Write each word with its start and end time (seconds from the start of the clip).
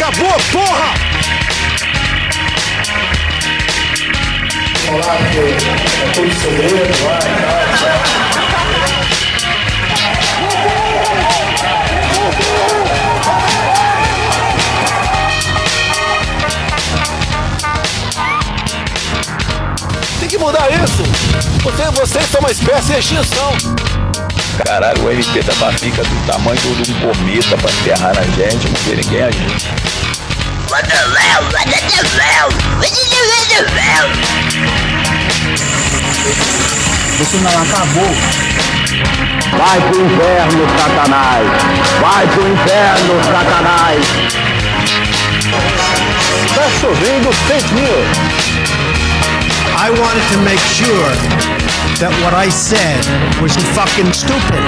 Acabou, 0.00 0.30
porra! 0.52 0.94
Que 4.86 5.40
é 6.00 6.12
tudo 6.14 7.04
lá 7.04 7.18
e 7.18 7.30
tal. 7.42 7.58
Tem 20.20 20.28
que 20.28 20.38
mudar 20.38 20.70
isso! 20.70 21.02
Você, 21.64 21.90
vocês 21.90 22.24
são 22.26 22.38
uma 22.38 22.52
espécie 22.52 22.92
de 22.92 22.98
extinção! 23.00 23.52
Caralho, 24.64 25.04
o 25.04 25.10
MP 25.10 25.40
da 25.42 25.54
barriga 25.54 26.02
do 26.02 26.26
tamanho 26.26 26.60
de 26.60 26.92
um 26.92 27.00
cometa 27.00 27.56
pra 27.56 27.70
enterrar 27.70 28.14
na 28.14 28.22
gente, 28.22 28.68
não 28.68 28.74
vê 28.84 28.96
ninguém 28.96 29.22
agir. 33.48 33.66
Bolsonaro 37.18 37.58
acabou. 37.58 38.14
Vai 39.56 39.80
pro 39.80 40.00
inferno, 40.00 40.66
Satanás! 40.78 41.46
Vai 42.00 42.26
pro 42.28 42.48
inferno, 42.48 43.24
Satanás! 43.24 44.06
Tá 46.54 46.70
chovendo 46.80 47.32
fake 47.32 47.74
news! 47.74 48.38
I 49.76 49.90
wanted 49.90 50.22
to 50.32 50.38
make 50.42 50.60
sure 50.60 51.10
that 51.98 52.12
what 52.22 52.34
I 52.34 52.50
said 52.50 53.04
was 53.40 53.56
fucking 53.74 54.12
stupid. 54.12 54.62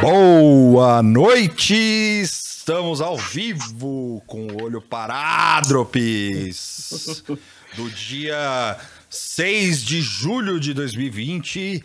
Boa 0.00 1.02
noite! 1.02 1.74
Estamos 1.74 3.00
ao 3.00 3.16
vivo 3.16 4.22
com 4.26 4.46
o 4.46 4.62
olho 4.62 4.82
parádropes 4.82 6.04
do 7.74 7.90
dia 7.90 8.78
6 9.08 9.82
de 9.82 10.02
julho 10.02 10.60
de 10.60 10.74
2020, 10.74 11.82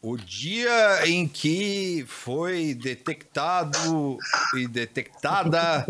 o 0.00 0.16
dia 0.16 1.06
em 1.06 1.26
que 1.26 2.04
foi 2.06 2.72
detectado 2.74 4.16
e 4.56 4.68
detectada 4.68 5.84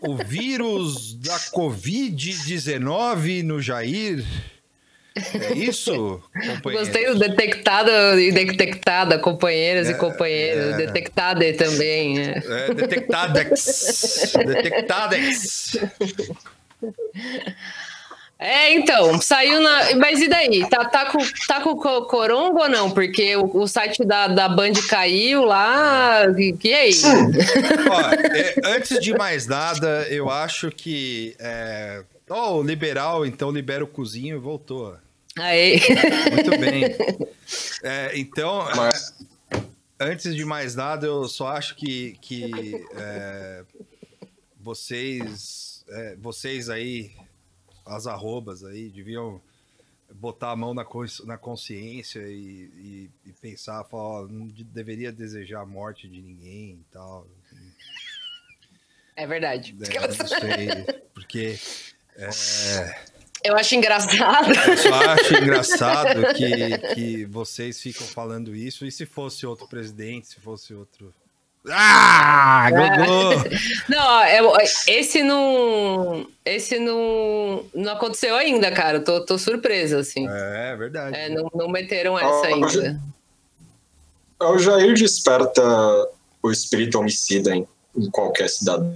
o 0.00 0.16
vírus 0.16 1.14
da 1.16 1.38
Covid-19 1.50 3.42
no 3.42 3.60
Jair. 3.60 4.24
É 5.16 5.52
isso? 5.54 6.20
Gostei 6.62 7.06
do 7.06 7.18
detectado 7.18 7.90
e 8.18 8.32
detectada, 8.32 9.16
companheiras 9.18 9.88
e 9.88 9.94
companheiros. 9.94 10.74
é. 10.74 10.76
Detectada 10.76 11.52
também. 11.54 12.18
é. 12.20 12.42
É, 12.68 12.74
detectadex. 12.74 14.32
Detectadex. 14.44 15.76
É, 18.38 18.74
então, 18.74 19.20
saiu 19.20 19.60
na. 19.60 19.94
Mas 19.94 20.20
e 20.20 20.28
daí? 20.28 20.68
Tá, 20.68 20.84
tá, 20.84 21.06
com, 21.06 21.18
tá 21.46 21.60
com 21.60 21.76
co- 21.76 22.02
coronga 22.06 22.62
ou 22.62 22.68
não? 22.68 22.90
Porque 22.90 23.36
o, 23.36 23.58
o 23.62 23.66
site 23.68 24.04
da, 24.04 24.26
da 24.26 24.48
Band 24.48 24.72
caiu 24.88 25.44
lá. 25.44 26.24
E, 26.36 26.54
e 26.62 26.74
aí? 26.74 26.90
Ó, 27.88 28.00
é, 28.36 28.54
antes 28.76 28.98
de 28.98 29.14
mais 29.16 29.46
nada, 29.46 30.06
eu 30.10 30.28
acho 30.28 30.70
que. 30.70 31.36
É... 31.38 32.02
Ó, 32.28 32.56
o 32.56 32.62
liberal, 32.62 33.24
então 33.24 33.50
libera 33.52 33.84
o 33.84 33.86
cozinho 33.86 34.36
e 34.36 34.40
voltou. 34.40 34.96
Aí. 35.38 35.80
Muito 36.32 36.50
bem. 36.58 36.84
É, 37.86 38.18
então, 38.18 38.64
Mas 38.74 39.14
antes 40.00 40.34
de 40.34 40.42
mais 40.44 40.74
nada, 40.74 41.06
eu 41.06 41.28
só 41.28 41.48
acho 41.48 41.76
que, 41.76 42.16
que 42.22 42.50
é, 42.96 43.62
vocês, 44.58 45.84
é, 45.88 46.16
vocês 46.16 46.70
aí, 46.70 47.12
as 47.84 48.06
arrobas 48.06 48.64
aí, 48.64 48.88
deviam 48.88 49.38
botar 50.14 50.52
a 50.52 50.56
mão 50.56 50.72
na, 50.72 50.84
cons- 50.86 51.22
na 51.26 51.36
consciência 51.36 52.20
e, 52.20 52.70
e- 52.74 53.10
e 53.26 53.32
pensar, 53.32 53.84
falar, 53.84 54.22
ó, 54.22 54.26
não 54.26 54.46
de- 54.48 54.64
deveria 54.64 55.12
desejar 55.12 55.60
a 55.60 55.66
morte 55.66 56.08
de 56.08 56.22
ninguém 56.22 56.70
e 56.80 56.84
tal. 56.90 57.26
É 59.14 59.26
verdade. 59.26 59.76
É, 59.82 60.00
não 60.08 60.26
sei, 60.26 61.02
porque 61.12 61.58
Eu 63.44 63.56
acho 63.56 63.74
engraçado. 63.74 64.48
eu 64.52 64.76
só 64.78 64.94
acho 65.12 65.34
engraçado 65.36 66.34
que, 66.34 66.78
que 66.94 67.24
vocês 67.26 67.78
ficam 67.80 68.06
falando 68.06 68.54
isso. 68.56 68.86
E 68.86 68.90
se 68.90 69.04
fosse 69.04 69.46
outro 69.46 69.68
presidente, 69.68 70.28
se 70.28 70.40
fosse 70.40 70.72
outro. 70.72 71.12
Ah! 71.70 72.68
Gogô! 72.70 73.30
Não, 73.88 74.24
eu- 74.26 74.52
esse 74.88 75.22
não. 75.22 76.26
Esse 76.44 76.78
não. 76.78 77.64
Não 77.74 77.92
aconteceu 77.92 78.34
ainda, 78.36 78.70
cara. 78.70 78.98
Eu 78.98 79.04
Tô, 79.04 79.24
tô 79.24 79.38
surpresa, 79.38 79.98
assim. 79.98 80.26
É 80.28 80.74
verdade. 80.76 81.16
É, 81.16 81.28
não, 81.28 81.50
não 81.54 81.68
meteram 81.68 82.18
essa 82.18 82.28
Ó, 82.28 82.44
ainda. 82.44 83.00
o 84.40 84.58
Jair 84.58 84.94
desperta 84.94 85.62
o 86.42 86.50
espírito 86.50 86.98
homicida 86.98 87.54
em, 87.56 87.66
em 87.96 88.10
qualquer 88.10 88.48
cidadão. 88.48 88.94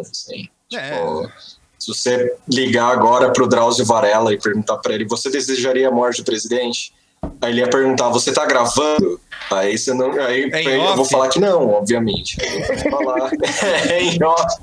Assim. 0.00 0.48
É. 0.72 0.90
Tipo, 0.90 1.32
se 1.78 1.88
você 1.88 2.34
ligar 2.48 2.90
agora 2.92 3.30
pro 3.32 3.46
Drauzio 3.48 3.84
Varela 3.84 4.32
e 4.32 4.38
perguntar 4.40 4.78
para 4.78 4.94
ele, 4.94 5.04
você 5.04 5.30
desejaria 5.30 5.88
a 5.88 5.90
morte 5.90 6.22
do 6.22 6.24
presidente? 6.24 6.92
Aí 7.40 7.50
ele 7.50 7.60
ia 7.60 7.68
perguntar, 7.68 8.08
você 8.10 8.32
tá 8.32 8.46
gravando? 8.46 9.20
Aí 9.50 9.76
você 9.76 9.92
não. 9.92 10.12
Aí 10.12 10.48
É 10.52 10.76
eu 10.76 10.80
off? 10.82 10.96
vou 10.96 11.04
falar 11.04 11.28
que 11.28 11.40
não, 11.40 11.68
obviamente. 11.70 12.36
Aí 12.40 12.60
eu 12.60 12.90
vou 12.90 12.90
falar. 13.04 13.30
é 13.90 14.02
em 14.02 14.22
off. 14.22 14.56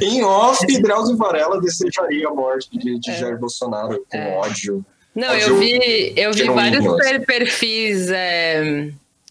Em 0.00 0.22
off, 0.24 0.82
Drauzio 0.82 1.16
Varela 1.16 1.60
desejaria 1.60 2.28
a 2.28 2.30
morte 2.34 2.68
de, 2.78 2.98
de 3.00 3.18
Jair 3.18 3.38
Bolsonaro 3.38 4.04
com 4.10 4.16
É. 4.16 4.36
ódio. 4.38 4.84
Não, 5.14 5.28
Ódio 5.28 5.46
eu 5.48 5.58
vi, 5.58 6.12
eu 6.16 6.32
vi 6.32 6.44
vários 6.48 6.96
per- 6.96 7.24
perfis 7.26 8.10
é, 8.10 8.88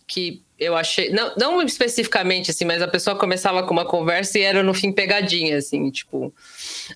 que 0.08 0.42
eu 0.59 0.75
achei. 0.75 1.09
Não, 1.09 1.34
não 1.38 1.62
especificamente, 1.62 2.52
assim, 2.52 2.64
mas 2.66 2.81
a 2.81 2.88
pessoa 2.88 3.16
começava 3.18 3.64
com 3.64 3.72
uma 3.74 3.86
conversa 3.86 4.38
e 4.40 4.41
era 4.44 4.62
no 4.64 4.74
fim 4.74 4.91
pegadinha, 4.91 5.58
assim, 5.58 5.90
tipo. 5.90 6.34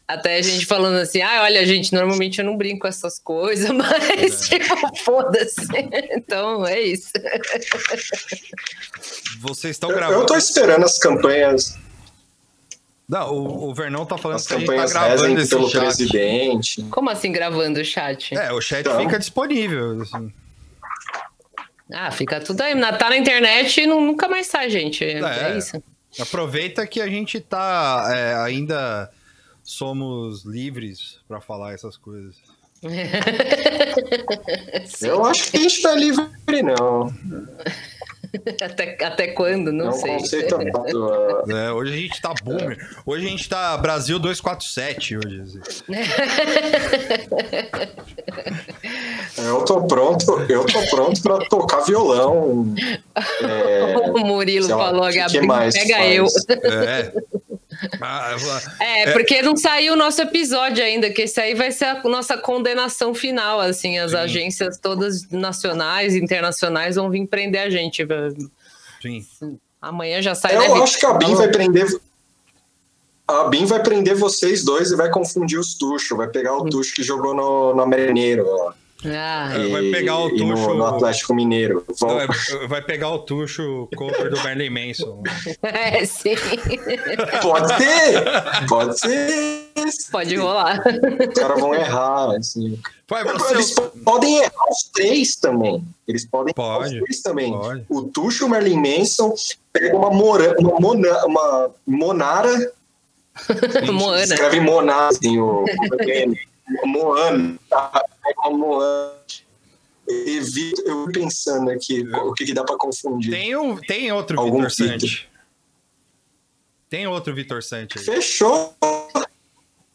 Até 0.08 0.36
a 0.38 0.42
gente 0.42 0.66
falando 0.66 0.98
assim, 0.98 1.22
ah, 1.22 1.42
olha, 1.44 1.66
gente, 1.66 1.94
normalmente 1.94 2.40
eu 2.40 2.46
não 2.46 2.56
brinco 2.58 2.80
com 2.82 2.88
essas 2.88 3.20
coisas, 3.20 3.70
mas, 3.72 4.52
É. 4.52 4.60
tipo, 4.60 4.96
foda-se. 5.04 5.66
Então, 6.12 6.66
é 6.66 6.80
isso. 6.82 7.12
vocês 9.40 9.76
estão 9.76 9.90
Eu, 9.90 9.96
gravando. 9.96 10.22
eu 10.22 10.26
tô 10.26 10.36
esperando 10.36 10.84
as 10.86 10.98
campanhas, 10.98 11.78
Não, 13.08 13.34
o, 13.34 13.70
o 13.70 13.74
Vernão 13.74 14.06
tá 14.06 14.18
falando 14.18 14.36
as 14.38 14.46
que 14.48 14.54
a 14.54 14.58
gente 14.58 14.66
tá 14.68 14.72
campanhas 14.74 14.92
gravando 14.94 15.22
rezem 15.22 15.38
esse 15.38 15.50
pelo 15.50 15.70
chat. 15.70 15.80
presidente. 15.82 16.84
Como 16.90 17.10
assim 17.10 17.32
gravando 17.32 17.80
o 17.80 17.86
chat? 17.86 18.36
É, 18.38 18.52
o 18.52 18.60
chat 18.62 18.82
Então. 18.82 19.00
fica 19.00 19.18
disponível. 19.18 20.02
assim. 20.02 20.32
Ah, 21.94 22.12
fica 22.12 22.40
tudo 22.40 22.62
aí. 22.62 22.74
Tá 22.98 23.10
na 23.10 23.18
internet 23.18 23.82
e 23.82 23.88
não- 23.88 24.02
nunca 24.02 24.28
mais 24.28 24.48
sai, 24.48 24.70
gente. 24.70 25.04
É, 25.04 25.20
É. 25.20 25.54
é 25.54 25.58
isso. 25.58 25.82
Aproveita 26.20 26.86
que 26.88 27.02
a 27.02 27.08
gente 27.08 27.40
tá 27.40 28.08
é, 28.14 28.36
ainda 28.36 29.10
somos 29.64 30.46
livres 30.46 31.20
pra 31.28 31.42
falar 31.42 31.74
essas 31.74 31.98
coisas. 31.98 32.36
Eu 35.02 35.26
acho 35.26 35.52
que 35.52 35.58
a 35.58 35.62
gente 35.62 35.82
tá 35.82 35.94
livre, 35.96 36.62
não. 36.64 37.14
Até, 38.62 38.98
até 39.04 39.28
quando? 39.28 39.72
Não 39.72 39.86
é 39.86 39.90
um 39.90 39.94
sei. 39.94 40.18
conceito 40.18 40.56
ah. 40.56 41.44
É, 41.68 41.72
hoje 41.72 41.94
a 41.94 41.98
gente 41.98 42.22
tá 42.22 42.34
boomer. 42.44 42.78
Hoje 43.06 43.26
a 43.26 43.30
gente 43.30 43.50
tá 43.50 43.78
Brasil 43.78 44.20
247 44.20 45.18
hoje. 45.18 45.60
assim. 45.62 45.84
Eu 49.38 49.64
tô 49.64 49.86
pronto, 49.86 50.40
eu 50.50 50.66
tô 50.66 50.82
pronto 50.88 51.22
pra 51.22 51.38
tocar 51.48 51.82
violão. 51.82 52.74
É, 53.44 53.96
o 54.12 54.26
Murilo 54.26 54.68
lá, 54.68 54.78
falou, 54.78 55.14
Gabriel, 55.14 55.46
mais 55.46 55.76
pega 55.76 55.96
faz? 55.96 56.16
eu. 56.16 56.26
É. 56.64 57.14
Ah, 58.02 58.32
eu- 58.32 58.86
É, 58.86 59.12
porque 59.12 59.42
não 59.42 59.56
saiu 59.56 59.94
o 59.94 59.96
nosso 59.96 60.22
episódio 60.22 60.84
ainda, 60.84 61.10
que 61.12 61.24
esse 61.24 61.40
aí 61.40 61.54
vai 61.54 61.72
ser 61.72 61.86
a 61.86 62.04
nossa 62.04 62.38
condenação 62.38 63.14
final, 63.14 63.60
assim, 63.60 63.98
as 64.00 64.12
Sim. 64.12 64.18
agências 64.18 64.78
todas 64.78 65.30
nacionais, 65.30 66.16
internacionais 66.16 66.96
vão 66.96 67.10
vir 67.10 67.26
prender 67.28 67.62
a 67.62 67.70
gente. 67.70 68.06
Sim. 69.02 69.26
Amanhã 69.82 70.22
já 70.22 70.34
sai 70.34 70.56
Eu 70.56 70.84
acho 70.84 70.98
que 71.00 71.06
a 71.06 71.14
BIM 71.14 71.36
vai 71.36 71.50
prender. 71.50 71.88
A 73.28 73.44
BIM 73.46 73.66
vai 73.66 73.82
prender 73.84 74.16
vocês 74.16 74.64
dois 74.64 74.90
e 74.92 74.96
vai 74.96 75.10
confundir 75.10 75.60
os 75.60 75.76
tuchos. 75.76 76.18
Vai 76.18 76.30
pegar 76.30 76.56
o 76.58 76.70
tucho 76.70 76.96
que 76.96 77.04
jogou 77.04 77.34
no, 77.36 77.76
no 77.76 77.86
Mineiro. 77.86 78.46
ó. 78.48 78.74
Ah, 79.06 79.52
É, 79.56 79.68
vai 79.68 79.92
pegar 79.92 80.18
o 80.18 80.30
e 80.30 80.44
no- 80.44 80.56
tucho- 80.56 80.74
No, 80.74 80.86
Atlético 80.86 81.36
Mineiro. 81.36 81.86
Vão- 82.00 82.10
Não, 82.16 82.22
é- 82.22 82.68
vai 82.68 82.82
pegar 82.82 83.10
o 83.12 83.20
tucho 83.20 83.88
cover 83.96 84.30
do 84.32 84.38
Marilyn 84.38 84.70
Manson. 84.72 85.22
é, 85.62 86.04
sim. 86.04 86.36
Pode 87.42 87.68
ser! 87.78 88.24
Pode 88.68 89.00
ser! 89.00 89.68
Pode 90.12 90.36
rolar. 90.36 90.82
os 91.30 91.34
caras 91.40 91.60
vão 91.62 91.76
errar, 91.76 92.36
assim. 92.38 92.80
Vai, 93.08 93.22
Eles 93.52 93.74
você... 93.74 93.82
podem 94.04 94.38
errar 94.40 94.70
os 94.70 94.90
três 94.94 95.36
também. 95.36 95.84
Eles 96.08 96.26
podem 96.26 96.54
errar 96.58 96.78
Pode, 96.80 96.96
os 96.96 97.02
três 97.04 97.22
também. 97.22 97.52
pode. 97.52 97.86
O 97.88 98.02
Tuxo, 98.04 98.48
o 98.48 98.50
Merlin 98.50 98.82
Manson, 98.82 99.34
pega 99.72 99.96
uma, 99.96 100.10
mora, 100.10 100.56
uma, 100.60 100.80
mona, 100.80 101.26
uma 101.26 101.70
Monara. 101.86 102.74
Moana. 103.94 104.24
Escreve 104.24 104.60
Monar, 104.60 105.10
assim, 105.10 105.38
o, 105.38 105.64
o. 105.64 106.36
Moana. 106.86 107.58
Moana. 108.52 109.14
Evito, 110.10 110.82
eu 110.86 111.04
fui 111.04 111.14
pensando 111.14 111.70
aqui 111.70 112.02
o 112.02 112.34
que, 112.34 112.46
que 112.46 112.54
dá 112.54 112.64
pra 112.64 112.78
confundir. 112.78 113.32
Tem, 113.32 113.56
um, 113.58 113.76
tem 113.78 114.12
outro 114.12 114.40
Algum 114.40 114.62
Vitor 114.62 114.70
Vitor. 114.70 114.88
Sante. 114.88 115.30
Tem 116.90 117.08
outro 117.08 117.36
Vitor 117.36 117.62
Sante 117.62 118.00
aí. 118.00 118.06
Fechou. 118.06 118.74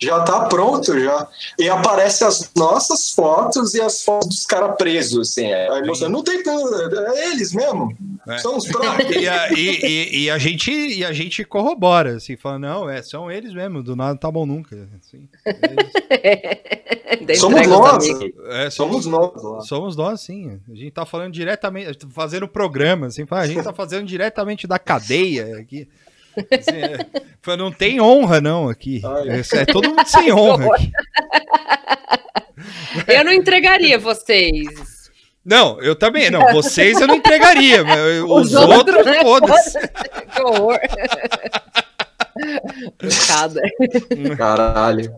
Já 0.06 0.20
tá 0.22 0.46
pronto, 0.46 0.99
já. 0.99 1.26
E 1.58 1.69
aparece 1.69 2.25
as 2.25 2.50
nossas 2.56 3.10
fotos 3.12 3.75
e 3.75 3.81
as 3.81 4.02
fotos 4.02 4.28
dos 4.28 4.46
caras 4.46 4.76
presos, 4.76 5.31
assim. 5.31 5.52
Aí 5.52 5.87
você, 5.87 6.08
não 6.08 6.22
tem 6.22 6.43
tanto. 6.43 6.75
É 7.14 7.28
eles 7.31 7.52
mesmo. 7.52 7.96
É. 8.28 8.38
São 8.38 8.56
os 8.56 8.66
próprios. 8.66 9.10
E 9.22 9.28
a, 9.28 9.52
e, 9.52 9.84
e- 9.84 10.19
e 10.25 10.31
a 10.31 10.38
gente, 10.38 10.70
e 10.70 11.04
a 11.04 11.12
gente 11.12 11.44
corrobora, 11.44 12.16
assim, 12.16 12.37
fala, 12.37 12.58
não, 12.58 12.88
é, 12.90 13.02
são 13.02 13.31
eles 13.31 13.52
mesmo, 13.52 13.82
do 13.82 13.94
nada 13.94 14.19
tá 14.19 14.31
bom 14.31 14.44
nunca. 14.46 14.88
Assim, 15.00 15.28
eles- 15.44 15.93
Daí 17.26 17.37
Somos 17.37 17.66
nós. 17.66 18.05
é, 18.48 18.70
Somos 18.70 19.06
nós 19.06 19.43
lá. 19.43 19.60
Somos 19.60 19.96
nós, 19.96 20.20
sim. 20.22 20.58
A 20.70 20.75
gente 20.75 20.90
tá 20.90 21.05
falando 21.06 21.32
diretamente, 21.32 21.98
fazendo 22.10 22.48
programa, 22.48 23.06
assim, 23.06 23.25
a 23.31 23.46
gente 23.46 23.62
tá 23.62 23.72
fazendo 23.72 24.06
diretamente 24.06 24.66
da 24.66 24.78
cadeia 24.78 25.58
aqui. 25.58 25.88
Assim, 26.58 26.76
é, 26.81 27.06
fala, 27.43 27.56
não 27.58 27.70
tem 27.73 28.00
honra, 28.00 28.40
não, 28.40 28.69
aqui. 28.69 29.00
É, 29.52 29.61
é 29.61 29.64
todo 29.67 29.88
mundo 29.90 30.06
sem 30.06 30.31
honra 30.32 30.75
aqui. 30.76 30.90
Eu 33.08 33.25
não 33.25 33.32
entregaria 33.32 33.99
vocês. 33.99 34.69
Não, 35.44 35.81
eu 35.82 35.96
também. 35.96 36.31
Não, 36.31 36.52
vocês 36.52 37.00
eu 37.00 37.06
não 37.08 37.17
entregaria, 37.17 37.82
mas 37.84 37.99
eu- 37.99 38.26
os, 38.31 38.49
Os 38.49 38.55
outros, 38.55 38.76
outros, 38.96 39.06
né? 39.06 39.20
foda-se. 39.23 39.79
Que 40.32 40.43
horror. 40.43 40.79
Caralho. 44.37 45.14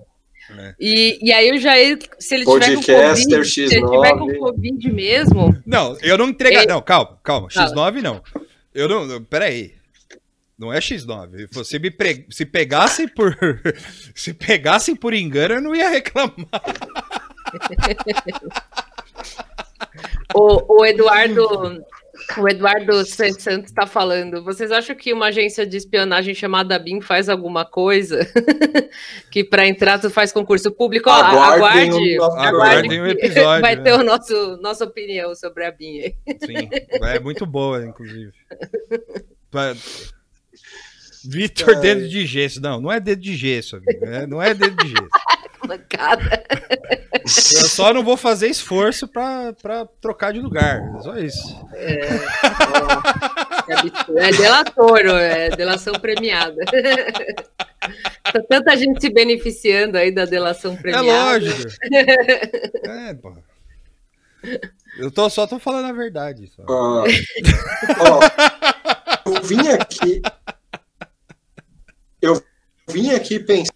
E, 0.79 1.19
e 1.23 1.33
aí 1.33 1.53
o 1.53 1.59
Jair, 1.59 1.99
se 2.19 2.35
ele 2.35 2.45
Podcaster 2.45 2.81
tiver 2.81 3.03
com 3.09 3.15
Covid, 3.15 3.45
se 3.49 3.61
ele 3.63 3.81
X9. 3.81 3.91
tiver 3.91 4.19
com 4.19 4.39
Covid 4.39 4.93
mesmo, 4.93 5.63
Não, 5.67 5.97
eu 6.03 6.19
não 6.19 6.29
entregaria. 6.29 6.61
Ei. 6.63 6.67
Não, 6.67 6.83
calma, 6.83 7.19
calma. 7.23 7.49
Fala. 7.51 7.71
X9 7.71 8.03
não. 8.03 8.23
Eu 8.75 8.89
não. 8.89 9.07
não- 9.07 9.25
Peraí. 9.25 9.73
Não 10.59 10.73
é 10.73 10.79
X9. 10.79 11.49
Se 11.49 11.53
Você 11.53 11.79
me 11.79 11.91
pre- 11.91 12.27
se 12.31 12.47
pegassem 12.47 13.09
por. 13.09 13.37
se 14.15 14.33
pegassem 14.33 14.95
por 14.95 15.13
engano, 15.13 15.55
eu 15.55 15.61
não 15.61 15.75
ia 15.75 15.89
reclamar. 15.89 16.35
o, 20.35 20.81
o 20.81 20.87
Eduardo. 20.87 21.85
O 22.39 22.49
Eduardo. 22.49 23.05
Santos 23.05 23.45
está 23.47 23.87
falando. 23.87 24.43
Vocês 24.45 24.71
acham 24.71 24.95
que 24.95 25.13
uma 25.13 25.27
agência 25.27 25.67
de 25.67 25.77
espionagem 25.77 26.33
chamada 26.33 26.79
BIM 26.79 27.01
faz 27.01 27.29
alguma 27.29 27.65
coisa? 27.65 28.21
que 29.33 29.43
para 29.43 29.67
entrar 29.67 29.99
tu 29.99 30.09
faz 30.09 30.33
concurso 30.33 30.71
público? 30.71 31.11
Ó, 31.11 31.13
Aguardem 31.13 31.91
aguarde, 31.91 32.19
o 32.19 32.23
nosso 32.23 32.39
Aguardem 32.39 33.01
o 33.01 33.07
episódio, 33.09 33.61
Vai 33.61 33.75
né? 33.75 33.83
ter 33.83 33.93
o 33.95 34.05
nosso, 34.05 34.57
nossa 34.59 34.85
opinião 34.85 35.35
sobre 35.35 35.67
a 35.67 35.73
BIM. 35.73 36.15
Sim. 36.45 36.71
É 37.03 37.19
muito 37.19 37.45
boa, 37.45 37.85
inclusive. 37.85 38.33
Vitor, 41.29 41.77
dedo 41.81 42.09
de 42.09 42.27
gesso. 42.27 42.61
Não, 42.61 42.81
não 42.81 42.93
é 42.93 43.01
dedo 43.01 43.21
de 43.23 43.37
gesso, 43.37 43.77
amigo. 43.77 44.05
É- 44.05 44.27
não 44.27 44.43
é 44.43 44.53
dedo 44.55 44.77
de 44.77 44.89
gesso. 44.91 45.09
Mancada. 45.67 46.45
Eu 47.25 47.69
só 47.69 47.95
não 47.95 48.05
vou 48.05 48.19
fazer 48.19 48.49
esforço 48.49 49.09
pra, 49.09 49.55
pra 49.55 49.87
trocar 49.99 50.31
de 50.35 50.39
lugar. 50.41 50.79
É 50.99 51.01
só 51.01 51.17
isso. 51.17 51.67
É 51.73 52.03
absurdo. 53.73 54.19
É 54.19 54.31
delator, 54.31 55.01
ó, 55.09 55.17
é 55.19 55.49
delação 55.57 55.95
premiada. 55.95 56.55
Tá 58.31 58.43
tanta 58.47 58.77
gente 58.77 59.01
se 59.01 59.09
beneficiando 59.11 59.97
aí 59.97 60.11
da 60.13 60.27
delação 60.27 60.75
É 60.75 60.77
premiada. 60.77 61.07
lógico. 61.07 61.63
É, 62.85 63.15
pô. 63.15 63.33
Eu 64.99 65.11
tô, 65.11 65.31
só 65.31 65.47
tô 65.47 65.59
falando 65.59 65.87
a 65.87 65.93
verdade. 65.93 66.47
Só. 66.55 66.63
Ah, 66.69 67.05
ó, 68.01 68.21
eu 69.31 69.43
vim 69.43 69.67
aqui. 69.69 70.21
Vim 72.89 73.11
aqui 73.11 73.39
pensando. 73.39 73.75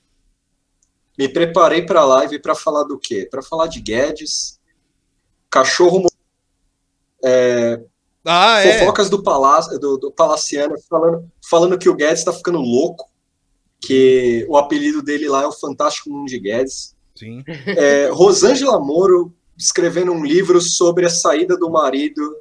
Me 1.19 1.29
preparei 1.29 1.83
pra 1.85 2.05
live 2.05 2.39
pra 2.39 2.55
falar 2.55 2.85
do 2.85 2.99
quê? 2.99 3.27
Pra 3.31 3.43
falar 3.43 3.67
de 3.67 3.81
Guedes, 3.81 4.61
cachorro 5.51 6.01
mo- 6.01 6.11
Ah, 8.25 8.61
é. 8.61 8.79
fofocas 8.79 9.09
do 9.11 9.23
palácio 9.23 9.79
do, 9.79 9.97
do 9.97 10.13
Palaciano 10.13 10.77
falando, 10.89 11.31
falando 11.49 11.79
que 11.79 11.89
o 11.89 11.95
Guedes 11.95 12.23
tá 12.25 12.33
ficando 12.33 12.59
louco, 12.59 13.11
que 13.81 14.45
o 14.49 14.57
apelido 14.57 15.03
dele 15.03 15.29
lá 15.29 15.43
é 15.43 15.47
o 15.47 15.53
Fantástico 15.53 16.11
Mundo 16.11 16.29
de 16.29 16.39
Guedes. 16.39 16.95
Sim. 17.17 17.43
É, 17.77 18.09
Rosângela 18.13 18.79
Moro 18.79 19.35
escrevendo 19.57 20.13
um 20.13 20.25
livro 20.25 20.61
sobre 20.61 21.05
a 21.07 21.11
saída 21.11 21.57
do 21.57 21.69
marido 21.71 22.37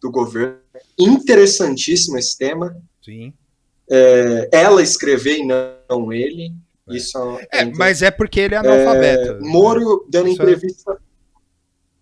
do 0.00 0.10
governo. 0.10 0.56
Interessantíssimo 0.98 2.16
esse 2.16 2.38
tema. 2.38 2.74
Sim. 3.04 3.34
É, 3.90 4.48
ela 4.52 4.82
escrever 4.82 5.38
e 5.38 5.46
não 5.46 5.56
ele. 6.12 6.54
Isso 6.88 7.18
é, 7.52 7.60
É, 7.60 7.64
mas 7.64 8.02
é 8.02 8.10
porque 8.10 8.40
ele 8.40 8.54
é 8.54 8.58
analfabeto. 8.58 9.38
Moro 9.44 10.06
dando 10.10 10.28
Isso 10.28 10.40
é- 10.42 10.44
entrevista. 10.44 10.98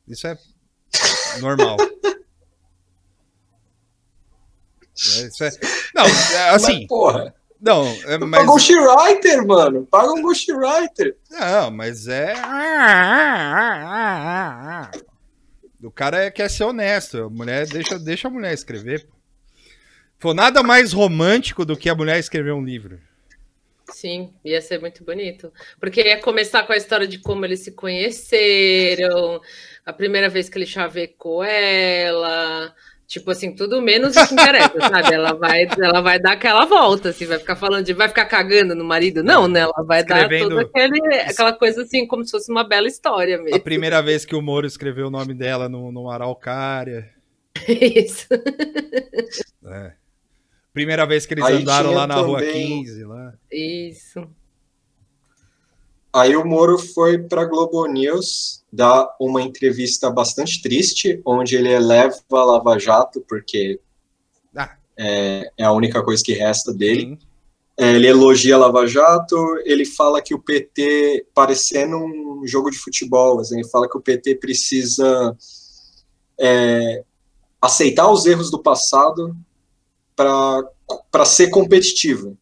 Isso 0.06 0.26
é 0.26 0.38
normal. 1.40 1.76
É, 5.16 5.26
isso 5.26 5.44
é... 5.44 5.50
Não, 5.94 6.04
é 6.04 6.50
assim. 6.50 6.78
Mas, 6.80 6.86
porra, 6.86 7.34
Não, 7.58 7.86
é, 7.86 8.18
paga 8.18 8.24
um 8.24 8.28
mas. 8.28 8.46
ghostwriter, 8.46 9.46
mano. 9.46 9.86
Paga 9.86 10.12
um 10.12 10.20
ghostwriter. 10.20 11.16
Não, 11.30 11.70
mas 11.70 12.06
é. 12.06 12.34
O 15.82 15.90
cara 15.90 16.24
é- 16.24 16.30
quer 16.30 16.50
ser 16.50 16.64
honesto. 16.64 17.16
A 17.24 17.30
mulher 17.30 17.66
deixa, 17.66 17.98
deixa 17.98 18.28
a 18.28 18.30
mulher 18.30 18.52
escrever. 18.52 19.06
Foi 20.18 20.34
nada 20.34 20.62
mais 20.62 20.92
romântico 20.92 21.64
do 21.64 21.76
que 21.78 21.88
a 21.88 21.94
mulher 21.94 22.18
escrever 22.18 22.52
um 22.52 22.62
livro. 22.62 23.00
Sim, 23.90 24.32
ia 24.44 24.60
ser 24.62 24.80
muito 24.80 25.04
bonito. 25.04 25.52
Porque 25.78 26.00
ia 26.02 26.20
começar 26.20 26.62
com 26.66 26.72
a 26.72 26.76
história 26.76 27.06
de 27.06 27.18
como 27.18 27.44
eles 27.44 27.60
se 27.60 27.72
conheceram, 27.72 29.40
a 29.84 29.92
primeira 29.92 30.28
vez 30.28 30.48
que 30.48 30.58
ele 30.58 30.66
chavecou 30.66 31.42
ela. 31.44 32.74
Tipo 33.06 33.32
assim, 33.32 33.52
tudo 33.56 33.82
menos 33.82 34.14
o 34.16 34.24
que 34.28 34.34
interessa, 34.34 34.72
sabe? 34.88 35.12
Ela 35.14 35.32
vai, 35.32 35.66
ela 35.82 36.00
vai 36.00 36.20
dar 36.20 36.34
aquela 36.34 36.64
volta, 36.64 37.08
assim, 37.08 37.26
vai 37.26 37.40
ficar 37.40 37.56
falando 37.56 37.84
de 37.84 37.92
vai 37.92 38.06
ficar 38.08 38.24
cagando 38.26 38.72
no 38.72 38.84
marido. 38.84 39.20
Não, 39.24 39.48
né? 39.48 39.60
Ela 39.60 39.82
vai 39.84 39.98
Escrevendo- 40.00 40.50
dar 40.50 40.64
toda 40.64 40.68
aquele, 40.68 41.14
aquela 41.22 41.52
coisa 41.52 41.82
assim, 41.82 42.06
como 42.06 42.24
se 42.24 42.30
fosse 42.30 42.52
uma 42.52 42.62
bela 42.62 42.86
história 42.86 43.36
A 43.36 43.42
mesmo. 43.42 43.60
primeira 43.60 44.00
vez 44.00 44.24
que 44.24 44.36
o 44.36 44.40
Moro 44.40 44.64
escreveu 44.64 45.08
o 45.08 45.10
nome 45.10 45.34
dela 45.34 45.68
no, 45.68 45.90
no 45.90 46.08
Araucária. 46.08 47.10
Isso. 47.68 48.28
É. 49.66 49.92
Primeira 50.72 51.04
vez 51.06 51.26
que 51.26 51.34
eles 51.34 51.44
Aí 51.44 51.56
andaram 51.56 51.92
lá 51.92 52.06
na 52.06 52.16
rua 52.16 52.38
também- 52.40 52.84
15. 52.84 53.04
Lá. 53.04 53.34
Isso. 53.50 54.26
Aí 56.12 56.36
o 56.36 56.44
Moro 56.44 56.78
foi 56.78 57.18
para 57.18 57.44
Globo 57.44 57.86
News 57.86 58.64
dar 58.72 59.08
uma 59.20 59.42
entrevista 59.42 60.10
bastante 60.10 60.60
triste, 60.60 61.20
onde 61.24 61.54
ele 61.56 61.68
eleva 61.70 62.16
a 62.32 62.44
Lava 62.44 62.78
Jato, 62.78 63.24
porque 63.28 63.80
Ah. 64.56 64.76
é, 64.96 65.50
é 65.56 65.64
a 65.64 65.72
única 65.72 66.02
coisa 66.02 66.22
que 66.22 66.32
resta 66.32 66.72
dele. 66.72 67.00
Sim. 67.02 67.18
É, 67.78 67.92
ele 67.94 68.08
elogia 68.08 68.56
a 68.56 68.58
Lava 68.58 68.86
Jato, 68.86 69.36
ele 69.64 69.84
fala 69.86 70.20
que 70.20 70.34
o 70.34 70.38
PT, 70.38 71.26
parecendo 71.32 71.96
um 71.96 72.42
jogo 72.46 72.70
de 72.70 72.76
futebol, 72.78 73.40
assim, 73.40 73.58
ele 73.60 73.68
fala 73.68 73.88
que 73.88 73.96
o 73.96 74.00
PT 74.00 74.34
precisa 74.36 75.34
é, 76.38 77.04
aceitar 77.60 78.10
os 78.10 78.26
erros 78.26 78.50
do 78.50 78.58
passado 78.62 79.34
para 81.10 81.24
ser 81.24 81.48
competitivo. 81.50 82.36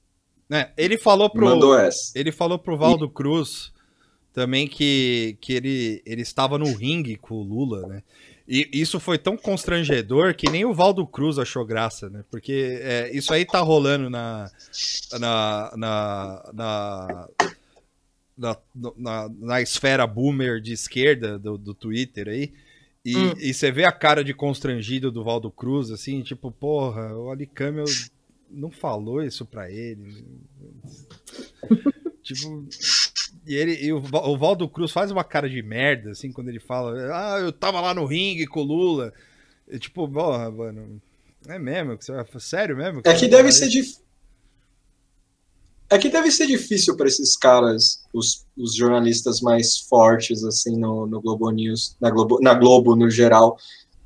É, 0.50 0.70
ele 0.76 0.96
falou 0.96 1.28
pro. 1.28 1.46
Mandou 1.46 1.78
essa. 1.78 2.12
Ele 2.18 2.32
falou 2.32 2.58
pro 2.58 2.76
Valdo 2.76 3.08
Cruz 3.08 3.72
também 4.32 4.66
que, 4.66 5.36
que 5.40 5.52
ele, 5.52 6.02
ele 6.06 6.22
estava 6.22 6.56
no 6.56 6.72
ringue 6.72 7.16
com 7.16 7.34
o 7.34 7.42
Lula, 7.42 7.86
né? 7.86 8.02
E 8.46 8.66
isso 8.72 8.98
foi 8.98 9.18
tão 9.18 9.36
constrangedor 9.36 10.34
que 10.34 10.50
nem 10.50 10.64
o 10.64 10.72
Valdo 10.72 11.06
Cruz 11.06 11.38
achou 11.38 11.66
graça, 11.66 12.08
né? 12.08 12.24
Porque 12.30 12.80
é, 12.80 13.10
isso 13.14 13.32
aí 13.32 13.44
tá 13.44 13.60
rolando 13.60 14.08
na. 14.08 14.50
na. 15.18 15.72
na. 15.76 16.50
na 16.54 17.28
na, 18.40 18.56
na, 18.96 19.28
na 19.28 19.60
esfera 19.60 20.06
boomer 20.06 20.60
de 20.60 20.72
esquerda 20.72 21.36
do, 21.36 21.58
do 21.58 21.74
Twitter 21.74 22.28
aí. 22.28 22.52
E, 23.04 23.16
Hum. 23.16 23.32
e 23.38 23.54
você 23.54 23.70
vê 23.70 23.84
a 23.84 23.92
cara 23.92 24.22
de 24.24 24.34
constrangido 24.34 25.10
do 25.10 25.24
Valdo 25.24 25.50
Cruz, 25.50 25.90
assim, 25.90 26.22
tipo, 26.22 26.50
porra, 26.50 27.14
o 27.16 27.30
Alicâmio 27.30 27.84
não 28.50 28.70
falou 28.70 29.22
isso 29.22 29.46
pra 29.46 29.70
ele. 29.70 30.24
tipo. 32.22 32.66
E, 33.46 33.54
ele, 33.54 33.74
e 33.82 33.92
o, 33.92 33.98
o 33.98 34.36
Valdo 34.38 34.68
Cruz 34.68 34.90
faz 34.92 35.10
uma 35.10 35.24
cara 35.24 35.48
de 35.48 35.62
merda, 35.62 36.10
assim, 36.10 36.30
quando 36.32 36.48
ele 36.48 36.60
fala, 36.60 36.92
ah, 37.14 37.38
eu 37.40 37.52
tava 37.52 37.80
lá 37.80 37.94
no 37.94 38.04
ringue 38.04 38.46
com 38.46 38.60
o 38.60 38.64
Lula. 38.64 39.12
E, 39.66 39.78
tipo, 39.78 40.06
porra, 40.08 40.50
mano, 40.50 41.00
é 41.46 41.58
mesmo? 41.58 41.96
que 41.96 42.04
você 42.04 42.12
vai- 42.12 42.26
Sério 42.40 42.76
mesmo? 42.76 43.00
É 43.04 43.14
que 43.14 43.28
deve 43.28 43.50
ser 43.52 43.68
isso? 43.68 44.02
É 45.90 45.96
que 45.98 46.10
deve 46.10 46.30
ser 46.30 46.46
difícil 46.46 46.96
para 46.96 47.08
esses 47.08 47.36
caras, 47.36 48.04
os, 48.12 48.46
os 48.56 48.74
jornalistas 48.74 49.40
mais 49.40 49.78
fortes, 49.78 50.44
assim, 50.44 50.76
no, 50.76 51.06
no 51.06 51.20
Globo 51.20 51.50
News, 51.50 51.96
na 52.00 52.10
Globo, 52.10 52.38
na 52.42 52.52
Globo 52.52 52.94
no 52.94 53.10
geral, 53.10 53.56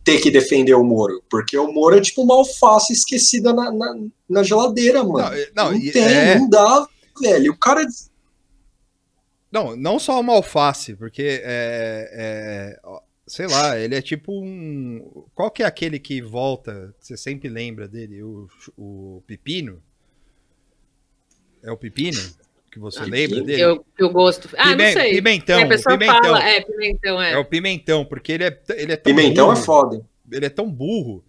ter 0.05 0.21
que 0.21 0.31
defender 0.31 0.75
o 0.75 0.85
Moro. 0.85 1.23
Porque 1.29 1.59
o 1.59 1.73
Moro 1.73 1.97
é 1.97 2.01
tipo 2.01 2.23
uma 2.23 2.35
alface 2.35 2.93
esquecida 2.93 3.53
na, 3.53 3.73
na, 3.73 3.97
na 4.29 4.43
geladeira, 4.43 5.03
mano. 5.03 5.29
Não, 5.55 5.71
não, 5.71 5.73
Não, 5.73 5.81
tem, 5.93 6.03
é- 6.03 6.39
não 6.39 6.49
dá, 6.49 6.87
velho. 7.21 7.53
O 7.53 7.59
cara. 7.59 7.85
Não, 9.51 9.77
não 9.77 9.99
só 9.99 10.19
uma 10.21 10.33
alface, 10.35 10.95
porque 10.95 11.43
é, 11.45 12.09
é, 12.13 12.81
sei 13.27 13.47
lá, 13.47 13.79
ele 13.79 13.95
é 13.95 14.01
tipo 14.01 14.33
um. 14.33 15.25
Qual 15.35 15.51
que 15.51 15.63
é 15.63 15.67
aquele 15.67 15.99
que 15.99 16.23
volta? 16.23 16.95
Você 16.99 17.17
sempre 17.17 17.49
lembra 17.49 17.87
dele? 17.87 18.23
O, 18.23 18.49
o 18.79 19.23
Pepino? 19.27 19.83
É 21.63 21.71
o 21.71 21.77
Pepino? 21.77 22.19
Que 22.71 22.79
você 22.79 23.01
Pepino? 23.01 23.17
lembra 23.17 23.41
dele? 23.43 23.63
Eu, 23.63 23.85
que 23.97 24.03
o 24.05 24.11
gosto. 24.11 24.49
Ah, 24.57 24.71
Pimen- 24.71 24.87
não 24.95 25.01
sei. 25.03 25.15
Pimentão, 25.15 25.63
a 25.63 25.67
pessoa 25.67 25.99
pimentão. 25.99 26.23
fala, 26.23 26.43
é, 26.49 26.61
pimentão, 26.63 27.23
é. 27.23 27.33
É 27.33 27.39
o 27.39 27.45
Pimentão, 27.45 28.05
porque 28.05 28.33
ele 28.33 28.45
é, 28.45 28.63
ele 28.71 28.93
é 28.93 28.97
tão 28.97 29.15
Pimentão 29.15 29.51
é 29.51 29.55
burro, 29.55 29.65
foda. 29.67 30.07
Ele 30.31 30.47
é 30.47 30.49
tão 30.49 30.71
burro, 30.71 31.23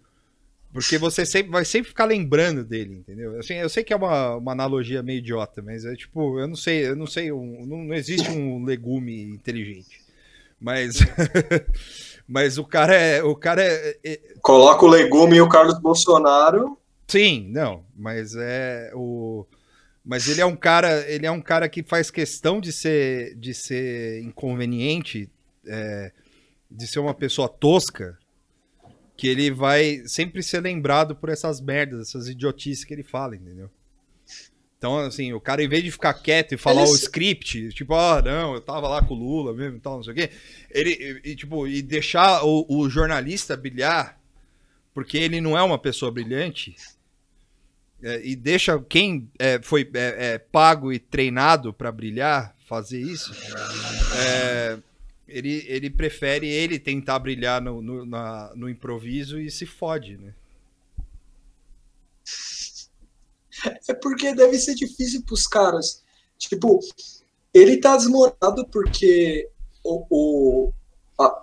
porque 0.72 0.96
você 0.96 1.26
sempre, 1.26 1.52
vai 1.52 1.64
sempre 1.64 1.88
ficar 1.90 2.06
lembrando 2.06 2.64
dele, 2.64 2.94
entendeu? 2.94 3.38
Assim, 3.38 3.54
eu 3.54 3.68
sei 3.68 3.84
que 3.84 3.92
é 3.92 3.96
uma, 3.96 4.36
uma 4.36 4.52
analogia 4.52 5.02
meio 5.02 5.18
idiota, 5.18 5.60
mas 5.62 5.84
é 5.84 5.94
tipo, 5.94 6.40
eu 6.40 6.48
não 6.48 6.56
sei, 6.56 6.86
eu 6.88 6.96
não 6.96 7.06
sei, 7.06 7.30
um- 7.30 7.64
não, 7.66 7.84
não 7.84 7.94
existe 7.94 8.30
um 8.30 8.64
legume 8.64 9.22
inteligente. 9.24 10.02
Mas, 10.58 10.96
mas 12.26 12.58
o 12.58 12.64
cara 12.64 12.94
é, 12.94 13.22
o 13.22 13.34
cara 13.36 13.62
é, 13.62 13.98
é- 14.02 14.20
Coloca 14.40 14.84
o 14.84 14.88
legume 14.88 15.36
e 15.36 15.40
o 15.40 15.48
Carlos 15.48 15.78
Bolsonaro. 15.78 16.78
sim, 17.06 17.48
não, 17.50 17.84
mas 17.94 18.34
é 18.34 18.90
o 18.94 19.44
mas 20.04 20.28
ele 20.28 20.40
é 20.40 20.46
um 20.46 20.56
cara, 20.56 21.10
ele 21.10 21.24
é 21.26 21.30
um 21.30 21.40
cara 21.40 21.68
que 21.68 21.82
faz 21.82 22.10
questão 22.10 22.60
de 22.60 22.72
ser 22.72 23.34
de 23.36 23.54
ser 23.54 24.22
inconveniente, 24.22 25.30
é, 25.66 26.12
de 26.70 26.86
ser 26.86 26.98
uma 26.98 27.14
pessoa 27.14 27.48
tosca, 27.48 28.18
que 29.16 29.26
ele 29.26 29.50
vai 29.50 30.02
sempre 30.06 30.42
ser 30.42 30.60
lembrado 30.60 31.16
por 31.16 31.28
essas 31.30 31.60
merdas, 31.60 32.08
essas 32.08 32.28
idiotices 32.28 32.84
que 32.84 32.92
ele 32.92 33.02
fala, 33.02 33.34
entendeu? 33.34 33.70
Então, 34.76 34.98
assim, 34.98 35.32
o 35.32 35.40
cara, 35.40 35.62
em 35.62 35.68
vez 35.68 35.82
de 35.82 35.90
ficar 35.90 36.12
quieto 36.12 36.52
e 36.52 36.58
falar 36.58 36.82
Ele 36.82 36.90
o 36.90 36.94
script, 36.94 37.72
tipo, 37.72 37.94
ah, 37.94 38.20
não, 38.20 38.52
eu 38.52 38.60
tava 38.60 38.86
lá 38.86 39.02
com 39.02 39.14
o 39.14 39.16
Lula 39.16 39.54
mesmo 39.54 39.78
e 39.78 39.80
tal, 39.80 39.96
não 39.96 40.02
sei 40.02 40.12
o 40.12 40.16
quê, 40.16 40.30
ele, 40.70 41.22
e, 41.24 41.34
tipo, 41.34 41.66
e 41.66 41.80
deixar 41.80 42.44
o, 42.44 42.66
o 42.68 42.90
jornalista 42.90 43.56
brilhar, 43.56 44.20
porque 44.92 45.16
ele 45.16 45.40
não 45.40 45.56
é 45.56 45.62
uma 45.62 45.78
pessoa 45.78 46.12
brilhante, 46.12 46.76
é, 48.04 48.20
e 48.22 48.36
deixa 48.36 48.78
quem 48.80 49.28
é, 49.38 49.58
foi 49.62 49.90
é, 49.94 50.34
é, 50.34 50.38
pago 50.38 50.92
e 50.92 50.98
treinado 50.98 51.72
para 51.72 51.90
brilhar 51.90 52.54
fazer 52.66 53.00
isso, 53.00 53.32
é, 54.16 54.78
ele, 55.26 55.64
ele 55.66 55.90
prefere 55.90 56.46
ele 56.46 56.78
tentar 56.78 57.18
brilhar 57.18 57.60
no, 57.60 57.80
no, 57.82 58.04
na- 58.06 58.52
no 58.54 58.68
improviso 58.68 59.40
e 59.40 59.50
se 59.50 59.66
fode, 59.66 60.16
né? 60.16 60.32
É 63.88 63.94
porque 63.94 64.34
deve 64.34 64.58
ser 64.58 64.74
difícil 64.74 65.22
pros 65.22 65.46
caras. 65.46 66.02
Tipo, 66.38 66.80
ele 67.52 67.78
tá 67.78 67.96
desmorado 67.96 68.66
porque 68.70 69.48
o, 69.82 70.06
o- 70.68 70.72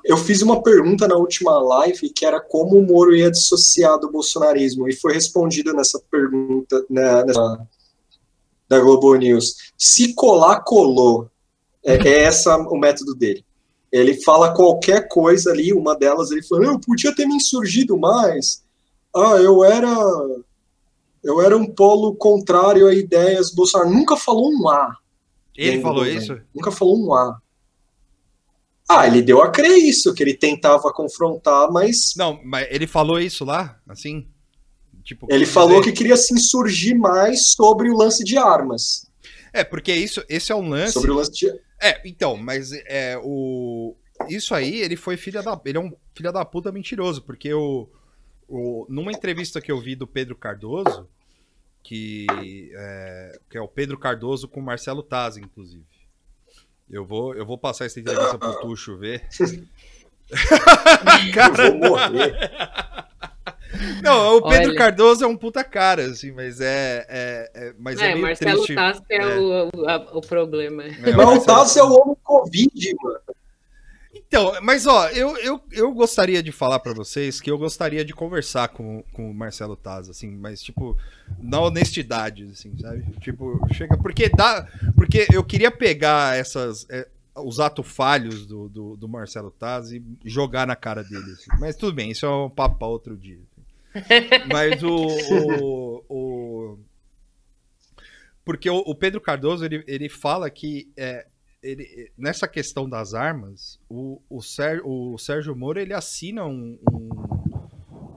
eu 0.03 0.17
fiz 0.17 0.41
uma 0.41 0.61
pergunta 0.61 1.07
na 1.07 1.15
última 1.15 1.57
live 1.59 2.09
que 2.09 2.25
era 2.25 2.39
como 2.41 2.77
o 2.77 2.85
Moro 2.85 3.15
ia 3.15 3.31
dissociar 3.31 3.97
do 3.97 4.11
bolsonarismo 4.11 4.87
e 4.89 4.95
foi 4.95 5.13
respondida 5.13 5.71
nessa 5.73 6.01
pergunta 6.11 6.85
né, 6.89 7.23
nessa, 7.23 7.67
da 8.67 8.79
Globo 8.79 9.15
News. 9.15 9.71
Se 9.77 10.13
colar, 10.13 10.61
colou. 10.61 11.29
É, 11.83 11.95
é 11.95 12.23
essa 12.23 12.57
o 12.57 12.77
método 12.77 13.15
dele. 13.15 13.43
Ele 13.91 14.21
fala 14.21 14.53
qualquer 14.53 15.07
coisa 15.07 15.51
ali, 15.51 15.73
uma 15.73 15.95
delas 15.95 16.31
ele 16.31 16.43
falou, 16.43 16.65
eu 16.65 16.79
podia 16.79 17.13
ter 17.15 17.25
me 17.25 17.35
insurgido 17.35 17.97
mais. 17.97 18.63
Ah, 19.15 19.37
eu 19.37 19.63
era 19.63 19.93
eu 21.23 21.41
era 21.41 21.55
um 21.55 21.65
polo 21.65 22.15
contrário 22.15 22.87
a 22.87 22.93
ideias 22.93 23.51
Bolsonaro. 23.51 23.89
Nunca 23.89 24.15
falou 24.15 24.51
um 24.51 24.67
A. 24.69 24.97
Ele 25.55 25.81
falou 25.81 26.05
isso? 26.05 26.39
Nunca 26.53 26.71
falou 26.71 26.97
um 26.97 27.13
A. 27.13 27.39
Ah, 28.99 29.07
ele 29.07 29.21
deu 29.21 29.41
a 29.41 29.49
crer 29.51 29.77
isso, 29.77 30.13
que 30.13 30.21
ele 30.23 30.33
tentava 30.33 30.91
confrontar, 30.93 31.71
mas 31.71 32.13
Não, 32.15 32.41
mas 32.43 32.67
ele 32.69 32.85
falou 32.87 33.19
isso 33.19 33.45
lá, 33.45 33.79
assim? 33.87 34.27
Tipo, 35.03 35.27
ele 35.29 35.45
quer 35.45 35.51
falou 35.51 35.79
dizer- 35.79 35.91
que 35.91 35.97
queria 35.97 36.17
se 36.17 36.33
insurgir 36.33 36.97
mais 36.97 37.47
sobre 37.47 37.89
o 37.89 37.95
lance 37.97 38.23
de 38.23 38.37
armas. 38.37 39.09
É, 39.53 39.63
porque 39.63 39.93
isso, 39.93 40.23
esse 40.29 40.51
é 40.51 40.55
um 40.55 40.69
lance. 40.69 40.93
Sobre 40.93 41.11
o 41.11 41.15
lance 41.15 41.31
de. 41.31 41.47
É, 41.81 42.01
então, 42.05 42.37
mas 42.37 42.71
é 42.85 43.19
o 43.23 43.95
isso 44.29 44.53
aí, 44.53 44.75
ele 44.79 44.95
foi 44.95 45.17
filha 45.17 45.41
da, 45.41 45.59
ele 45.65 45.77
é 45.77 45.81
um 45.81 45.91
filho 46.15 46.31
da 46.31 46.45
puta 46.45 46.71
mentiroso, 46.71 47.23
porque 47.23 47.51
o, 47.53 47.89
o 48.47 48.85
numa 48.87 49.11
entrevista 49.11 49.59
que 49.59 49.71
eu 49.71 49.79
vi 49.81 49.95
do 49.95 50.05
Pedro 50.05 50.35
Cardoso, 50.35 51.07
que 51.83 52.27
é, 52.75 53.39
que 53.49 53.57
é 53.57 53.61
o 53.61 53.67
Pedro 53.67 53.97
Cardoso 53.97 54.47
com 54.47 54.59
o 54.59 54.63
Marcelo 54.63 55.01
Taz, 55.01 55.37
inclusive. 55.37 55.83
Eu 56.91 57.05
vou, 57.05 57.33
eu 57.33 57.45
vou 57.45 57.57
passar 57.57 57.85
essa 57.85 57.99
entrevista 57.99 58.37
pro 58.37 58.59
Tuxo 58.59 58.97
ver. 58.97 59.23
Eu 60.31 61.79
vou 61.79 61.89
morrer. 61.89 62.49
Não, 64.03 64.37
o 64.37 64.47
Pedro 64.49 64.69
Olha. 64.69 64.77
Cardoso 64.77 65.23
é 65.23 65.27
um 65.27 65.35
puta 65.37 65.63
cara, 65.63 66.05
assim, 66.05 66.31
mas 66.31 66.59
é, 66.61 67.05
é, 67.09 67.51
é- 67.53 67.73
mas 67.79 67.99
é, 67.99 68.05
É, 68.11 68.13
meio 68.13 68.21
Marcelo 68.27 68.55
triste. 68.63 68.75
Tassi 68.75 69.01
é, 69.09 69.15
É. 69.17 69.39
O, 69.39 69.69
o, 69.75 69.89
a- 69.89 70.09
o 70.13 70.21
problema. 70.21 70.83
É, 70.83 70.89
Mas 70.99 71.13
o 71.13 71.17
Marcelo- 71.17 71.45
Taz 71.45 71.77
é 71.77 71.83
o 71.83 71.91
homem 71.93 72.15
Covid, 72.23 72.95
mano. 73.01 73.19
Então, 74.33 74.53
mas 74.61 74.87
ó, 74.87 75.09
eu, 75.09 75.35
eu, 75.39 75.61
eu 75.73 75.91
gostaria 75.93 76.41
de 76.41 76.53
falar 76.53 76.79
pra 76.79 76.93
vocês 76.93 77.41
que 77.41 77.51
eu 77.51 77.57
gostaria 77.57 78.05
de 78.05 78.13
conversar 78.13 78.69
com, 78.69 79.03
com 79.11 79.29
o 79.29 79.33
Marcelo 79.33 79.75
Taz, 79.75 80.07
assim, 80.09 80.31
mas 80.31 80.61
tipo, 80.63 80.97
na 81.37 81.59
honestidade, 81.59 82.45
assim, 82.45 82.71
sabe? 82.77 83.03
Tipo, 83.19 83.59
chega. 83.73 83.97
Porque 83.97 84.29
dá. 84.29 84.65
Porque 84.95 85.27
eu 85.33 85.43
queria 85.43 85.69
pegar 85.69 86.37
essas. 86.37 86.87
é, 86.89 87.09
os 87.35 87.59
atos 87.59 87.85
falhos 87.85 88.45
do, 88.45 88.69
do, 88.69 88.95
do 88.95 89.09
Marcelo 89.09 89.51
Taz 89.51 89.91
e 89.91 90.01
jogar 90.23 90.65
na 90.65 90.77
cara 90.77 91.03
dele. 91.03 91.31
assim. 91.33 91.51
Mas 91.59 91.75
tudo 91.75 91.91
bem, 91.93 92.11
isso 92.11 92.25
é 92.25 92.29
um 92.29 92.49
papo 92.49 92.77
pra 92.77 92.87
outro 92.87 93.17
dia. 93.17 93.39
Mas 94.49 94.81
o. 94.81 94.95
o, 94.95 96.03
o- 96.07 96.79
porque 98.45 98.69
o, 98.69 98.77
o 98.77 98.95
Pedro 98.95 99.19
Cardoso 99.19 99.65
ele, 99.65 99.83
ele 99.87 100.07
fala 100.07 100.49
que 100.49 100.89
é, 100.95 101.27
ele, 101.61 102.11
nessa 102.17 102.47
questão 102.47 102.89
das 102.89 103.13
armas, 103.13 103.79
o, 103.87 104.21
o, 104.29 104.41
Sérgio, 104.41 104.87
o 104.87 105.17
Sérgio 105.17 105.55
Moro 105.55 105.79
ele 105.79 105.93
assina 105.93 106.45
um, 106.45 106.79
um, 106.91 107.09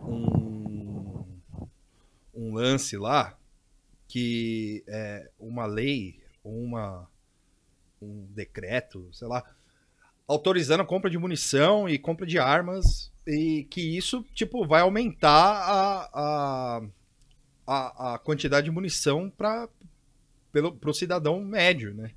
um, 0.06 1.24
um 2.34 2.54
lance 2.54 2.96
lá 2.96 3.36
que 4.08 4.84
é 4.86 5.28
uma 5.38 5.66
lei, 5.66 6.20
uma, 6.42 7.08
um 8.00 8.26
decreto, 8.30 9.08
sei 9.12 9.28
lá, 9.28 9.44
autorizando 10.26 10.80
a 10.80 10.86
compra 10.86 11.10
de 11.10 11.18
munição 11.18 11.88
e 11.88 11.98
compra 11.98 12.26
de 12.26 12.38
armas 12.38 13.12
e 13.26 13.66
que 13.70 13.96
isso 13.96 14.24
tipo 14.34 14.66
vai 14.66 14.82
aumentar 14.82 15.30
a, 15.30 16.10
a, 16.14 16.82
a, 17.66 18.14
a 18.14 18.18
quantidade 18.18 18.66
de 18.66 18.70
munição 18.70 19.30
para 19.30 19.68
o 20.84 20.92
cidadão 20.94 21.42
médio, 21.44 21.94
né? 21.94 22.11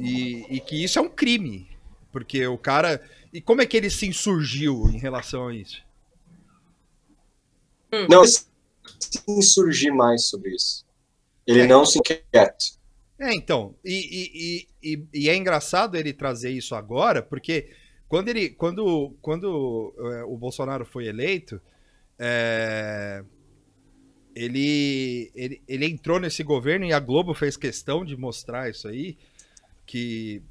E, 0.00 0.46
e 0.56 0.60
que 0.60 0.82
isso 0.82 0.98
é 0.98 1.02
um 1.02 1.08
crime, 1.08 1.68
porque 2.10 2.46
o 2.46 2.56
cara 2.58 3.02
e 3.32 3.40
como 3.40 3.62
é 3.62 3.66
que 3.66 3.76
ele 3.76 3.90
se 3.90 4.06
insurgiu 4.06 4.88
em 4.90 4.98
relação 4.98 5.48
a 5.48 5.54
isso? 5.54 5.82
Não, 8.08 8.24
se 8.24 8.46
insurgir 9.28 9.92
mais 9.94 10.26
sobre 10.28 10.54
isso. 10.54 10.84
Ele 11.46 11.60
É. 11.60 11.66
não 11.66 11.84
se 11.84 11.98
inquieta. 11.98 12.56
É, 13.18 13.34
então, 13.34 13.74
e, 13.84 14.66
e, 14.82 14.88
e, 14.90 14.94
e- 14.94 15.06
e 15.24 15.28
é 15.28 15.36
engraçado 15.36 15.96
ele 15.96 16.12
trazer 16.12 16.50
isso 16.50 16.74
agora, 16.74 17.22
porque 17.22 17.70
quando 18.08 18.28
ele, 18.28 18.50
quando, 18.50 19.14
quando 19.22 19.94
é, 19.98 20.24
o 20.24 20.36
Bolsonaro 20.36 20.84
foi 20.84 21.06
eleito, 21.06 21.60
é, 22.18 23.24
ele, 24.34 25.30
ele, 25.34 25.62
ele 25.68 25.86
entrou 25.86 26.18
nesse 26.20 26.42
governo 26.42 26.84
e 26.86 26.92
a 26.92 27.00
Globo 27.00 27.34
fez 27.34 27.56
questão 27.56 28.04
de 28.04 28.16
mostrar 28.16 28.70
isso 28.70 28.88
aí, 28.88 29.16
que 29.86 30.42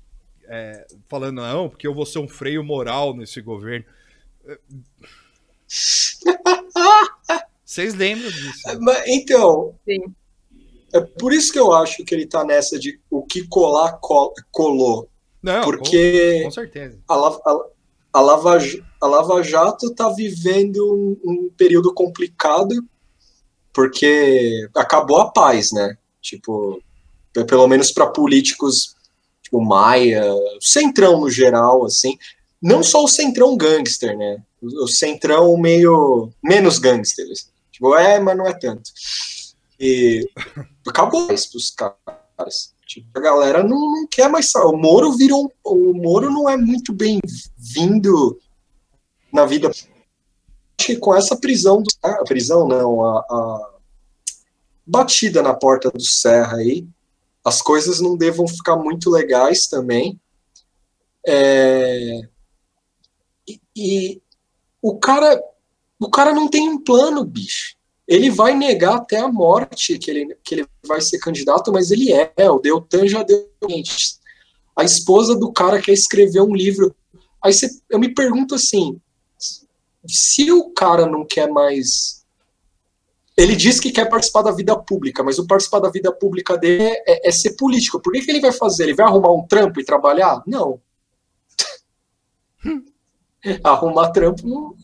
é, 0.46 0.86
falando 1.08 1.42
não, 1.42 1.70
porque 1.70 1.88
eu 1.88 1.94
vou 1.94 2.06
ser 2.06 2.20
um 2.20 2.28
freio 2.28 2.64
moral 2.64 3.16
nesse 3.16 3.42
governo. 3.42 3.86
Vocês 7.66 7.94
lembram 7.94 8.30
disso? 8.30 8.80
né? 8.80 9.04
Então, 9.08 9.76
Sim. 9.88 10.14
É 10.94 11.00
por 11.00 11.32
isso 11.32 11.54
que 11.54 11.60
eu 11.60 11.72
acho 11.72 12.04
que 12.04 12.14
ele 12.14 12.26
tá 12.26 12.44
nessa 12.44 12.78
de 12.78 13.00
o 13.10 13.24
que 13.24 13.48
colar 13.48 13.94
col- 14.02 14.34
colou. 14.52 15.10
Não, 15.42 15.64
Porque- 15.64 16.40
com, 16.40 16.44
com 16.46 16.52
certeza. 16.52 17.00
A, 17.08 17.16
a- 17.16 17.66
a 18.14 18.20
Lava, 18.20 18.58
a 19.00 19.08
Lava 19.08 19.42
Jato 19.42 19.86
está 19.88 20.10
vivendo 20.10 20.94
um, 20.94 21.18
um 21.32 21.50
período 21.56 21.94
complicado 21.94 22.76
porque 23.74 24.68
acabou 24.76 25.20
a 25.20 25.32
paz, 25.32 25.72
né? 25.72 25.98
Tipo, 26.22 26.82
pe- 27.34 27.46
pelo 27.46 27.68
menos 27.68 27.92
para 27.92 28.08
políticos, 28.08 28.96
tipo 29.42 29.62
Maia, 29.62 30.24
Centrão 30.60 31.22
no 31.22 31.30
geral, 31.30 31.86
assim. 31.86 32.18
Não 32.62 32.84
só 32.84 33.04
o 33.04 33.08
Centrão 33.08 33.58
gangster, 33.58 34.18
né? 34.18 34.38
O, 34.62 34.88
Centrão 34.88 35.58
meio 35.58 36.32
menos 36.44 36.78
gangster. 36.78 37.26
assim. 37.32 37.48
Tipo, 37.72 37.96
é, 37.96 38.20
mas 38.20 38.38
não 38.38 38.46
é 38.46 38.54
tanto. 38.54 38.92
E 39.80 40.30
acabou 40.88 41.34
isso 41.34 41.50
pros 41.52 41.72
caras. 41.72 42.74
Tipo, 42.86 43.08
a 43.16 43.20
galera 43.20 43.64
não, 43.64 43.80
não 43.80 44.08
quer 44.08 44.30
mais. 44.30 44.54
O 44.54 44.74
Moro 44.74 45.14
virou. 45.14 45.52
O 45.64 45.94
Moro 45.94 46.30
não 46.30 46.48
é 46.48 46.56
muito 46.56 46.94
bem-vindo 46.94 48.40
na 49.34 49.46
vida. 49.46 49.72
Acho 50.82 50.88
que 50.88 50.96
com 50.98 51.16
essa 51.16 51.36
prisão 51.36 51.82
do. 51.82 51.90
A 52.02 52.24
prisão 52.24 52.68
não, 52.68 53.06
a, 53.06 53.20
a 53.20 53.70
batida 54.86 55.44
na 55.44 55.54
porta 55.54 55.92
do 55.92 56.02
Serra 56.02 56.58
aí, 56.58 56.88
as 57.46 57.62
coisas 57.62 58.02
não 58.02 58.18
devam 58.18 58.48
ficar 58.48 58.76
muito 58.76 59.10
legais 59.10 59.68
também. 59.68 60.20
É, 61.26 62.22
e, 63.48 63.60
e 63.76 64.22
o 64.82 64.98
cara. 64.98 65.40
O 66.00 66.10
cara 66.10 66.34
não 66.34 66.48
tem 66.48 66.68
um 66.68 66.84
plano, 66.84 67.24
bicho 67.24 67.76
ele 68.08 68.30
vai 68.30 68.54
negar 68.54 68.96
até 68.96 69.20
a 69.20 69.28
morte 69.30 69.98
que 69.98 70.12
ele, 70.12 70.36
que 70.44 70.56
ele 70.56 70.68
vai 70.86 71.00
ser 71.00 71.18
candidato, 71.20 71.72
mas 71.72 71.92
ele 71.92 72.12
é. 72.12 72.34
O 72.50 72.60
Deltan 72.60 73.08
já 73.08 73.24
deu. 73.24 73.50
A 74.76 74.84
esposa 74.84 75.34
do 75.34 75.50
cara 75.54 75.82
quer 75.82 75.94
escrever 75.94 76.42
um 76.42 76.54
livro. 76.54 76.94
Aí 77.42 77.54
você, 77.54 77.70
eu 77.90 77.98
me 77.98 78.14
pergunto 78.14 78.54
assim: 78.54 79.00
se 80.08 80.52
o 80.52 80.70
cara 80.72 81.06
não 81.06 81.26
quer 81.26 81.50
mais. 81.50 82.22
Ele 83.38 83.56
diz 83.56 83.80
que 83.80 83.92
quer 83.92 84.10
participar 84.10 84.42
da 84.42 84.52
vida 84.52 84.78
pública, 84.78 85.24
mas 85.24 85.40
o 85.40 85.48
participar 85.48 85.80
da 85.80 85.90
vida 85.90 86.12
pública 86.12 86.58
dele 86.58 86.84
é, 87.08 87.30
é 87.30 87.32
ser 87.32 87.56
político. 87.56 88.00
Por 88.02 88.12
que, 88.14 88.22
que 88.22 88.30
ele 88.30 88.42
vai 88.42 88.52
fazer? 88.52 88.84
Ele 88.84 88.94
vai 88.94 89.06
arrumar 89.06 89.32
um 89.32 89.48
trampo 89.48 89.80
e 89.80 89.86
trabalhar? 89.86 90.44
Não. 90.46 90.80
arrumar 93.64 94.12
trampo 94.12 94.48
não, 94.48 94.76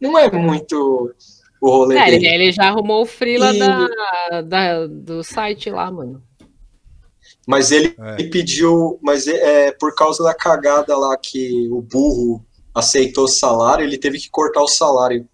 não 0.00 0.18
é 0.18 0.30
muito 0.32 1.14
o 1.60 1.70
rolê 1.70 1.96
É, 1.98 2.04
dele. 2.06 2.16
ele, 2.26 2.34
ele 2.44 2.52
já 2.52 2.64
arrumou 2.68 3.02
o 3.02 3.06
freela 3.06 3.54
E- 3.54 3.58
da, 3.58 4.40
da- 4.42 4.86
do 4.86 5.22
site 5.22 5.70
lá, 5.70 5.90
mano. 5.90 6.22
Mas 7.46 7.70
ele 7.70 7.94
É. 7.98 8.28
pediu, 8.28 8.98
mas 9.02 9.26
é 9.26 9.66
é 9.68 9.72
por 9.72 9.94
causa 9.94 10.22
da 10.24 10.34
cagada 10.34 10.96
lá 10.96 11.16
que 11.16 11.68
o 11.70 11.80
burro 11.80 12.44
aceitou 12.74 13.24
o 13.24 13.28
salário, 13.28 13.84
ele 13.84 13.98
teve 13.98 14.18
que 14.18 14.30
cortar 14.30 14.62
o 14.62 14.68
salário. 14.68 15.28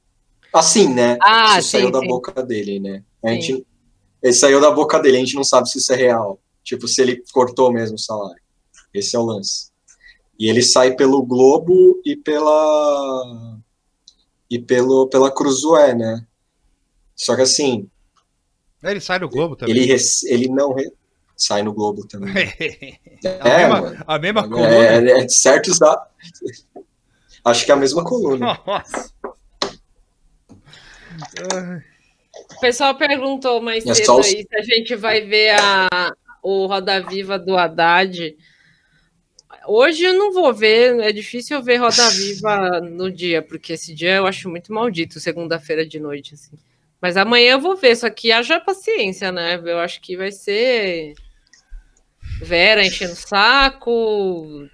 Assim, 0.52 0.93
né? 0.93 1.19
Ah, 1.23 1.59
isso 1.59 1.71
saiu 1.71 1.87
sim, 1.87 1.93
da 1.93 2.00
sim. 2.00 2.07
boca 2.09 2.43
dele, 2.43 2.81
né? 2.81 3.02
A 3.23 3.31
gente, 3.31 3.66
ele 4.23 4.33
saiu 4.33 4.61
da 4.61 4.71
boca 4.71 4.99
dele, 4.99 5.16
a 5.19 5.21
gente 5.21 5.35
não 5.35 5.45
sabe 5.45 5.69
se 5.69 5.78
isso 5.78 5.93
é 5.93 5.97
real. 5.97 6.40
Tipo, 6.64 6.88
se 6.88 7.00
ele 7.02 7.23
cortou 7.33 7.73
mesmo 7.73 7.97
o 7.97 7.99
salário. 7.99 8.40
Esse 8.95 9.14
é 9.14 9.19
o 9.19 9.23
lance. 9.25 9.71
E 10.38 10.49
ele 10.49 10.62
sai 10.62 10.95
pelo 10.95 11.23
Globo 11.23 12.00
e 12.05 12.16
pela 12.16 13.59
e 14.50 14.59
pelo 14.59 15.09
pela 15.09 15.31
Cruzoé, 15.31 15.95
né? 15.95 16.26
Só 17.14 17.35
que 17.37 17.43
assim, 17.43 17.88
É, 18.83 18.90
Ele 18.90 19.00
sai 19.00 19.19
do 19.19 19.28
Globo 19.28 19.57
também. 19.57 19.75
ele 19.76 19.87
rece- 19.87 20.28
ele 20.33 20.49
não 20.49 20.73
re- 20.75 20.93
sai 21.37 21.62
no 21.62 21.73
Globo 21.73 22.07
também. 22.07 22.33
a, 23.40 23.49
É, 23.49 23.57
mesma, 23.59 23.81
mano. 23.81 24.05
a 24.07 24.19
mesma 24.19 24.49
coluna. 24.49 24.69
É, 24.69 25.25
é, 25.25 25.28
certos 25.28 25.78
da. 25.78 26.07
Acho 27.47 27.65
que 27.65 27.71
é 27.71 27.75
a 27.75 27.79
mesma 27.79 28.03
coluna. 28.05 28.59
Nossa. 28.67 29.12
O 32.50 32.61
pessoal 32.61 32.95
perguntou 32.97 33.61
mais 33.62 33.87
É 33.87 33.95
cedo 33.95 34.19
os- 34.19 34.26
aí 34.26 34.43
se 34.43 34.57
a 34.57 34.62
gente 34.62 34.97
vai 34.97 35.21
ver 35.21 35.55
a, 35.61 36.12
o 36.42 36.66
Roda 36.66 37.01
Viva 37.01 37.38
do 37.38 37.57
Haddad. 37.57 38.37
Hoje 39.68 40.03
eu 40.05 40.14
não 40.14 40.33
vou 40.33 40.53
ver, 40.53 40.99
é 41.01 41.12
difícil 41.12 41.57
eu 41.57 41.62
ver 41.62 41.77
Roda 41.77 42.09
Viva 42.11 42.81
no 42.81 43.11
dia, 43.11 43.40
porque 43.42 43.75
esse 43.75 43.94
dia 43.94 44.16
eu 44.16 44.27
acho 44.27 44.49
muito 44.49 44.73
maldito, 44.73 45.20
segunda-feira 45.20 45.87
de 45.87 45.99
noite, 46.01 46.35
assim. 46.35 46.57
Mas 47.01 47.16
amanhã 47.16 47.53
eu 47.53 47.61
vou 47.61 47.77
ver, 47.77 47.94
só 47.97 48.11
que 48.11 48.33
haja 48.33 48.59
paciência, 48.61 49.31
né? 49.31 49.61
Eu 49.64 49.79
acho 49.79 50.01
que 50.01 50.16
vai 50.16 50.33
ser 50.33 51.14
Vera 52.42 52.85
enchendo 52.85 53.12
o 53.12 53.16
saco, 53.16 54.68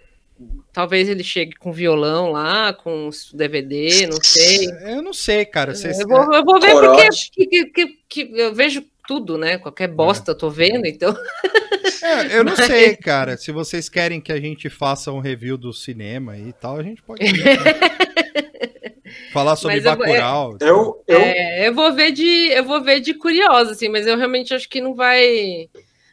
talvez 0.72 1.08
ele 1.08 1.22
chegue 1.24 1.52
com 1.56 1.72
violão 1.72 2.30
lá, 2.32 2.72
com 2.72 3.10
DVD, 3.34 4.06
não 4.06 4.18
sei. 4.22 4.68
eu 4.86 5.02
não 5.02 5.12
sei, 5.12 5.44
cara. 5.44 5.74
Vocês- 5.74 6.00
Eu 6.00 6.08
vou, 6.08 6.34
eu 6.34 6.44
vou 6.44 6.60
ver 6.60 6.72
Corote. 6.72 7.30
porque 7.34 7.46
que, 7.46 7.64
que, 7.66 7.86
que- 7.86 7.98
que 8.28 8.38
eu 8.40 8.54
vejo 8.54 8.84
tudo, 9.06 9.36
né? 9.36 9.58
Qualquer 9.58 9.88
bosta 9.88 10.30
eu 10.30 10.38
tô 10.38 10.48
vendo, 10.50 10.86
então. 10.86 11.14
É, 12.02 12.36
eu 12.38 12.44
não 12.44 12.54
sei, 12.56 12.96
cara. 12.96 13.36
Se 13.36 13.50
vocês 13.52 13.88
querem 13.88 14.20
que 14.20 14.32
a 14.32 14.40
gente 14.40 14.68
faça 14.70 15.10
um 15.12 15.18
review 15.20 15.56
do 15.56 15.72
cinema 15.72 16.36
e 16.38 16.52
tal, 16.52 16.76
a 16.76 16.82
gente 16.82 17.02
pode. 17.02 17.24
ver, 17.24 17.58
né? 17.62 17.72
Falar 19.32 19.56
sobre 19.56 19.76
Mas 19.76 19.84
eu 19.84 19.96
Bacurau. 19.96 20.56
Eu, 20.60 21.02
eu, 21.06 21.18
É, 21.20 21.68
eu 21.68 21.74
vou 21.74 21.92
ver 21.92 22.12
de, 22.12 22.48
eu 22.52 22.64
vou 22.64 22.82
ver 22.82 23.00
de 23.00 23.14
curiosa, 23.14 23.72
assim, 23.72 23.88
mas 23.88 24.06
eu 24.06 24.16
realmente 24.16 24.52
acho 24.54 24.68
que 24.68 24.80
não 24.80 24.94
vai, 24.94 25.68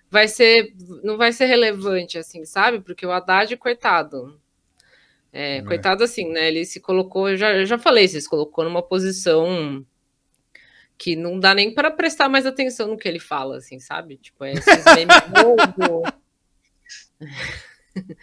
vai 0.10 0.28
ser, 0.28 0.74
não 1.04 1.18
vai 1.18 1.32
ser 1.32 1.46
relevante, 1.46 2.18
assim, 2.18 2.46
sabe? 2.46 2.80
Porque 2.82 3.06
o 3.06 3.12
Haddad, 3.12 3.56
coitado. 3.58 4.40
É, 5.32 5.58
É. 5.58 5.62
Coitado 5.64 6.04
assim, 6.04 6.30
né? 6.32 6.48
Ele 6.48 6.66
se 6.66 6.80
colocou, 6.80 7.30
eu 7.30 7.38
já, 7.38 7.54
eu 7.56 7.66
já 7.66 7.78
falei, 7.78 8.08
se 8.08 8.20
se 8.22 8.30
colocou 8.30 8.64
numa 8.64 8.82
posição 8.82 9.86
que 10.98 11.16
não 11.16 11.40
dá 11.40 11.56
nem 11.56 11.74
para 11.74 11.90
prestar 11.90 12.28
mais 12.28 12.46
atenção 12.46 12.88
no 12.88 12.98
que 12.98 13.08
ele 13.08 13.20
fala, 13.20 13.58
assim, 13.58 13.80
sabe? 13.80 14.18
Tipo, 14.18 14.44
é 14.44 14.52
esses 14.54 14.84
memes. 14.96 15.16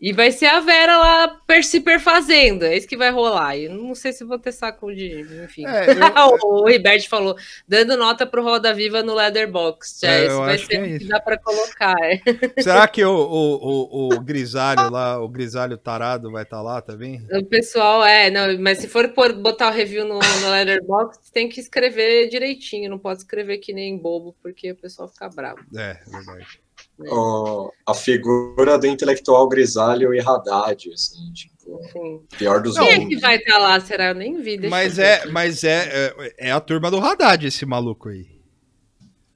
E 0.00 0.12
vai 0.12 0.30
ser 0.30 0.46
a 0.46 0.60
Vera 0.60 0.96
lá 0.96 1.26
per 1.44 1.64
se 1.64 1.80
perfazendo, 1.80 2.64
é 2.64 2.76
isso 2.76 2.86
que 2.86 2.96
vai 2.96 3.10
rolar. 3.10 3.56
E 3.56 3.68
não 3.68 3.96
sei 3.96 4.12
se 4.12 4.22
vou 4.24 4.38
ter 4.38 4.52
saco 4.52 4.94
de. 4.94 5.22
Enfim. 5.44 5.66
É, 5.66 5.86
eu- 6.22 6.38
o 6.40 6.64
Ribert 6.68 7.08
falou, 7.08 7.36
dando 7.66 7.96
nota 7.96 8.24
pro 8.24 8.44
Roda 8.44 8.72
Viva 8.72 9.02
no 9.02 9.12
Leatherbox. 9.12 9.98
Já, 10.00 10.08
É, 10.12 10.26
isso 10.26 10.36
vai 10.38 10.56
ser 10.58 10.66
que 10.68 10.76
é 10.76 10.80
o 10.80 10.84
que 10.84 10.90
isso. 10.98 11.08
dá 11.08 11.18
para 11.18 11.36
colocar. 11.36 11.96
é. 12.00 12.20
Será 12.62 12.86
que 12.86 13.04
o, 13.04 13.10
o, 13.10 14.08
o, 14.10 14.14
o 14.14 14.20
grisalho 14.20 14.88
lá, 14.88 15.20
o 15.20 15.28
grisalho 15.28 15.76
tarado 15.76 16.30
vai 16.30 16.44
estar 16.44 16.62
lá 16.62 16.80
também? 16.80 17.20
O 17.32 17.44
pessoal, 17.46 18.04
é, 18.04 18.30
não, 18.30 18.56
mas 18.60 18.78
se 18.78 18.86
for 18.86 19.08
por 19.08 19.32
botar 19.32 19.68
o 19.68 19.72
review 19.74 20.04
no, 20.04 20.20
no 20.20 20.50
Leatherbox, 20.50 21.18
tem 21.32 21.48
que 21.48 21.58
escrever 21.58 22.28
direitinho, 22.28 22.88
não 22.88 23.00
pode 23.00 23.18
escrever 23.22 23.58
que 23.58 23.72
nem 23.72 23.98
bobo, 23.98 24.36
porque 24.40 24.70
o 24.70 24.76
pessoal 24.76 25.08
fica 25.08 25.28
bravo. 25.28 25.58
É, 25.76 25.94
verdade. 26.06 26.60
Ó, 27.08 27.70
a 27.86 27.94
figura 27.94 28.78
do 28.78 28.86
intelectual 28.86 29.48
grisalho 29.48 30.14
e 30.14 30.20
Haddad, 30.20 30.90
assim, 30.92 31.32
tipo, 31.32 31.80
Enfim. 31.84 32.22
pior 32.36 32.60
dos 32.62 32.76
Quem 32.78 32.88
é 32.90 33.06
que 33.06 33.16
vai 33.18 33.36
estar 33.36 33.58
lá? 33.58 33.78
Será? 33.80 34.06
Eu 34.08 34.14
nem 34.14 34.40
vi. 34.40 34.56
deixa 34.56 34.70
Mas 34.74 34.98
é, 34.98 35.14
aqui. 35.16 35.28
mas 35.30 35.64
é, 35.64 36.12
é, 36.38 36.48
é 36.48 36.50
a 36.52 36.60
turma 36.60 36.90
do 36.90 36.98
Haddad, 36.98 37.46
esse 37.46 37.64
maluco 37.66 38.08
aí. 38.08 38.26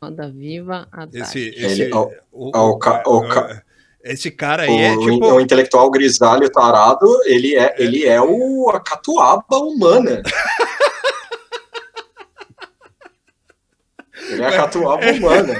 Roda 0.03 0.29
Viva, 0.31 0.88
Haddad. 0.90 1.20
Esse, 1.22 1.38
Ele- 1.38 1.66
esse, 1.66 1.90
o- 1.92 1.96
ó, 1.96 2.09
o 2.33 2.51
o- 2.59 2.70
o 2.70 2.79
ca- 3.29 3.62
esse 4.05 4.31
cara 4.33 4.64
aí 4.64 4.68
O, 4.70 4.81
é 4.81 4.96
o 4.96 5.01
tipo. 5.12 5.40
intelectual 5.40 5.88
grisalho 5.90 6.51
tarado, 6.51 7.07
ele 7.27 7.57
é, 7.57 7.75
ele 7.79 8.05
é 8.05 8.20
o, 8.20 8.68
a 8.70 8.81
catuaba 8.81 9.59
humana. 9.59 10.20
Ele 14.29 14.42
é 14.42 14.46
a 14.46 14.53
catuaba 14.57 15.05
humana. 15.12 15.55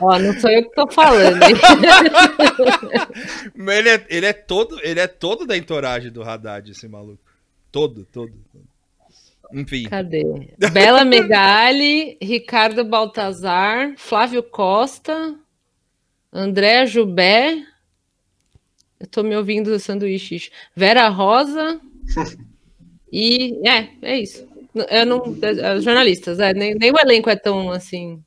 Ó, 0.00 0.18
não 0.18 0.32
sou 0.40 0.50
eu 0.50 0.62
que 0.62 0.74
tô 0.74 0.86
falando, 0.88 1.40
Ele 3.70 3.88
é, 3.88 4.06
ele 4.08 4.26
é 4.26 4.32
todo, 4.32 4.78
ele 4.82 5.00
é 5.00 5.06
todo 5.06 5.46
da 5.46 5.56
entoragem 5.56 6.10
do 6.10 6.22
Haddad, 6.22 6.70
esse 6.70 6.88
maluco. 6.88 7.22
Todo, 7.70 8.04
todo. 8.04 8.32
todo. 8.52 8.64
Enfim. 9.52 9.84
Cadê? 9.84 10.24
Bela 10.72 11.04
Megali, 11.04 12.18
Ricardo 12.20 12.84
Baltazar, 12.84 13.94
Flávio 13.96 14.42
Costa, 14.42 15.34
André 16.32 16.86
Jubé. 16.86 17.64
Eu 19.00 19.06
tô 19.06 19.22
me 19.22 19.36
ouvindo 19.36 19.70
do 19.70 19.78
sanduíche. 19.78 20.50
Vera 20.74 21.08
Rosa. 21.08 21.80
E 23.10 23.58
é, 23.66 23.88
é 24.02 24.18
isso. 24.18 24.46
Eu 24.90 25.06
não, 25.06 25.36
é, 25.42 25.80
jornalistas, 25.80 26.38
é, 26.40 26.52
nem, 26.52 26.74
nem 26.74 26.92
o 26.92 26.98
elenco 26.98 27.30
é 27.30 27.36
tão 27.36 27.70
assim. 27.70 28.22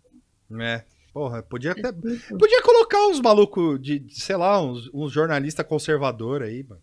É. 0.60 0.84
Porra, 1.14 1.44
podia 1.44 1.72
até. 1.72 1.92
Podia 1.92 2.62
colocar 2.62 3.08
uns 3.08 3.20
malucos 3.20 3.82
de, 3.82 4.00
de, 4.00 4.16
sei 4.20 4.36
lá, 4.38 4.62
uns, 4.62 4.90
uns 4.94 5.12
jornalistas 5.12 5.66
conservadores 5.66 6.48
aí, 6.48 6.64
mano. 6.68 6.82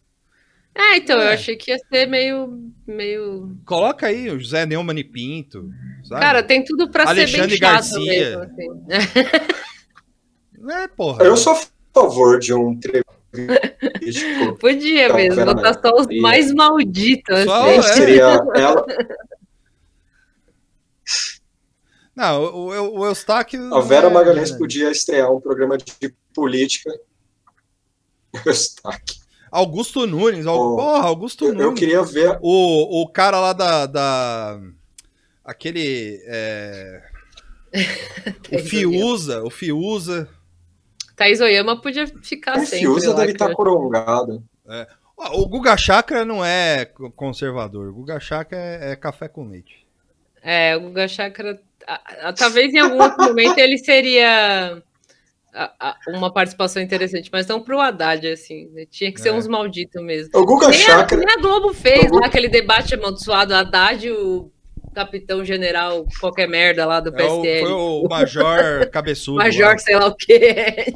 É, 0.75 0.97
então, 0.99 1.17
eu 1.19 1.29
É. 1.29 1.33
achei 1.35 1.57
que 1.57 1.71
ia 1.73 1.79
ser 1.91 2.07
meio. 2.07 2.71
meio... 2.87 3.57
Coloca 3.65 4.07
aí 4.07 4.31
o 4.31 4.39
José 4.39 4.65
Neumann 4.67 4.99
e 4.99 5.05
Pinto. 5.05 5.71
sabe? 6.05 6.21
Cara, 6.21 6.43
tem 6.43 6.63
tudo 6.65 6.91
pra 6.91 7.05
ser 7.07 7.11
Alexandre 7.13 7.49
bem 7.49 7.59
chato 7.59 7.73
Garcia. 7.73 8.05
mesmo. 8.05 8.43
Assim. 8.43 8.69
É, 10.71 10.89
porra. 10.89 11.25
Eu 11.25 11.37
sou 11.37 11.55
a 11.55 11.61
favor 11.95 12.39
de 12.39 12.53
um 12.55 12.73
entrevista. 12.73 13.09
Podia 14.61 15.09
Não, 15.09 15.17
mesmo, 15.17 15.45
botar 15.45 15.75
só 15.75 15.91
os 15.97 16.07
mais 16.21 16.53
malditos. 16.53 17.37
Assim. 17.37 17.79
é. 17.79 17.83
Seria 17.83 18.23
ela, 18.55 18.87
Não, 22.19 22.43
o, 22.43 22.67
o, 22.69 22.99
o 23.01 23.07
Eustáquio. 23.07 23.73
a 23.73 23.81
Vera 23.81 24.09
é- 24.09 24.11
Magalhães 24.11 24.51
podia 24.51 24.91
estrear 24.91 25.33
um 25.33 25.41
programa 25.41 25.79
de 25.79 25.87
política. 26.35 26.91
Eustáquio. 28.45 29.17
Augusto 29.51 30.05
Nunes. 30.07 30.45
Oh, 30.47 30.77
Porra, 30.77 31.07
Augusto 31.07 31.45
Eu, 31.47 31.53
Nunes. 31.55 31.65
eu 31.67 31.75
queria 31.75 32.03
ver. 32.03 32.39
O, 32.43 33.03
o 33.03 33.09
cara 33.09 33.39
lá 33.41 33.53
da. 33.53 33.87
da 33.87 34.61
aquele. 35.45 36.21
é, 36.27 37.03
o 38.53 38.59
Fiuza, 38.59 39.43
o 39.45 39.51
Fiuza. 39.51 40.29
Thaís 41.17 41.41
Oyama 41.41 41.81
podia 41.81 42.07
ficar 42.23 42.57
O 42.59 42.61
sempre 42.61 42.79
Fiuza 42.81 43.11
lá, 43.11 43.17
deve 43.21 43.33
estar 43.33 43.51
eu- 43.51 43.57
corongado. 43.57 44.43
Ah, 44.69 44.87
O 45.35 45.47
Guga 45.49 45.77
Chakra 45.77 46.25
não 46.25 46.45
é 46.45 46.85
co- 46.85 47.11
conservador. 47.13 47.89
O 47.89 47.93
Guga 47.95 48.21
Chakra 48.21 48.59
é, 48.59 48.91
é 48.93 48.97
café 48.97 49.29
com 49.29 49.49
leite. 49.49 49.87
É, 50.43 50.77
o 50.77 50.81
Guga 50.83 51.09
Chakra. 51.09 51.61
Talvez 52.37 52.73
em 52.75 52.79
algum 52.79 53.01
outro 53.03 53.23
momento 53.25 53.59
ele 53.59 53.79
seria 53.79 54.83
uma 56.09 56.33
participação 56.33 56.83
interessante, 56.83 57.31
mas 57.33 57.47
não 57.47 57.63
pro 57.63 57.81
Haddad, 57.81 58.27
assim. 58.29 58.69
né? 58.73 58.85
Tinha 58.91 59.13
que 59.13 59.21
ser 59.21 59.31
É. 59.31 59.33
uns 59.33 59.47
malditos 59.49 60.03
mesmo. 60.03 60.31
O 60.35 60.45
Guga 60.45 60.69
Nem 60.69 60.83
a, 60.83 60.87
Chakra. 60.87 61.17
nem 61.19 61.31
a 61.31 61.37
Globo 61.41 61.73
fez 61.75 62.05
O 62.05 62.09
Gu- 62.09 62.21
lá 62.21 62.27
aquele 62.27 62.49
debate 62.49 62.95
amaldiçoado, 62.95 63.55
Haddad, 63.55 64.11
o 64.11 64.51
capitão 64.95 65.45
general, 65.45 66.07
qualquer 66.21 66.49
merda 66.49 66.85
lá 66.85 67.01
do 67.01 67.09
É 67.11 67.25
o, 67.25 67.43
PSL. 67.43 67.61
foi 67.63 67.73
o 67.73 68.09
Major 68.09 68.91
Cabeçudo. 68.91 69.39
Major, 69.39 69.69
lá. 69.69 69.79
sei 69.79 69.97
lá 69.97 70.07
o 70.07 70.15
quê. 70.15 70.87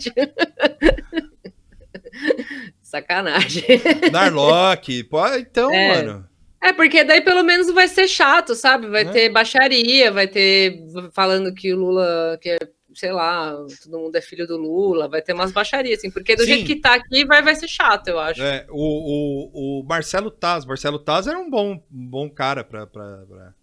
Sacanagem. 2.83 3.64
Narlock. 4.12 5.05
Pô, 5.05 5.27
então, 5.35 5.73
É. 5.73 5.88
mano. 6.03 6.29
É, 6.62 6.72
porque 6.72 7.03
daí 7.03 7.20
pelo 7.20 7.42
menos 7.42 7.72
vai 7.72 7.88
ser 7.88 8.07
chato, 8.07 8.55
sabe? 8.55 8.87
Vai 8.88 9.03
É. 9.03 9.11
ter 9.11 9.29
baixaria, 9.31 10.12
vai 10.12 10.29
ter 10.29 10.79
falando 11.12 11.53
que 11.53 11.72
o 11.75 11.77
Lula, 11.77 12.38
que 12.40 12.51
é, 12.51 12.59
sei 12.94 13.11
lá, 13.11 13.53
todo 13.83 13.98
mundo 13.98 14.14
é 14.14 14.20
filho 14.20 14.46
do 14.46 14.57
Lula, 14.57 15.09
vai 15.09 15.20
ter 15.20 15.33
umas 15.33 15.51
baixarias, 15.51 15.98
assim, 15.98 16.11
porque 16.11 16.37
do 16.37 16.42
Sim. 16.44 16.48
jeito 16.55 16.66
que 16.66 16.77
tá 16.77 16.94
aqui 16.94 17.25
vai, 17.25 17.42
vai 17.42 17.57
ser 17.57 17.66
chato, 17.66 18.07
eu 18.09 18.18
acho. 18.20 18.40
É, 18.42 18.64
o, 18.70 18.77
o, 18.77 19.81
o 19.81 19.85
Marcelo 19.85 20.31
Taz. 20.31 20.64
Marcelo 20.64 21.01
Taz 21.01 21.27
era 21.27 21.38
um 21.38 21.51
bom, 21.51 21.72
um 21.92 22.07
bom 22.07 22.31
cara 22.31 22.62
pra, 22.62 22.87
pra, 22.87 23.25
pra, 23.27 23.55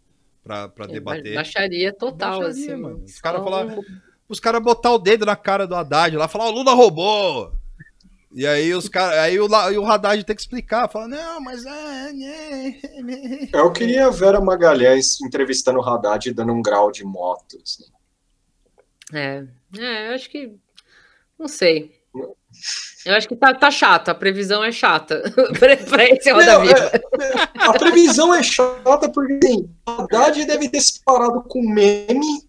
pra, 0.44 0.68
pra 0.70 0.86
debater. 0.88 1.36
Baixaria 1.36 1.94
total, 1.94 2.42
Baixaria, 2.42 2.74
assim. 2.74 2.76
mano. 2.82 3.04
Os 3.06 3.22
caras 3.22 3.42
falavam- 3.44 3.82
Os 4.28 4.40
caras 4.42 4.62
botar 4.62 4.92
o 4.92 5.00
dedo 5.00 5.26
na 5.26 5.36
cara 5.38 5.66
do 5.66 5.74
Haddad 5.74 6.16
lá, 6.18 6.28
falar, 6.28 6.48
o 6.50 6.52
Lula 6.52 6.74
roubou. 6.74 7.54
E 8.32 8.46
aí 8.46 8.74
os 8.76 8.88
caras, 8.88 9.18
aí 9.20 9.40
o, 9.40 9.48
e 9.72 9.78
o 9.78 9.86
Haddad 9.86 10.24
tem 10.24 10.36
que 10.36 10.42
explicar, 10.42 10.88
fala, 10.88 11.08
não, 11.08 11.42
mas 11.42 11.66
é, 11.66 12.14
né, 12.14 12.80
né." 13.04 13.50
Eu 13.52 13.72
queria 13.72 14.06
a 14.06 14.12
Vera 14.12 14.40
Magalhães 14.40 15.20
entrevistando 15.22 15.80
o 15.80 15.84
Haddad 15.84 16.30
e 16.30 16.34
dando 16.34 16.54
um 16.54 16.62
grau 16.62 16.92
de 16.92 17.04
moto. 17.04 17.58
assim. 17.64 17.86
É, 19.12 19.44
é, 19.80 20.10
eu 20.10 20.14
acho 20.16 20.30
que. 20.30 20.54
Não 21.40 21.48
sei. 21.48 21.98
Eu 23.06 23.16
acho 23.16 23.28
que 23.28 23.36
tá, 23.36 23.54
tá 23.54 23.72
chato, 23.72 24.10
a 24.10 24.16
previsão 24.16 24.64
é 24.64 24.72
chata 24.72 25.22
pra, 25.58 26.04
esse 26.06 26.32
Roda 26.32 26.54
Não, 26.54 26.62
Viva. 26.62 26.78
é- 26.80 27.02
a 27.62 27.74
previsão 27.74 28.34
é 28.34 28.44
chata 28.44 29.10
porque 29.10 29.40
assim, 29.44 29.70
Haddad 29.88 30.46
deve 30.46 30.70
ter 30.70 30.82
se 30.82 31.02
parado 31.04 31.42
com 31.44 31.62
meme. 31.62 32.48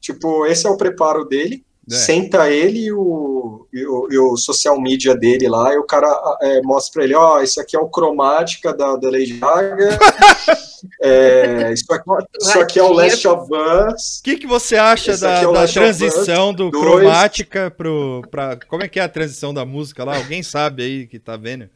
Tipo, 0.00 0.46
esse 0.46 0.66
é 0.66 0.70
o 0.70 0.76
preparo 0.76 1.24
dele. 1.26 1.64
É. 1.90 1.94
Senta 1.94 2.48
ele 2.48 2.84
e 2.84 2.92
o, 2.92 3.66
e, 3.72 3.84
o, 3.84 4.08
e 4.12 4.18
o 4.18 4.36
social 4.36 4.80
media 4.80 5.12
dele 5.12 5.48
lá, 5.48 5.74
e 5.74 5.78
o 5.78 5.82
cara 5.82 6.08
é, 6.40 6.62
mostra 6.62 6.92
pra 6.92 7.04
ele: 7.04 7.14
ó, 7.16 7.40
isso 7.40 7.60
aqui 7.60 7.76
é 7.76 7.80
o 7.80 7.88
cromática 7.88 8.72
da, 8.72 8.94
da 8.94 9.10
Lady 9.10 9.32
Gaga. 9.32 9.98
é, 11.02 11.72
isso, 11.72 11.92
aqui, 11.92 12.10
isso 12.40 12.58
aqui 12.60 12.78
é 12.78 12.82
o 12.84 12.92
Last 12.92 13.26
of 13.26 13.50
Us. 13.52 14.18
O 14.18 14.22
que, 14.22 14.36
que 14.36 14.46
você 14.46 14.76
acha 14.76 15.16
da, 15.16 15.40
é 15.40 15.52
da 15.52 15.66
transição 15.66 16.54
do 16.54 16.70
dois. 16.70 16.84
cromática 16.84 17.70
pro. 17.70 18.22
Pra, 18.30 18.56
como 18.68 18.84
é 18.84 18.88
que 18.88 19.00
é 19.00 19.02
a 19.02 19.08
transição 19.08 19.52
da 19.52 19.64
música 19.64 20.04
lá? 20.04 20.16
Alguém 20.16 20.44
sabe 20.44 20.84
aí 20.84 21.06
que 21.08 21.18
tá 21.18 21.36
vendo? 21.36 21.68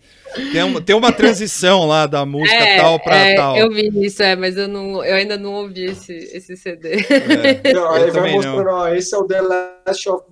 Tem 0.52 0.62
uma, 0.62 0.80
tem 0.80 0.96
uma 0.96 1.12
transição 1.12 1.86
lá 1.86 2.06
da 2.06 2.24
música 2.24 2.76
tal 2.76 2.98
pra 3.00 3.16
é, 3.16 3.34
tal. 3.34 3.56
Eu 3.56 3.70
vi 3.70 3.88
isso, 4.04 4.22
é, 4.22 4.34
mas 4.34 4.56
eu, 4.56 4.66
não, 4.66 5.04
eu 5.04 5.14
ainda 5.14 5.36
não 5.36 5.54
ouvi 5.54 5.86
esse, 5.86 6.12
esse 6.12 6.56
CD. 6.56 7.04
É, 7.64 7.72
Não, 7.72 7.90
aí 7.90 8.10
vai 8.10 8.32
mostrando, 8.32 8.68
ó, 8.68 8.88
esse 8.88 9.14
é 9.14 9.18
o 9.18 9.24
The 9.24 9.40
Last 9.40 9.83
of 10.08 10.24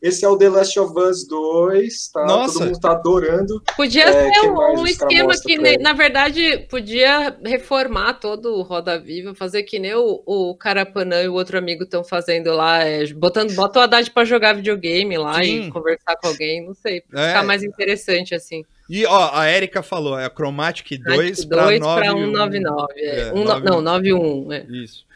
esse 0.00 0.24
é 0.24 0.28
o 0.28 0.38
The 0.38 0.48
Last 0.48 0.78
of 0.78 0.96
Us 0.96 1.26
2, 1.26 2.08
tá? 2.12 2.24
Nossa. 2.24 2.52
Todo 2.60 2.66
mundo 2.66 2.78
tá 2.80 2.92
adorando. 2.92 3.60
Podia 3.76 4.04
É, 4.04 4.32
ser 4.32 4.48
um, 4.48 4.80
um 4.80 4.86
esquema 4.86 5.32
que, 5.42 5.58
ne- 5.58 5.76
na 5.78 5.92
verdade, 5.92 6.58
podia 6.70 7.36
reformar 7.44 8.14
todo 8.14 8.54
o 8.54 8.62
Roda 8.62 8.96
Viva, 8.96 9.34
fazer 9.34 9.64
que 9.64 9.76
nem 9.80 9.94
o, 9.96 10.22
o 10.24 10.54
Carapanã 10.54 11.20
e 11.22 11.28
o 11.28 11.34
outro 11.34 11.58
amigo 11.58 11.82
estão 11.82 12.04
fazendo 12.04 12.52
lá, 12.54 12.84
é, 12.84 13.04
botando, 13.12 13.52
bota 13.56 13.80
o 13.80 13.82
Haddad 13.82 14.08
pra 14.12 14.24
jogar 14.24 14.52
videogame 14.54 15.18
lá 15.18 15.42
Sim. 15.42 15.62
e 15.66 15.70
conversar 15.72 16.14
com 16.14 16.28
alguém, 16.28 16.64
não 16.64 16.74
sei, 16.74 17.00
pra 17.00 17.20
É. 17.20 17.28
ficar 17.30 17.42
mais 17.42 17.64
interessante 17.64 18.36
assim. 18.36 18.62
E 18.88 19.04
ó, 19.04 19.30
a 19.34 19.50
Erika 19.50 19.82
falou, 19.82 20.16
é 20.16 20.30
Chromatic 20.30 20.96
2 21.02 21.44
pra 21.44 21.64
2 21.64 21.80
9 21.80 22.00
para 22.00 22.12
199. 22.12 22.86
É. 22.96 23.20
É, 23.20 23.32
Um 23.32 23.38
no- 23.38 23.44
9 23.46 23.64
não, 23.68 23.80
91. 23.82 24.52
É. 24.52 24.64
Isso. 24.70 25.07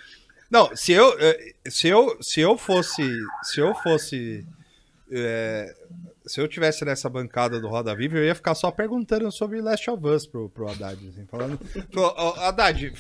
Não, 0.53 0.77
se 0.77 0.93
eu, 0.93 1.17
eh, 1.19 1.55
se 1.67 1.89
eu, 1.89 2.19
se 2.21 2.41
eu 2.41 2.59
fosse, 2.59 3.03
se 3.43 3.59
eu 3.59 3.75
fosse, 3.77 4.47
eh, 5.11 5.75
se 6.27 6.41
eu 6.43 6.47
tivesse 6.47 6.85
nessa 6.85 7.09
bancada 7.09 7.59
do 7.59 7.69
Roda 7.69 7.95
Viva, 7.97 8.19
eu 8.19 8.25
ia 8.25 8.35
ficar 8.35 8.55
só 8.55 8.71
perguntando 8.71 9.33
sobre 9.33 9.63
Last 9.63 9.89
of 9.91 10.07
Us 10.07 10.27
pro, 10.27 10.51
pro 10.51 10.69
Haddad, 10.71 11.09
assim, 11.09 11.27
falando, 11.27 11.59
Haddad, 12.39 12.93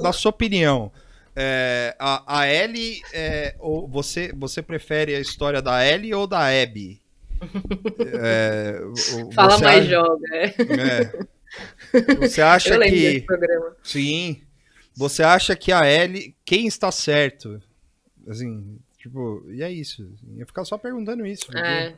na 0.00 0.12
sua 0.14 0.30
opinião, 0.30 0.90
eh, 1.36 1.94
a, 1.98 2.40
a 2.40 2.48
Ellie, 2.48 3.02
eh, 3.12 3.54
ou 3.58 3.86
você, 3.86 4.32
você 4.34 4.62
prefere 4.62 5.14
a 5.14 5.20
história 5.20 5.60
da 5.60 5.86
Ellie 5.86 6.14
ou 6.14 6.26
da 6.26 6.46
Abby? 6.46 7.02
O- 9.20 9.30
Fala 9.32 9.58
mais 9.58 9.82
acha- 9.84 9.90
joga. 9.90 10.36
É. 10.36 10.54
é. 11.92 12.16
Você 12.26 12.40
acha 12.40 12.78
que. 12.78 13.24
Sim. 13.82 14.40
Você 14.96 15.22
acha 15.22 15.56
que 15.56 15.72
a 15.72 15.86
Ellie, 15.90 16.36
quem 16.44 16.66
está 16.66 16.90
certo? 16.92 17.60
Assim, 18.28 18.78
tipo, 18.98 19.42
e 19.50 19.62
é 19.62 19.70
isso. 19.70 20.08
Ia 20.36 20.46
ficar 20.46 20.64
só 20.64 20.78
perguntando 20.78 21.26
isso. 21.26 21.46
porque- 21.46 21.58
É. 21.60 21.94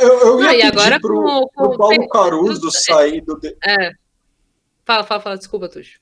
Eu, 0.00 0.20
eu 0.20 0.40
ia 0.42 0.48
Ah, 0.48 0.52
e 0.54 0.56
pedir 0.60 0.66
agora 0.68 1.00
pro, 1.00 1.22
com- 1.22 1.48
pro 1.48 1.70
com- 1.70 1.76
Paulo 1.76 2.08
Caruso 2.08 2.68
é. 2.68 2.70
sair 2.70 3.20
do... 3.22 3.36
de- 3.40 3.56
é. 3.66 3.90
Fala, 4.84 5.02
fala, 5.04 5.20
fala, 5.20 5.38
desculpa, 5.38 5.68
Tuxo. 5.68 5.98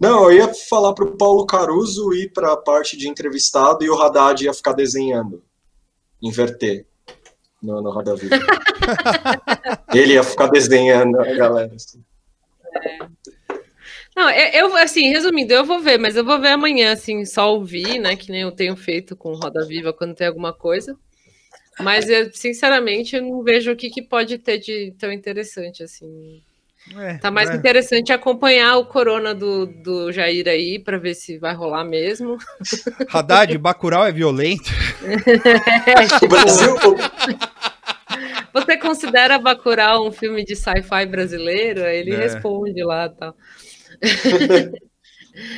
Não, 0.00 0.30
eu 0.30 0.32
ia 0.38 0.54
falar 0.54 0.94
pro 0.94 1.16
Paulo 1.16 1.44
Caruso 1.46 2.12
ir 2.14 2.30
pra 2.32 2.56
parte 2.56 2.96
de 2.96 3.08
entrevistado 3.08 3.84
e 3.84 3.90
o 3.90 4.00
Haddad 4.00 4.42
ia 4.44 4.52
ficar 4.54 4.72
desenhando. 4.72 5.42
Inverter. 6.22 6.86
No, 7.62 7.80
no 7.82 7.90
Roda 7.90 8.14
Viva. 8.14 8.36
Ele 9.94 10.14
ia 10.14 10.22
ficar 10.22 10.46
desenhando 10.48 11.18
a 11.20 11.24
galera. 11.34 11.74
assim. 11.74 12.02
Não, 14.16 14.30
eu, 14.30 14.70
eu, 14.70 14.76
assim, 14.78 15.10
resumindo, 15.10 15.52
eu 15.52 15.64
vou 15.64 15.78
ver, 15.78 15.98
mas 15.98 16.16
eu 16.16 16.24
vou 16.24 16.40
ver 16.40 16.48
amanhã, 16.48 16.92
assim, 16.92 17.24
só 17.26 17.52
ouvir, 17.54 17.98
né? 17.98 18.16
Que 18.16 18.32
nem 18.32 18.40
eu 18.40 18.50
tenho 18.50 18.74
feito 18.74 19.14
com 19.14 19.34
Roda 19.34 19.66
Viva 19.66 19.92
quando 19.92 20.14
tem 20.14 20.26
alguma 20.26 20.54
coisa. 20.54 20.96
Mas 21.78 22.08
eu, 22.08 22.32
sinceramente, 22.32 23.14
eu 23.16 23.22
não 23.22 23.42
vejo 23.42 23.70
o 23.72 23.76
que, 23.76 23.90
que 23.90 24.00
pode 24.00 24.38
ter 24.38 24.56
de 24.56 24.94
tão 24.98 25.12
interessante, 25.12 25.82
assim. 25.82 26.40
É, 26.96 27.18
Tá 27.18 27.30
mais 27.30 27.50
é. 27.50 27.56
interessante 27.56 28.12
acompanhar 28.12 28.78
o 28.78 28.86
corona 28.86 29.34
do, 29.34 29.66
do 29.66 30.10
Jair 30.12 30.48
aí 30.48 30.78
para 30.78 30.96
ver 30.98 31.14
se 31.14 31.36
vai 31.36 31.52
rolar 31.52 31.84
mesmo. 31.84 32.38
Haddad, 33.12 33.58
Bacurau 33.58 34.06
é 34.06 34.12
violento. 34.12 34.70
O 36.22 36.26
Brasil, 36.28 36.74
Você 38.54 38.78
considera 38.78 39.38
Bacurau 39.38 40.06
um 40.08 40.12
filme 40.12 40.44
de 40.44 40.56
sci-fi 40.56 41.04
brasileiro? 41.04 41.84
Aí 41.84 41.98
ele 41.98 42.14
É. 42.14 42.18
responde 42.18 42.82
lá, 42.82 43.08
tá? 43.10 43.34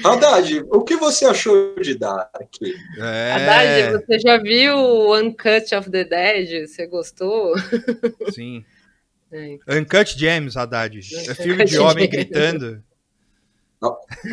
Haddad, 0.04 0.64
o 0.70 0.82
que 0.82 0.96
você 0.96 1.24
achou 1.24 1.76
de 1.80 1.94
Dark? 1.96 2.52
É, 2.98 3.32
Haddad, 3.32 4.04
você 4.04 4.18
já 4.18 4.36
viu 4.38 4.76
o 4.76 5.16
Uncut 5.16 5.72
of 5.74 5.88
the 5.90 6.04
Dead? 6.04 6.66
Você 6.66 6.86
gostou? 6.86 7.54
sim. 8.34 8.64
É, 9.30 9.56
Uncut 9.78 10.18
Gems, 10.18 10.56
Haddad. 10.56 10.98
É 10.98 11.20
Uncut 11.30 11.34
filme 11.42 11.64
de 11.64 11.78
homem 11.78 12.04
Gems. 12.10 12.10
gritando. 12.10 12.82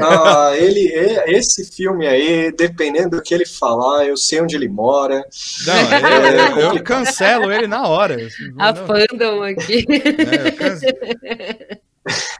Ah, 0.01 0.53
ele, 0.57 0.79
e- 0.79 1.35
esse 1.37 1.63
filme 1.71 2.07
aí, 2.07 2.51
dependendo 2.51 3.11
do 3.17 3.21
que 3.21 3.31
ele 3.31 3.45
falar, 3.45 4.03
eu 4.07 4.17
sei 4.17 4.41
onde 4.41 4.55
ele 4.55 4.67
mora. 4.67 5.23
Não, 5.67 5.73
É 5.93 6.51
eu, 6.63 6.75
eu 6.77 6.83
cancelo 6.83 7.51
ele 7.51 7.67
na 7.67 7.87
hora. 7.87 8.17
A 8.57 8.73
não, 8.73 8.87
fandom 8.87 9.43
aqui. 9.43 9.85
é, 9.91 10.47
eu 10.47 10.55
cance- 10.55 10.85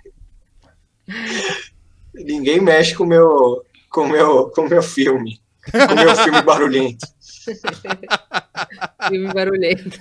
Ninguém 2.14 2.62
mexe 2.62 2.96
com 2.96 3.04
o 3.04 3.08
meu, 3.08 3.66
com 3.90 4.08
meu, 4.08 4.50
com 4.50 4.68
meu 4.68 4.82
filme. 4.82 5.40
Com 5.72 5.94
o 5.94 5.96
meu 5.96 6.16
filme 6.16 6.42
barulhento. 6.42 7.08
Filme 9.08 9.32
barulhento. 9.34 10.00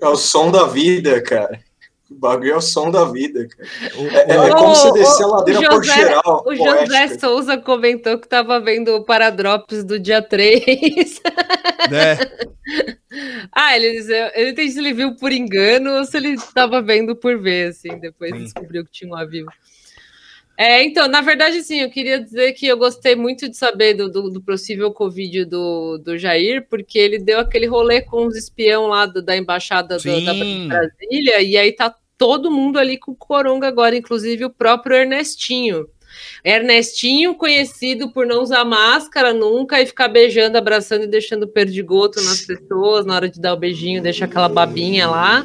É 0.00 0.08
o 0.08 0.16
som 0.16 0.50
da 0.50 0.66
vida, 0.66 1.20
cara. 1.20 1.60
O 2.16 2.18
bagulho 2.18 2.52
é 2.52 2.56
o 2.56 2.60
som 2.62 2.90
da 2.90 3.04
vida, 3.04 3.46
cara. 3.46 3.68
É, 4.26 4.48
é 4.48 4.50
como 4.54 4.74
você 4.74 4.90
descer 4.92 5.24
a 5.24 5.26
ladeira 5.26 5.60
o 5.60 5.68
por 5.68 5.84
José- 5.84 5.94
geral. 6.00 6.44
O 6.46 6.54
José 6.54 6.86
poética. 6.86 7.18
Souza 7.20 7.58
comentou 7.58 8.18
que 8.18 8.26
tava 8.26 8.58
vendo 8.58 8.96
o 8.96 9.04
Paradrops 9.04 9.84
do 9.84 9.98
dia 10.00 10.22
3. 10.22 10.64
né? 11.90 12.16
ah, 13.52 13.76
ele, 13.76 13.92
dizia- 13.92 14.32
ele 14.34 14.54
tem 14.54 14.70
se 14.70 14.78
ele 14.78 14.94
viu 14.94 15.14
por 15.16 15.30
engano 15.30 15.90
ou 15.98 16.04
se 16.06 16.16
ele 16.16 16.36
tava 16.54 16.80
vendo 16.80 17.14
por 17.14 17.38
ver, 17.38 17.68
assim, 17.68 17.98
depois 17.98 18.32
Sim. 18.32 18.44
descobriu 18.44 18.84
que 18.84 18.90
tinha 18.92 19.10
um 19.12 19.16
ao 19.16 19.28
vivo. 19.28 19.50
É, 20.58 20.82
então, 20.82 21.06
na 21.06 21.20
verdade, 21.20 21.62
sim, 21.62 21.82
eu 21.82 21.90
queria 21.90 22.18
dizer 22.18 22.54
que 22.54 22.66
eu 22.66 22.78
gostei 22.78 23.14
muito 23.14 23.46
de 23.46 23.54
saber 23.58 23.92
do, 23.92 24.08
do, 24.10 24.30
do 24.30 24.40
possível 24.40 24.90
Covid 24.90 25.44
do, 25.44 25.98
do 25.98 26.16
Jair, 26.16 26.66
porque 26.70 26.98
ele 26.98 27.18
deu 27.18 27.40
aquele 27.40 27.66
rolê 27.66 28.00
com 28.00 28.24
os 28.26 28.34
espião 28.34 28.86
lá 28.86 29.04
do- 29.04 29.20
da 29.20 29.36
embaixada 29.36 29.98
do- 29.98 30.24
da. 30.24 30.32
Brasília, 30.32 31.42
e 31.42 31.58
aí 31.58 31.72
tá 31.72 31.94
todo 32.18 32.50
mundo 32.50 32.78
ali 32.78 32.98
com 32.98 33.14
coronga 33.14 33.68
agora, 33.68 33.96
inclusive 33.96 34.44
o 34.44 34.50
próprio 34.50 34.96
Ernestinho. 34.96 35.86
Ernestinho, 36.44 37.34
conhecido 37.34 38.10
por 38.10 38.26
não 38.26 38.42
usar 38.42 38.64
máscara 38.64 39.34
nunca 39.34 39.80
e 39.80 39.86
ficar 39.86 40.08
beijando, 40.08 40.56
abraçando 40.56 41.04
e 41.04 41.08
deixando 41.08 41.46
perdigoto 41.48 42.22
nas 42.22 42.40
pessoas 42.40 43.04
na 43.04 43.14
hora 43.14 43.28
de 43.28 43.40
dar 43.40 43.52
o 43.52 43.58
beijinho, 43.58 44.02
deixa 44.02 44.24
aquela 44.24 44.48
babinha 44.48 45.08
lá. 45.08 45.44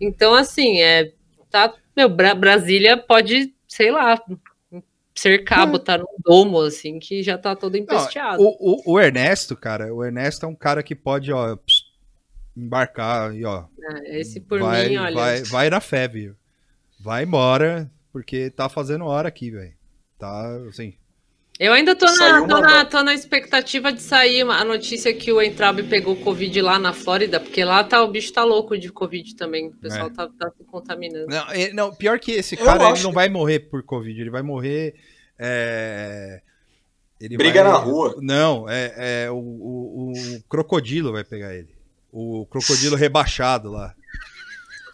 Então, 0.00 0.34
assim, 0.34 0.80
é. 0.80 1.12
Tá, 1.50 1.72
meu, 1.96 2.08
Bra- 2.08 2.34
Brasília 2.34 2.96
pode, 2.96 3.52
sei 3.68 3.90
lá, 3.90 4.20
cercar, 5.14 5.66
botar 5.66 5.98
num 5.98 6.06
domo, 6.24 6.60
assim, 6.60 6.98
que 6.98 7.22
já 7.22 7.36
tá 7.36 7.54
todo 7.54 7.74
Não, 7.74 7.80
empesteado. 7.80 8.42
o, 8.42 8.56
o, 8.58 8.92
o 8.94 9.00
Ernesto, 9.00 9.56
cara, 9.56 9.92
o 9.92 10.04
Ernesto 10.04 10.46
é 10.46 10.48
um 10.48 10.54
cara 10.54 10.82
que 10.82 10.94
pode, 10.94 11.32
ó, 11.32 11.56
pss, 11.56 11.79
embarcar 12.56 13.34
e, 13.34 13.44
ó, 13.44 13.64
É, 14.04 14.20
Esse 14.20 14.40
por 14.40 14.60
vai, 14.60 14.88
mim, 14.88 14.96
olha. 14.96 15.14
vai, 15.14 15.42
vai 15.44 15.70
na 15.70 15.80
fé, 15.80 16.06
viu? 16.08 16.34
Vai 16.98 17.24
embora, 17.24 17.90
porque 18.12 18.50
tá 18.50 18.68
fazendo 18.68 19.04
hora 19.06 19.28
aqui, 19.28 19.50
velho. 19.50 19.72
Tá, 20.18 20.56
assim, 20.68 20.94
Eu 21.58 21.72
ainda 21.72 21.94
tô 21.96 22.04
na, 22.06 22.38
tô, 22.40 22.44
uma 22.44 22.60
na, 22.60 22.84
tô 22.84 23.02
na 23.02 23.14
expectativa 23.14 23.90
de 23.92 24.02
sair 24.02 24.42
a 24.42 24.64
notícia 24.64 25.14
que 25.14 25.32
o 25.32 25.40
Entraub 25.40 25.82
pegou 25.88 26.14
Covid 26.16 26.60
lá 26.60 26.78
na 26.78 26.92
Flórida, 26.92 27.40
porque 27.40 27.64
lá 27.64 27.82
tá, 27.84 28.02
o 28.02 28.08
bicho 28.10 28.32
tá 28.32 28.44
louco 28.44 28.76
de 28.78 28.90
Covid 28.92 29.34
também. 29.36 29.68
O 29.68 29.76
pessoal 29.76 30.08
É. 30.08 30.10
tá, 30.10 30.28
tá 30.38 30.50
se 30.56 30.64
contaminando. 30.64 31.26
Não, 31.28 31.44
não, 31.74 31.94
pior 31.94 32.18
que 32.18 32.32
esse 32.32 32.54
Eu 32.58 32.64
cara, 32.66 32.90
ele 32.90 33.02
não 33.02 33.10
que- 33.10 33.14
vai 33.14 33.28
morrer 33.30 33.60
por 33.60 33.82
Covid, 33.82 34.20
ele 34.20 34.30
vai 34.30 34.42
morrer. 34.42 34.94
é, 35.38 36.42
ele 37.18 37.36
Briga 37.38 37.62
vai- 37.62 37.72
na 37.72 37.78
rua. 37.78 38.16
Não, 38.20 38.68
é, 38.68 39.24
é 39.24 39.30
o, 39.30 39.36
o- 39.36 40.12
o 40.12 40.42
crocodilo 40.48 41.12
vai 41.12 41.24
pegar 41.24 41.54
ele. 41.54 41.68
O 42.12 42.46
crocodilo 42.46 42.96
rebaixado 42.96 43.70
lá. 43.70 43.94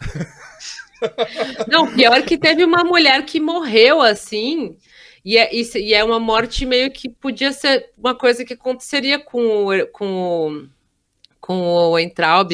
Não, 1.67 1.93
pior 1.93 2.21
que 2.23 2.37
teve 2.37 2.63
uma 2.63 2.83
mulher 2.83 3.23
que 3.25 3.39
morreu 3.39 4.01
assim, 4.01 4.77
e 5.23 5.37
é, 5.37 5.49
e 5.53 5.93
é 5.93 6.03
uma 6.03 6.19
morte 6.19 6.65
meio 6.65 6.91
que 6.91 7.09
podia 7.09 7.51
ser 7.51 7.91
uma 7.97 8.15
coisa 8.15 8.45
que 8.45 8.53
aconteceria 8.53 9.19
com 9.19 9.65
o, 9.67 9.87
com 9.87 10.07
o, 10.07 10.67
com 11.39 11.61
o 11.61 11.99
Entraub. 11.99 12.51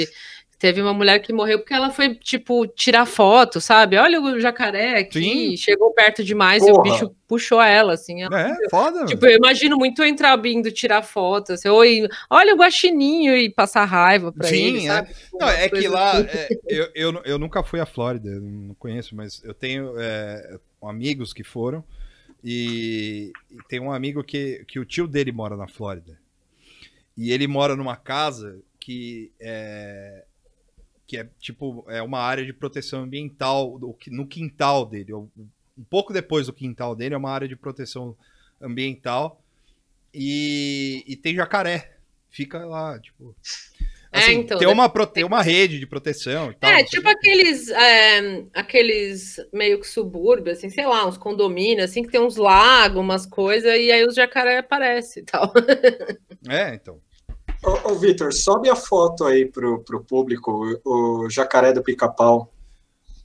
Teve 0.63 0.82
uma 0.82 0.93
mulher 0.93 1.19
que 1.19 1.34
morreu 1.34 1.60
porque 1.60 1.73
ela 1.73 1.89
foi, 1.89 2.15
tipo, 2.15 2.65
tirar 2.65 3.06
foto, 3.06 3.60
sabe? 3.60 3.97
Olha 3.97 4.21
o 4.21 4.39
jacaré 4.39 4.97
aqui, 4.99 5.19
Sim. 5.21 5.58
chegou 5.58 5.91
perto 5.93 6.23
demais 6.23 6.63
e 6.63 6.67
Porra. 6.67 6.80
o 6.80 6.82
bicho 6.84 7.15
puxou 7.28 7.62
ela, 7.62 7.95
assim. 7.95 8.21
ela 8.23 8.39
É, 8.39 8.56
foda. 8.69 9.04
Tipo, 9.06 9.26
eu 9.26 9.36
imagino 9.36 9.76
muito 9.76 10.02
o 10.02 10.06
Entraub 10.06 10.45
indo 10.45 10.71
tirar 10.71 11.02
foto, 11.02 11.52
assim, 11.52 11.67
oi, 11.67 12.08
olha 12.30 12.54
o 12.54 12.58
guaxininho 12.58 13.36
e 13.36 13.49
passar 13.49 13.84
raiva 13.84 14.32
pra 14.32 14.47
Sim, 14.47 14.78
ele, 14.78 14.86
é. 14.86 14.88
sabe? 14.88 15.10
Não, 15.34 15.49
é 15.49 15.67
que 15.67 15.86
lá, 15.89 16.12
assim. 16.13 16.28
é, 16.30 16.47
eu, 16.69 16.89
eu, 16.95 17.21
eu 17.26 17.38
nunca 17.38 17.62
fui 17.62 17.82
à 17.82 17.86
Flórida, 17.86 18.30
eu 18.30 18.39
não 18.39 18.73
conheço, 18.76 19.17
mas 19.17 19.43
eu 19.43 19.54
tenho 19.54 19.95
é, 19.99 20.58
amigos 20.82 21.34
que 21.34 21.43
foram 21.43 21.84
e, 22.41 23.34
e 23.52 23.58
tem 23.67 23.82
um 23.82 23.91
amigo 23.91 24.23
que, 24.23 24.63
que 24.65 24.80
o 24.80 24.86
tio 24.86 25.10
dele 25.10 25.34
mora 25.34 25.58
na 25.58 25.67
Flórida. 25.67 26.17
E 27.17 27.34
ele 27.34 27.47
mora 27.47 27.76
numa 27.76 27.97
casa 27.97 28.62
que 28.80 29.30
é, 29.41 30.23
que 31.06 31.18
é 31.18 31.28
tipo 31.39 31.86
é 31.89 32.02
uma 32.02 32.20
área 32.20 32.46
de 32.46 32.54
proteção 32.54 33.04
ambiental 33.04 33.78
do- 33.78 33.96
no 34.08 34.28
quintal 34.28 34.86
dele. 34.86 35.13
Um 35.13 35.28
pouco 35.89 36.13
depois 36.13 36.48
do 36.48 36.54
quintal 36.54 36.96
dele 36.96 37.16
é 37.16 37.18
uma 37.18 37.32
área 37.32 37.48
de 37.48 37.56
proteção 37.56 38.16
ambiental 38.62 39.42
e, 40.13 41.04
e 41.08 41.16
tem 41.16 41.36
jacaré. 41.36 41.98
Fica 42.30 42.66
lá, 42.66 43.00
tipo. 43.00 43.36
É, 44.12 44.20
Assim, 44.20 44.34
então, 44.34 44.60
tem, 44.60 44.68
uma, 44.68 44.89
tem 45.08 45.24
uma 45.24 45.42
rede 45.42 45.80
de 45.80 45.88
proteção 45.88 46.52
e 46.52 46.54
tal. 46.54 46.70
É, 46.70 46.84
tipo 46.84 47.02
quê. 47.02 47.10
aqueles, 47.10 47.70
é, 47.70 48.44
aqueles 48.54 49.38
meio 49.52 49.80
que 49.80 49.88
subúrbios, 49.88 50.58
assim, 50.58 50.70
sei 50.70 50.86
lá, 50.86 51.08
uns 51.08 51.18
condomínios, 51.18 51.89
assim, 51.89 52.04
que 52.04 52.12
tem 52.12 52.22
uns 52.22 52.36
lagos, 52.38 53.00
umas 53.02 53.26
coisas, 53.26 53.72
e 53.72 53.92
aí 53.92 54.06
os 54.06 54.13
jacaré 54.16 54.60
aparecem 54.60 55.24
e 55.24 55.26
tal. 55.26 55.52
É, 56.50 56.76
então. 56.76 57.00
Ô, 57.65 57.91
ô 57.91 57.95
Vitor, 57.95 58.34
sobe 58.34 58.69
a 58.69 58.76
foto 58.76 59.26
aí 59.26 59.45
pro, 59.45 59.80
pro 59.84 60.04
público, 60.04 60.80
o, 60.84 61.23
o 61.26 61.30
jacaré 61.30 61.71
do 61.71 61.82
pica-pau. 61.82 62.52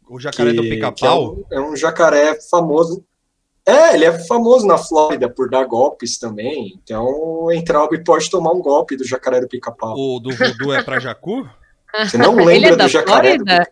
O 0.08 0.18
jacaré 0.20 0.52
do 0.52 0.62
que- 0.62 0.70
pica-pau. 0.70 1.36
que 1.36 1.54
É 1.54 1.60
um, 1.60 1.64
é 1.64 1.70
um 1.70 1.76
jacaré 1.76 2.38
famoso. 2.48 3.04
É, 3.66 3.94
ele 3.94 4.06
é 4.06 4.18
famoso 4.26 4.66
na 4.66 4.78
Flórida 4.78 5.28
por 5.28 5.50
dar 5.50 5.64
golpes 5.66 6.18
também. 6.18 6.78
Então 6.82 7.04
o 7.04 7.52
Entraub 7.52 7.92
pode 8.04 8.30
tomar 8.30 8.52
um 8.52 8.62
golpe 8.62 8.96
do 8.96 9.04
jacaré 9.04 9.40
do 9.40 9.48
pica-pau. 9.48 9.94
O 9.94 10.18
do 10.20 10.34
voodoo 10.34 10.72
é 10.72 10.82
pra 10.82 10.98
Jacu? 10.98 11.46
Você 11.98 12.16
não 12.16 12.32
Ele 12.40 12.44
lembra 12.46 12.70
é 12.70 12.76
da 12.76 12.84
do 12.84 12.90
jacaré 12.90 13.36
do 13.36 13.44
Flórida? 13.44 13.70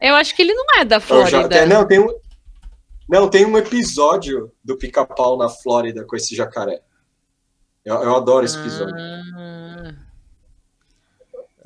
Eu 0.00 0.14
acho 0.14 0.34
que 0.34 0.42
ele 0.42 0.54
não 0.54 0.64
é 0.78 0.84
da 0.84 0.96
já- 0.98 1.00
Flórida. 1.00 1.54
é, 1.56 1.66
não, 1.66 1.86
tem 1.86 1.98
um, 1.98 2.14
não, 3.08 3.28
tem 3.28 3.44
um 3.44 3.58
episódio 3.58 4.50
do 4.64 4.76
pica-pau 4.78 5.36
na 5.36 5.48
Flórida 5.50 6.04
com 6.06 6.16
esse 6.16 6.34
jacaré. 6.34 6.80
Eu, 7.84 7.96
eu 7.96 8.16
adoro 8.16 8.46
esse 8.46 8.58
episódio. 8.58 8.94
Ah, 8.96 9.63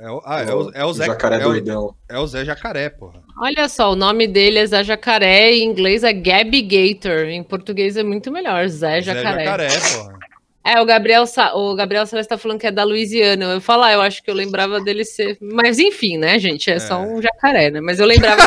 É 0.01 0.09
o, 0.09 0.23
ah, 0.25 0.43
é 0.43 0.55
o, 0.55 0.71
é 0.75 0.85
o 0.85 0.93
Zé 0.93 1.07
jacaré 1.07 1.37
é 1.37 1.47
o, 1.47 1.51
doidão. 1.51 1.95
é 2.09 2.19
o 2.19 2.27
Zé 2.27 2.45
Jacaré, 2.45 2.89
porra. 2.89 3.21
olha 3.37 3.69
só, 3.69 3.91
o 3.91 3.97
nome 3.97 4.29
dele 4.29 4.61
é 4.61 4.67
Zé 4.67 4.85
Jacaré, 4.85 5.51
em 5.53 5.65
inglês 5.65 6.05
é 6.05 6.13
Gabby 6.13 6.63
Gator, 6.63 7.25
em 7.25 7.43
português 7.43 7.97
é 7.97 8.05
muito 8.05 8.31
melhor, 8.31 8.69
Zé 8.69 9.01
Zé 9.01 9.13
Jacaré. 9.13 9.45
Jacaré, 9.45 9.69
porra. 9.69 10.19
É, 10.65 10.81
o 10.81 10.85
Gabriel, 10.85 11.27
Sa- 11.27 11.55
o 11.55 11.75
Gabriel 11.75 12.05
Celeste 12.05 12.29
tá 12.29 12.37
falando 12.37 12.61
que 12.61 12.67
é 12.67 12.71
da 12.71 12.85
Louisiana. 12.85 13.45
Eu 13.47 13.61
falar, 13.61 13.93
eu 13.93 14.03
acho 14.03 14.23
que 14.23 14.31
eu 14.31 14.35
lembrava 14.35 14.81
dele 14.81 15.05
ser. 15.05 15.39
Mas 15.41 15.79
enfim, 15.79 16.19
né, 16.19 16.39
gente? 16.39 16.71
É, 16.71 16.79
só 16.79 16.97
É. 17.03 17.07
um 17.07 17.23
jacaré, 17.23 17.71
né? 17.71 17.81
Mas 17.81 17.99
eu 17.99 18.07
lembrava 18.07 18.43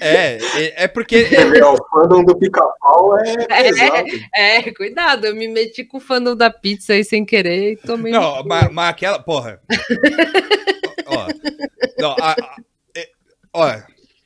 É, 0.00 0.38
é, 0.38 0.84
é 0.84 0.88
porque. 0.88 1.16
É, 1.30 1.64
o 1.64 1.76
fandom 1.90 2.24
do 2.24 2.36
pica-pau 2.38 3.18
é 3.18 3.34
É. 4.36 4.58
É, 4.58 4.72
cuidado, 4.72 5.26
eu 5.26 5.34
me 5.34 5.48
meti 5.48 5.84
com 5.84 5.98
o 5.98 6.00
fandom 6.00 6.34
da 6.36 6.50
pizza 6.50 6.92
aí 6.92 7.04
sem 7.04 7.24
querer 7.24 7.72
e 7.72 7.76
tomei. 7.76 8.12
Não, 8.12 8.42
mas, 8.44 8.72
mas 8.72 8.88
aquela. 8.90 9.18
Porra. 9.18 9.60
ó. 11.06 11.26
Não, 11.98 12.12
a- 12.12 12.32
a- 12.32 12.56
é- 12.96 13.08
ó, 13.52 13.74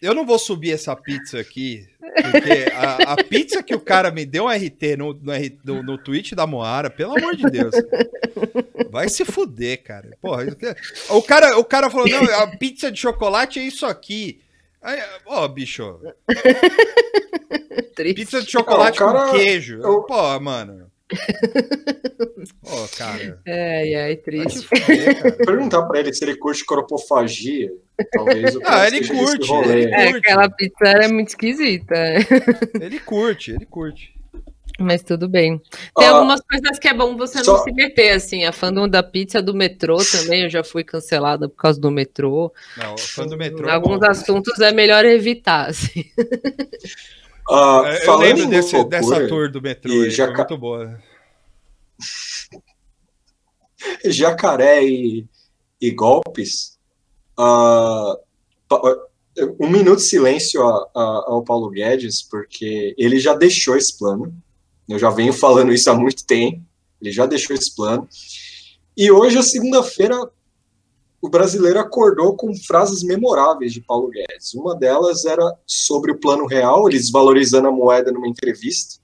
eu 0.01 0.15
não 0.15 0.25
vou 0.27 0.39
subir 0.39 0.73
essa 0.73 0.95
pizza 0.97 1.39
aqui, 1.41 1.85
porque 2.01 2.73
a, 2.75 3.13
a 3.13 3.17
pizza 3.25 3.63
que 3.63 3.75
o 3.75 3.81
cara 3.81 4.11
me 4.11 4.25
deu 4.25 4.45
um 4.45 4.49
RT 4.49 4.97
no, 4.99 5.13
no, 5.15 5.33
no, 5.65 5.83
no 5.83 5.99
tweet 5.99 6.35
da 6.35 6.47
Moara, 6.47 6.89
pelo 6.91 7.17
amor 7.17 7.37
de 7.37 7.45
Deus. 7.51 7.75
Vai 8.91 9.09
se 9.09 9.25
fuder, 9.25 9.83
cara. 9.83 10.17
Porra, 10.21 10.45
isso 10.45 10.57
que- 10.57 10.75
o 11.11 11.23
cara, 11.23 11.59
o 11.59 11.65
cara 11.65 11.89
falou: 11.91 12.09
não, 12.09 12.23
a 12.41 12.47
pizza 12.57 12.91
de 12.91 12.99
chocolate 12.99 13.59
é 13.59 13.63
isso 13.63 13.87
aqui. 13.87 14.41
Aí, 14.83 14.99
Ó, 15.27 15.47
bicho, 15.47 16.01
Triste. 17.95 18.15
pizza 18.15 18.43
de 18.43 18.51
chocolate 18.51 18.99
cara- 18.99 19.27
com 19.27 19.33
queijo. 19.37 19.81
eu- 19.83 20.03
Pô, 20.03 20.41
mano. 20.41 20.90
Pô, 22.63 22.89
cara. 22.97 23.41
Ai, 23.47 23.95
ai, 23.95 23.95
Vai 23.95 24.17
te 24.17 24.23
triste. 24.23 24.67
fuder, 24.67 25.23
cara. 25.23 25.33
Perguntar 25.45 25.83
pra 25.83 26.01
ele 26.01 26.13
se 26.13 26.25
ele 26.25 26.37
curte 26.37 26.65
cropofagia. 26.65 27.71
Talvez 28.13 28.57
o 28.57 28.61
Ah, 28.61 28.65
cara 28.65 28.87
ele 28.97 29.07
curte, 29.09 29.53
ele- 29.53 29.95
É, 29.95 30.11
curte. 30.13 30.27
aquela 30.29 30.49
pizza 30.51 30.85
era 30.87 31.09
muito 31.09 31.29
esquisita. 31.29 31.95
Ele 32.81 32.99
curte, 33.01 33.53
ele 33.53 33.67
curte. 33.67 34.15
Mas 34.79 35.03
tudo 35.03 35.29
bem. 35.29 35.61
Tem 35.95 36.07
Ah, 36.07 36.13
algumas 36.13 36.41
coisas 36.41 36.79
que 36.79 36.89
é 36.89 36.95
bom 36.95 37.15
você 37.15 37.39
não 37.39 37.45
só- 37.45 37.63
se 37.65 37.71
meter, 37.71 38.13
assim. 38.13 38.45
A 38.45 38.53
fandom 38.53 38.89
da 38.89 39.03
pizza 39.03 39.43
do 39.43 39.53
metrô 39.55 39.99
também, 39.99 40.45
eu 40.45 40.49
já 40.49 40.65
fui 40.65 40.83
cancelada 40.83 41.51
por 41.51 41.57
causa 41.57 41.79
do 41.79 41.91
metrô. 41.91 42.51
Não, 42.79 42.97
fã 42.97 43.27
do 43.27 43.37
metrô. 43.37 43.69
é 43.69 43.73
Alguns 43.73 44.01
bom. 44.01 44.07
assuntos 44.11 44.59
é 44.61 44.73
melhor 44.73 45.05
evitar, 45.05 45.69
assim. 45.69 46.05
É, 47.87 47.97
Eu 48.03 48.05
falando 48.07 48.23
lembro 48.27 48.43
em 48.45 48.49
desse, 48.51 48.77
loucura, 48.77 49.01
dessa 49.01 49.29
tour 49.29 49.51
do 49.51 49.61
metrô, 49.61 49.93
aí, 49.93 50.11
já 50.11 50.27
foi 50.27 50.35
ca- 50.35 50.43
muito 50.43 50.59
boa. 50.59 50.99
jacaré 54.05 54.85
e, 54.85 55.27
e 55.81 55.91
golpes, 55.91 56.79
Pa- 58.69 58.83
Um 59.59 59.69
minuto 59.71 59.97
de 59.99 60.05
silêncio 60.05 60.63
a- 60.63 60.89
a- 60.95 61.25
ao 61.29 61.43
Paulo 61.43 61.71
Guedes, 61.71 62.21
porque 62.23 62.95
ele 62.99 63.19
já 63.19 63.35
deixou 63.35 63.77
esse 63.77 63.97
plano. 63.99 64.35
Eu 64.89 64.99
já 64.99 65.09
venho 65.11 65.33
falando 65.33 65.73
isso 65.73 65.91
há 65.91 65.95
muito 65.95 66.27
tempo. 66.27 66.61
Ele 67.01 67.11
já 67.11 67.25
deixou 67.27 67.57
esse 67.57 67.75
plano. 67.75 68.07
E 68.97 69.11
hoje, 69.11 69.39
a 69.39 69.43
segunda-feira, 69.43 70.31
o 71.23 71.29
brasileiro 71.29 71.79
acordou 71.79 72.35
com 72.37 72.55
frases 72.55 73.03
memoráveis 73.03 73.73
de 73.73 73.81
Paulo 73.81 74.09
Guedes. 74.09 74.55
Uma 74.55 74.75
delas 74.75 75.25
era 75.25 75.43
sobre 75.67 76.13
o 76.13 76.19
plano 76.19 76.47
real, 76.47 76.89
ele 76.89 76.99
desvalorizando 76.99 77.69
a 77.69 77.73
moeda 77.73 78.11
numa 78.11 78.29
entrevista. 78.29 78.99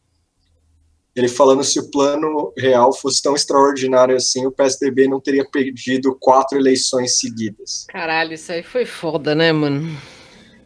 Ele 1.14 1.28
falando 1.28 1.64
se 1.64 1.80
o 1.80 1.90
plano 1.90 2.52
real 2.58 2.92
fosse 2.92 3.22
tão 3.22 3.34
extraordinário 3.34 4.14
assim, 4.14 4.46
o 4.46 4.52
PSDB 4.52 5.08
não 5.08 5.18
teria 5.20 5.48
perdido 5.50 6.14
quatro 6.20 6.58
eleições 6.58 7.18
seguidas. 7.18 7.86
Caralho, 7.88 8.34
isso 8.34 8.52
aí 8.52 8.62
foi 8.62 8.84
foda, 8.84 9.34
né, 9.34 9.50
mano? 9.52 9.96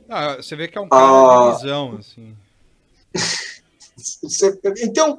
Ah, 0.08 0.36
você 0.36 0.56
vê 0.56 0.66
que 0.66 0.76
é 0.76 0.80
um 0.80 0.88
cara 0.88 1.04
Ah. 1.04 1.52
de 1.52 1.62
visão, 1.62 1.96
assim. 1.98 2.34
Então, 4.82 5.18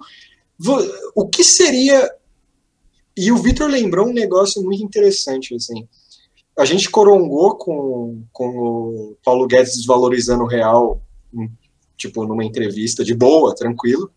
o 1.15 1.29
que 1.29 1.43
seria. 1.43 2.11
E 3.15 3.31
o 3.31 3.37
Vitor 3.37 3.69
lembrou 3.69 4.07
um 4.07 4.13
negócio 4.13 4.61
muito 4.63 4.83
interessante, 4.83 5.53
assim. 5.53 5.87
A 6.57 6.65
gente 6.65 6.89
corongou 6.89 7.55
com, 7.57 8.23
com 8.31 8.47
o 8.49 9.17
Paulo 9.23 9.47
Guedes 9.47 9.77
desvalorizando 9.77 10.43
o 10.43 10.47
real, 10.47 11.01
em- 11.33 11.49
tipo, 11.97 12.25
numa 12.25 12.43
entrevista 12.43 13.03
de 13.03 13.13
boa, 13.15 13.55
tranquilo. 13.55 14.11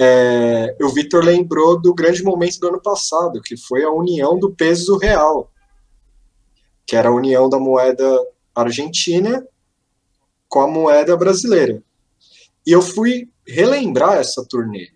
É, 0.00 0.76
o 0.80 0.88
Vitor 0.90 1.24
lembrou 1.24 1.80
do 1.80 1.92
grande 1.94 2.22
momento 2.22 2.58
do 2.60 2.68
ano 2.68 2.80
passado, 2.80 3.40
que 3.42 3.56
foi 3.56 3.82
a 3.82 3.90
união 3.90 4.38
do 4.38 4.54
peso 4.54 4.96
real, 4.96 5.50
que 6.86 6.94
era 6.94 7.08
a 7.08 7.14
união 7.14 7.48
da 7.48 7.58
moeda 7.58 8.06
argentina 8.54 9.44
com 10.48 10.60
a 10.60 10.68
moeda 10.68 11.16
brasileira. 11.16 11.82
E 12.66 12.70
eu 12.72 12.80
fui 12.82 13.28
relembrar 13.46 14.18
essa 14.18 14.44
turnê. 14.46 14.90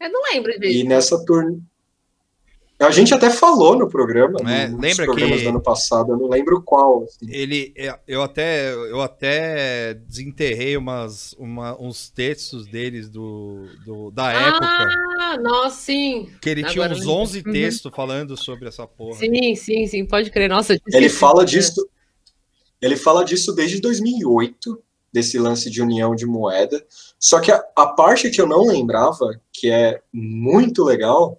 Eu 0.00 0.10
não 0.10 0.22
lembro 0.32 0.50
E 0.52 0.58
disso. 0.58 0.86
nessa 0.86 1.24
turnê. 1.24 1.58
A 2.80 2.90
gente 2.90 3.12
até 3.12 3.28
falou 3.30 3.76
no 3.76 3.88
programa, 3.88 4.38
É, 4.50 4.66
nos 4.68 4.80
lembra 4.80 5.04
programas 5.04 5.36
que- 5.38 5.44
do 5.44 5.50
ano 5.50 5.60
passado, 5.60 6.12
eu 6.12 6.16
não 6.16 6.28
lembro 6.28 6.62
qual. 6.62 7.04
assim. 7.04 7.26
Ele, 7.30 7.74
é, 7.76 7.98
eu 8.08 8.22
até, 8.22 8.72
eu 8.72 9.02
até 9.02 9.92
desenterrei 9.94 10.76
umas, 10.78 11.34
uma- 11.34 11.78
uns 11.80 12.08
textos 12.08 12.66
deles 12.66 13.10
do, 13.10 13.66
do- 13.84 14.10
da 14.10 14.32
época, 14.32 14.66
Ah, 15.20 15.36
nossa, 15.38 15.76
sim. 15.76 16.28
que 16.40 16.48
ele 16.48 16.62
tinha 16.64 16.84
agora 16.86 16.92
uns 16.94 17.02
eu 17.04 17.08
lembro. 17.08 17.22
11 17.22 17.42
Uhum. 17.46 17.52
textos 17.52 17.92
falando 17.94 18.36
sobre 18.36 18.68
essa 18.68 18.86
porra. 18.86 19.18
Sim, 19.18 19.54
sim, 19.54 19.86
sim, 19.86 20.06
pode 20.06 20.30
crer. 20.30 20.48
Nossa, 20.48 20.74
Ele 20.92 21.08
fala 21.10 21.44
disso. 21.44 21.86
Ele 22.80 22.96
fala 22.96 23.24
disso 23.24 23.52
desde 23.52 23.78
2008, 23.80 24.82
desse 25.12 25.38
lance 25.38 25.68
de 25.68 25.82
união 25.82 26.14
de 26.14 26.24
moeda. 26.24 26.82
Só 27.18 27.40
que 27.40 27.52
a, 27.52 27.62
a 27.76 27.86
parte 27.88 28.30
que 28.30 28.40
eu 28.40 28.46
não 28.46 28.64
lembrava, 28.64 29.38
que 29.52 29.70
é 29.70 30.00
muito 30.12 30.82
legal, 30.84 31.38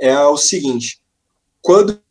é 0.00 0.18
o 0.18 0.36
seguinte: 0.36 1.00
quando 1.60 2.02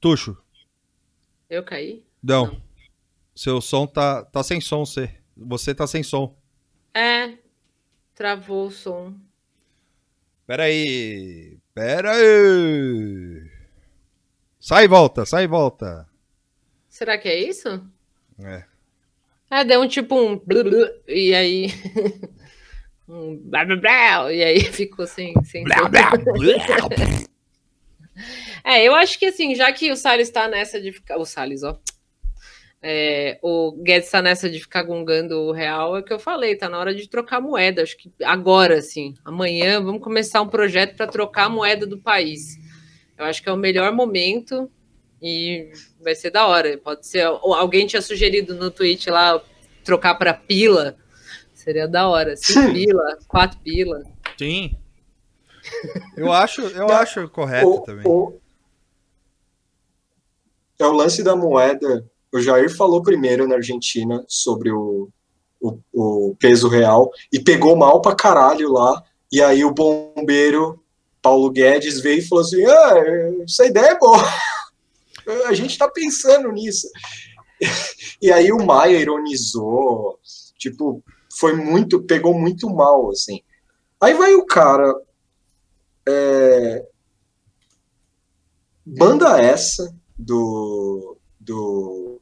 Tuxo, 0.00 0.36
Eu 1.48 1.62
caí? 1.64 2.04
não. 2.22 2.46
Não. 2.46 2.70
Seu 3.34 3.60
som 3.60 3.86
tá, 3.86 4.22
tá 4.24 4.42
sem 4.42 4.60
som, 4.60 4.84
você. 4.84 5.14
Você 5.36 5.74
tá 5.74 5.86
sem 5.86 6.02
som. 6.02 6.36
É. 6.92 7.38
Travou 8.14 8.66
o 8.66 8.70
som. 8.70 9.14
Pera 10.46 10.64
aí. 10.64 11.58
Pera 11.72 12.10
aí. 12.12 13.50
Sai 14.58 14.84
e 14.84 14.88
volta, 14.88 15.24
sai 15.24 15.44
e 15.44 15.46
volta. 15.46 16.06
Será 16.88 17.16
que 17.16 17.28
é 17.28 17.38
isso? 17.48 17.82
É. 18.40 18.66
Ah, 19.50 19.64
deu 19.64 19.80
um 19.80 19.88
tipo 19.88 20.14
um. 20.14 20.38
blu, 20.38 20.62
blu, 20.62 20.86
E 21.08 21.34
aí. 21.34 21.66
um. 23.08 23.36
blá, 23.36 23.64
blá, 23.64 23.76
blá, 23.76 24.32
E 24.32 24.44
aí 24.44 24.60
ficou 24.72 25.06
sem. 25.08 25.34
sem 25.44 25.64
som. 25.66 27.30
É, 28.62 28.84
eu 28.84 28.94
acho 28.94 29.18
que 29.18 29.24
assim, 29.24 29.54
já 29.54 29.72
que 29.72 29.90
o 29.90 29.96
Salles 29.96 30.28
tá 30.28 30.46
nessa 30.46 30.78
de 30.78 30.92
ficar. 30.92 31.16
O 31.16 31.24
Salles, 31.24 31.62
ó. 31.62 31.80
É, 32.82 33.38
o 33.42 33.72
Guedes 33.82 34.10
tá 34.10 34.20
nessa 34.20 34.48
de 34.48 34.60
ficar 34.60 34.82
gongando 34.82 35.38
o 35.38 35.52
real, 35.52 35.96
é 35.96 36.00
o 36.00 36.02
que 36.02 36.12
eu 36.12 36.18
falei, 36.18 36.56
tá 36.56 36.68
na 36.68 36.78
hora 36.78 36.94
de 36.94 37.08
trocar 37.08 37.40
moeda. 37.40 37.82
Acho 37.82 37.96
que 37.96 38.12
agora, 38.22 38.76
assim, 38.76 39.14
amanhã, 39.24 39.82
vamos 39.82 40.02
começar 40.02 40.42
um 40.42 40.48
projeto 40.48 40.96
para 40.96 41.06
trocar 41.06 41.46
a 41.46 41.48
moeda 41.48 41.86
do 41.86 41.98
país. 41.98 42.58
Eu 43.16 43.24
acho 43.24 43.42
que 43.42 43.48
é 43.48 43.52
o 43.52 43.56
melhor 43.56 43.90
momento 43.92 44.70
e 45.22 45.72
vai 46.00 46.14
ser 46.14 46.30
da 46.30 46.46
hora. 46.46 46.76
Pode 46.78 47.06
ser. 47.06 47.26
ou 47.26 47.54
Alguém 47.54 47.86
tinha 47.86 48.02
sugerido 48.02 48.54
no 48.54 48.70
tweet 48.70 49.08
lá 49.10 49.40
trocar 49.84 50.14
para 50.14 50.32
pila. 50.34 50.96
Seria 51.54 51.86
da 51.86 52.08
hora. 52.08 52.36
Cinco 52.36 52.72
pila, 52.72 53.18
quatro 53.28 53.58
pila. 53.60 54.02
Sim. 54.38 54.76
Eu 56.16 56.32
acho, 56.32 56.62
eu 56.62 56.88
acho 56.88 57.28
correto 57.28 57.68
o- 57.68 57.80
também. 57.82 58.06
o- 58.06 58.38
é 60.78 60.86
o 60.86 60.92
lance 60.92 61.22
da 61.22 61.36
moeda. 61.36 62.04
O 62.32 62.40
Jair 62.40 62.74
falou 62.74 63.02
primeiro 63.02 63.46
na 63.46 63.56
Argentina 63.56 64.24
sobre 64.28 64.70
o, 64.70 65.08
o, 65.60 65.78
o 65.92 66.36
peso 66.38 66.68
real 66.68 67.10
e 67.32 67.38
pegou 67.40 67.76
mal 67.76 68.00
pra 68.00 68.14
caralho 68.14 68.72
lá. 68.72 69.02
E 69.30 69.42
aí 69.42 69.64
o 69.64 69.72
bombeiro 69.74 70.82
Paulo 71.20 71.50
Guedes 71.50 72.00
veio 72.00 72.20
e 72.20 72.26
falou 72.26 72.42
assim: 72.44 72.64
ah, 72.64 72.94
essa 73.44 73.66
ideia 73.66 73.90
é 73.90 73.98
boa. 73.98 74.16
A 75.46 75.52
gente 75.54 75.78
tá 75.78 75.88
pensando 75.88 76.50
nisso. 76.52 76.88
E 78.20 78.32
aí 78.32 78.52
o 78.52 78.64
Maia 78.64 78.98
ironizou, 78.98 80.18
tipo, 80.58 81.02
foi 81.32 81.54
muito, 81.54 82.02
pegou 82.02 82.38
muito 82.38 82.68
mal, 82.68 83.10
assim. 83.10 83.42
Aí 84.00 84.14
vai 84.14 84.34
o 84.34 84.46
cara, 84.46 84.94
é, 86.08 86.86
manda 88.86 89.40
essa 89.40 89.94
do, 90.18 91.16
do, 91.38 92.20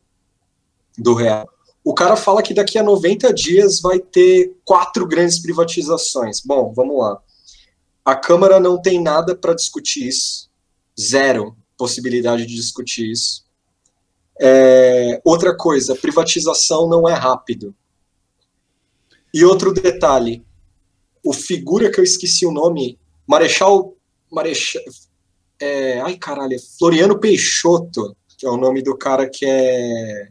do 0.96 1.14
real. 1.14 1.48
O 1.84 1.94
cara 1.94 2.16
fala 2.16 2.42
que 2.42 2.52
daqui 2.52 2.78
a 2.78 2.82
90 2.82 3.32
dias 3.32 3.80
vai 3.80 3.98
ter 3.98 4.54
quatro 4.64 5.06
grandes 5.06 5.40
privatizações. 5.40 6.40
Bom, 6.40 6.72
vamos 6.74 6.98
lá. 6.98 7.22
A 8.04 8.14
Câmara 8.14 8.60
não 8.60 8.80
tem 8.80 9.02
nada 9.02 9.34
para 9.34 9.54
discutir 9.54 10.08
isso. 10.08 10.50
Zero 11.00 11.56
possibilidade 11.78 12.44
de 12.44 12.54
discutir 12.54 13.10
isso. 13.10 13.46
É, 14.40 15.20
outra 15.24 15.56
coisa, 15.56 15.94
privatização 15.94 16.88
não 16.88 17.08
é 17.08 17.14
rápido. 17.14 17.74
E 19.32 19.44
outro 19.44 19.72
detalhe, 19.72 20.44
o 21.24 21.32
figura 21.32 21.90
que 21.90 22.00
eu 22.00 22.04
esqueci 22.04 22.44
o 22.44 22.52
nome, 22.52 22.98
Marechal, 23.26 23.94
Marechal, 24.30 24.82
é, 25.60 26.00
ai 26.00 26.16
caralho, 26.16 26.54
é 26.54 26.58
Floriano 26.78 27.18
Peixoto, 27.18 28.16
que 28.36 28.46
é 28.46 28.50
o 28.50 28.56
nome 28.56 28.82
do 28.82 28.96
cara 28.96 29.28
que 29.28 29.44
é 29.44 30.28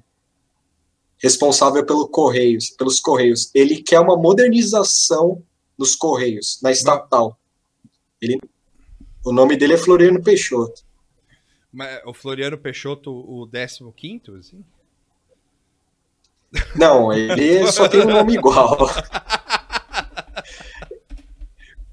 responsável 1.17 1.85
pelo 1.85 2.07
Correios, 2.07 2.69
pelos 2.71 2.99
Correios. 2.99 3.49
Ele 3.53 3.81
quer 3.81 3.99
uma 3.99 4.15
modernização 4.15 5.43
dos 5.77 5.95
Correios, 5.95 6.59
na 6.61 6.71
estatal. 6.71 7.37
Ele, 8.21 8.39
o 9.25 9.31
nome 9.31 9.57
dele 9.57 9.73
é 9.73 9.77
Floriano 9.77 10.21
Peixoto. 10.23 10.86
Mas 11.71 12.01
o 12.05 12.13
Floriano 12.13 12.57
Peixoto, 12.57 13.11
o 13.11 13.45
15, 13.91 14.31
assim? 14.39 14.63
Não, 16.75 17.11
ele 17.11 17.65
só 17.71 17.87
tem 17.87 18.01
um 18.01 18.09
nome 18.09 18.35
igual. 18.35 18.77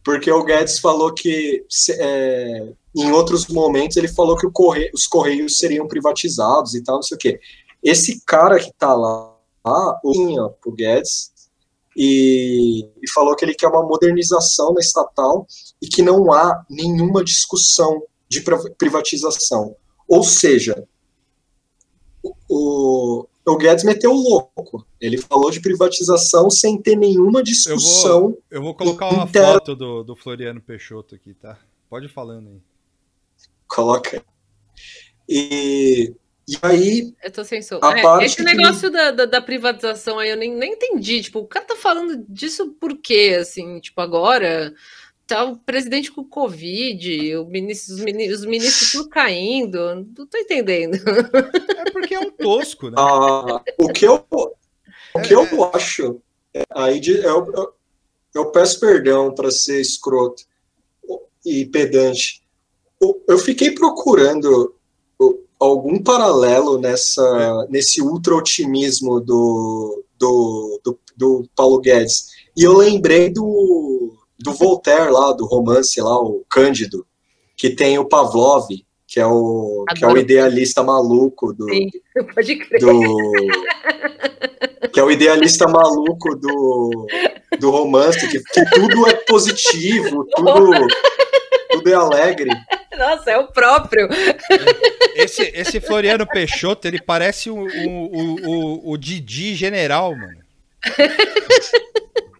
Porque 0.04 0.30
o 0.30 0.44
Guedes 0.44 0.78
falou 0.78 1.12
que 1.14 1.64
é, 1.98 2.72
em 2.94 3.10
outros 3.10 3.46
momentos 3.46 3.96
ele 3.96 4.08
falou 4.08 4.36
que 4.36 4.46
o 4.46 4.52
corre- 4.52 4.90
os 4.94 5.06
Correios 5.06 5.58
seriam 5.58 5.88
privatizados 5.88 6.74
e 6.74 6.82
tal, 6.84 6.96
não 6.96 7.02
sei 7.02 7.16
o 7.16 7.18
quê. 7.18 7.40
Esse 7.82 8.22
cara 8.24 8.58
que 8.58 8.70
tá 8.78 8.94
lá, 8.94 9.34
lá 9.64 10.00
o 10.04 10.50
pro 10.60 10.72
Guedes, 10.72 11.32
e, 11.96 12.86
e 13.02 13.10
falou 13.12 13.34
que 13.34 13.44
ele 13.44 13.54
quer 13.54 13.68
uma 13.68 13.82
modernização 13.82 14.74
na 14.74 14.80
estatal 14.80 15.46
e 15.80 15.86
que 15.86 16.02
não 16.02 16.32
há 16.32 16.64
nenhuma 16.68 17.24
discussão 17.24 18.02
de 18.34 18.42
pri- 18.42 18.70
privatização. 18.76 19.76
Ou 20.08 20.22
seja, 20.22 20.86
o- 22.22 22.34
o, 22.48 23.26
o 23.46 23.56
Guedes 23.56 23.84
meteu 23.84 24.10
o 24.12 24.14
louco. 24.14 24.86
Ele 25.00 25.18
falou 25.18 25.50
de 25.50 25.60
privatização 25.60 26.48
sem 26.50 26.80
ter 26.80 26.96
nenhuma 26.96 27.42
discussão. 27.42 28.36
Eu 28.50 28.62
vou 28.62 28.74
colocar 28.74 29.08
uma 29.08 29.26
foto 29.26 29.74
do, 29.74 30.02
do 30.02 30.16
Floriano 30.16 30.60
Peixoto 30.60 31.14
aqui, 31.14 31.34
tá? 31.34 31.58
Pode 31.88 32.06
ir 32.06 32.10
falando 32.10 32.48
aí. 32.48 32.60
Coloca. 33.66 34.24
E, 35.28 36.14
e 36.48 36.56
aí, 36.62 37.14
Eu 37.22 37.30
tô 37.32 37.44
sem 37.44 37.62
som. 37.62 37.78
A 37.82 38.22
É, 38.22 38.26
esse 38.26 38.36
que- 38.36 38.42
negócio 38.42 38.90
da, 38.90 39.10
da, 39.10 39.24
da 39.26 39.40
privatização 39.40 40.18
aí 40.18 40.30
eu 40.30 40.36
nem, 40.36 40.54
nem 40.54 40.72
entendi. 40.74 41.22
Tipo, 41.22 41.40
o 41.40 41.46
cara 41.46 41.64
tá 41.64 41.76
falando 41.76 42.24
disso 42.28 42.72
por 42.80 42.96
quê? 42.98 43.36
Assim, 43.40 43.80
tipo, 43.80 44.00
agora 44.00 44.74
tá 45.26 45.44
o 45.44 45.56
presidente 45.56 46.12
com 46.12 46.24
Covid, 46.24 47.36
o 47.36 47.46
ministro, 47.46 47.94
os, 47.94 48.00
ministros, 48.00 48.40
os 48.40 48.46
ministros 48.46 48.92
tudo 48.92 49.08
caindo. 49.08 49.94
Não 49.94 50.26
tô 50.26 50.38
entendendo. 50.38 50.96
É 51.76 51.90
porque 51.90 52.14
é 52.14 52.20
um 52.20 52.30
tosco, 52.30 52.90
né? 52.90 52.96
Ah, 52.98 53.62
o 53.78 53.88
que 53.88 54.06
eu, 54.06 54.24
o 54.30 55.20
que 55.20 55.34
eu 55.34 55.64
acho, 55.74 56.20
é, 56.52 56.62
aí 56.74 57.00
de, 57.00 57.12
eu, 57.12 57.52
eu, 57.52 57.72
eu 58.34 58.46
peço 58.46 58.80
perdão 58.80 59.34
para 59.34 59.50
ser 59.50 59.80
escroto 59.80 60.44
e 61.44 61.66
pedante. 61.66 62.42
Eu, 63.00 63.22
eu 63.28 63.38
fiquei 63.38 63.70
procurando 63.70 64.74
algum 65.58 66.02
paralelo 66.02 66.78
nessa, 66.78 67.66
nesse 67.70 68.02
ultra 68.02 68.34
otimismo 68.34 69.20
do, 69.20 70.04
do, 70.18 70.80
do, 70.84 70.98
do 71.16 71.48
Paulo 71.56 71.80
Guedes. 71.80 72.26
E 72.56 72.62
eu 72.62 72.76
lembrei 72.76 73.30
do, 73.30 73.93
do 74.44 74.52
Voltaire 74.52 75.10
lá, 75.10 75.32
do 75.32 75.46
romance 75.46 75.98
lá, 76.02 76.20
o 76.20 76.44
Cândido, 76.50 77.06
que 77.56 77.70
tem 77.70 77.98
o 77.98 78.04
Pavlov, 78.04 78.68
que 79.06 79.18
é 79.18 79.26
o, 79.26 79.86
que 79.96 80.04
é 80.04 80.06
o 80.06 80.18
idealista 80.18 80.82
maluco 80.82 81.54
do, 81.54 81.64
Sim, 81.64 81.90
pode 82.34 82.56
crer. 82.56 82.80
do 82.80 82.94
que 84.92 85.00
é 85.00 85.02
o 85.02 85.10
idealista 85.10 85.66
maluco 85.66 86.36
do, 86.36 87.06
do 87.58 87.70
romance, 87.70 88.28
que, 88.28 88.38
que 88.38 88.70
tudo 88.70 89.08
é 89.08 89.14
positivo, 89.14 90.26
tudo, 90.36 90.86
tudo 91.70 91.90
é 91.90 91.94
alegre. 91.94 92.50
Nossa, 92.96 93.30
é 93.30 93.38
o 93.38 93.48
próprio. 93.48 94.08
Esse, 95.16 95.42
esse 95.54 95.80
Floriano 95.80 96.26
Peixoto, 96.26 96.86
ele 96.86 97.00
parece 97.00 97.50
o, 97.50 97.56
o, 97.56 97.88
o, 97.88 98.50
o, 98.50 98.92
o 98.92 98.96
Didi 98.96 99.54
general, 99.54 100.14
mano. 100.14 100.38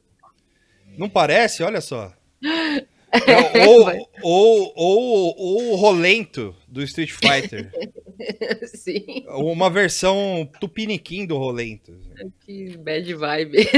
Não 0.97 1.09
parece? 1.09 1.63
Olha 1.63 1.81
só. 1.81 2.13
É, 3.15 3.65
ou, 3.65 4.09
ou, 4.23 4.73
ou, 4.75 5.35
ou 5.39 5.73
o 5.73 5.77
Rolento 5.77 6.53
do 6.67 6.83
Street 6.83 7.13
Fighter. 7.13 7.71
Sim, 8.67 9.25
Uma 9.29 9.71
versão 9.71 10.51
tupiniquim 10.59 11.25
do 11.25 11.39
Rolento. 11.39 11.97
que 12.41 12.77
bad 12.77 13.15
vibe. 13.15 13.69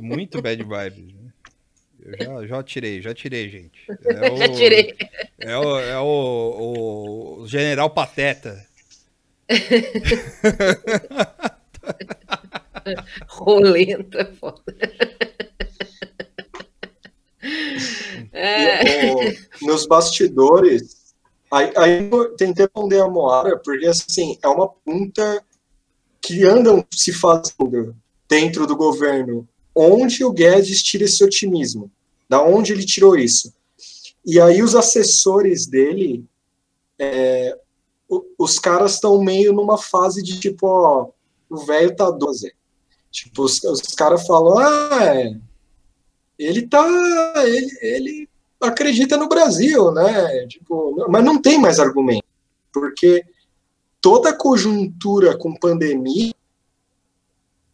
Muito 0.00 0.40
bad 0.40 0.56
vibes. 0.62 1.12
né? 1.12 1.32
Eu 2.02 2.16
já, 2.16 2.46
já 2.46 2.62
tirei, 2.62 3.02
já 3.02 3.12
tirei, 3.12 3.50
gente. 3.50 3.78
É 4.06 4.32
o, 4.32 4.36
Já 4.38 4.48
tirei. 4.48 4.94
É 5.38 5.58
o, 5.58 5.78
é 5.80 5.98
o, 6.00 7.40
o 7.42 7.46
General 7.46 7.90
Pateta. 7.90 8.66
Rolento 13.28 14.18
é 14.18 14.24
foda. 14.24 14.62
É, 18.34 19.06
E, 19.06 19.10
o- 19.62 19.66
nos 19.66 19.86
bastidores, 19.86 21.14
aí, 21.50 21.72
aí 21.76 22.10
eu 22.10 22.34
tentei 22.36 22.64
responder 22.64 23.00
a 23.00 23.08
Moara, 23.08 23.58
porque 23.58 23.86
assim, 23.86 24.36
é 24.42 24.48
uma 24.48 24.68
pergunta 24.68 25.42
que 26.20 26.44
andam 26.44 26.84
se 26.92 27.12
fazendo 27.12 27.94
dentro 28.28 28.66
do 28.66 28.76
governo. 28.76 29.46
Onde 29.74 30.24
o 30.24 30.32
Guedes 30.32 30.82
tira 30.82 31.04
esse 31.04 31.22
otimismo? 31.22 31.90
Da 32.28 32.42
onde 32.42 32.72
ele 32.72 32.84
tirou 32.84 33.16
isso? 33.16 33.52
E 34.24 34.40
aí 34.40 34.62
os 34.62 34.74
assessores 34.74 35.66
dele, 35.66 36.24
é, 36.98 37.56
os 38.38 38.58
caras 38.58 38.94
estão 38.94 39.20
meio 39.22 39.52
numa 39.52 39.76
fase 39.76 40.22
de 40.22 40.40
tipo, 40.40 40.66
ó, 40.66 41.08
o 41.50 41.56
velho 41.58 41.94
tá 41.94 42.10
12. 42.10 42.52
Tipo, 43.10 43.42
os, 43.42 43.62
os 43.64 43.80
caras 43.94 44.26
falam, 44.26 44.58
ah, 44.58 44.98
é, 45.14 45.36
ele 46.38 46.66
tá, 46.66 46.84
ele, 47.44 47.78
ele 47.80 48.28
acredita 48.60 49.16
no 49.16 49.28
Brasil, 49.28 49.92
né? 49.92 50.46
Tipo, 50.46 51.06
mas 51.08 51.24
não 51.24 51.40
tem 51.40 51.58
mais 51.58 51.78
argumento, 51.78 52.24
porque 52.72 53.24
toda 54.00 54.30
a 54.30 54.36
conjuntura 54.36 55.36
com 55.36 55.54
pandemia 55.54 56.34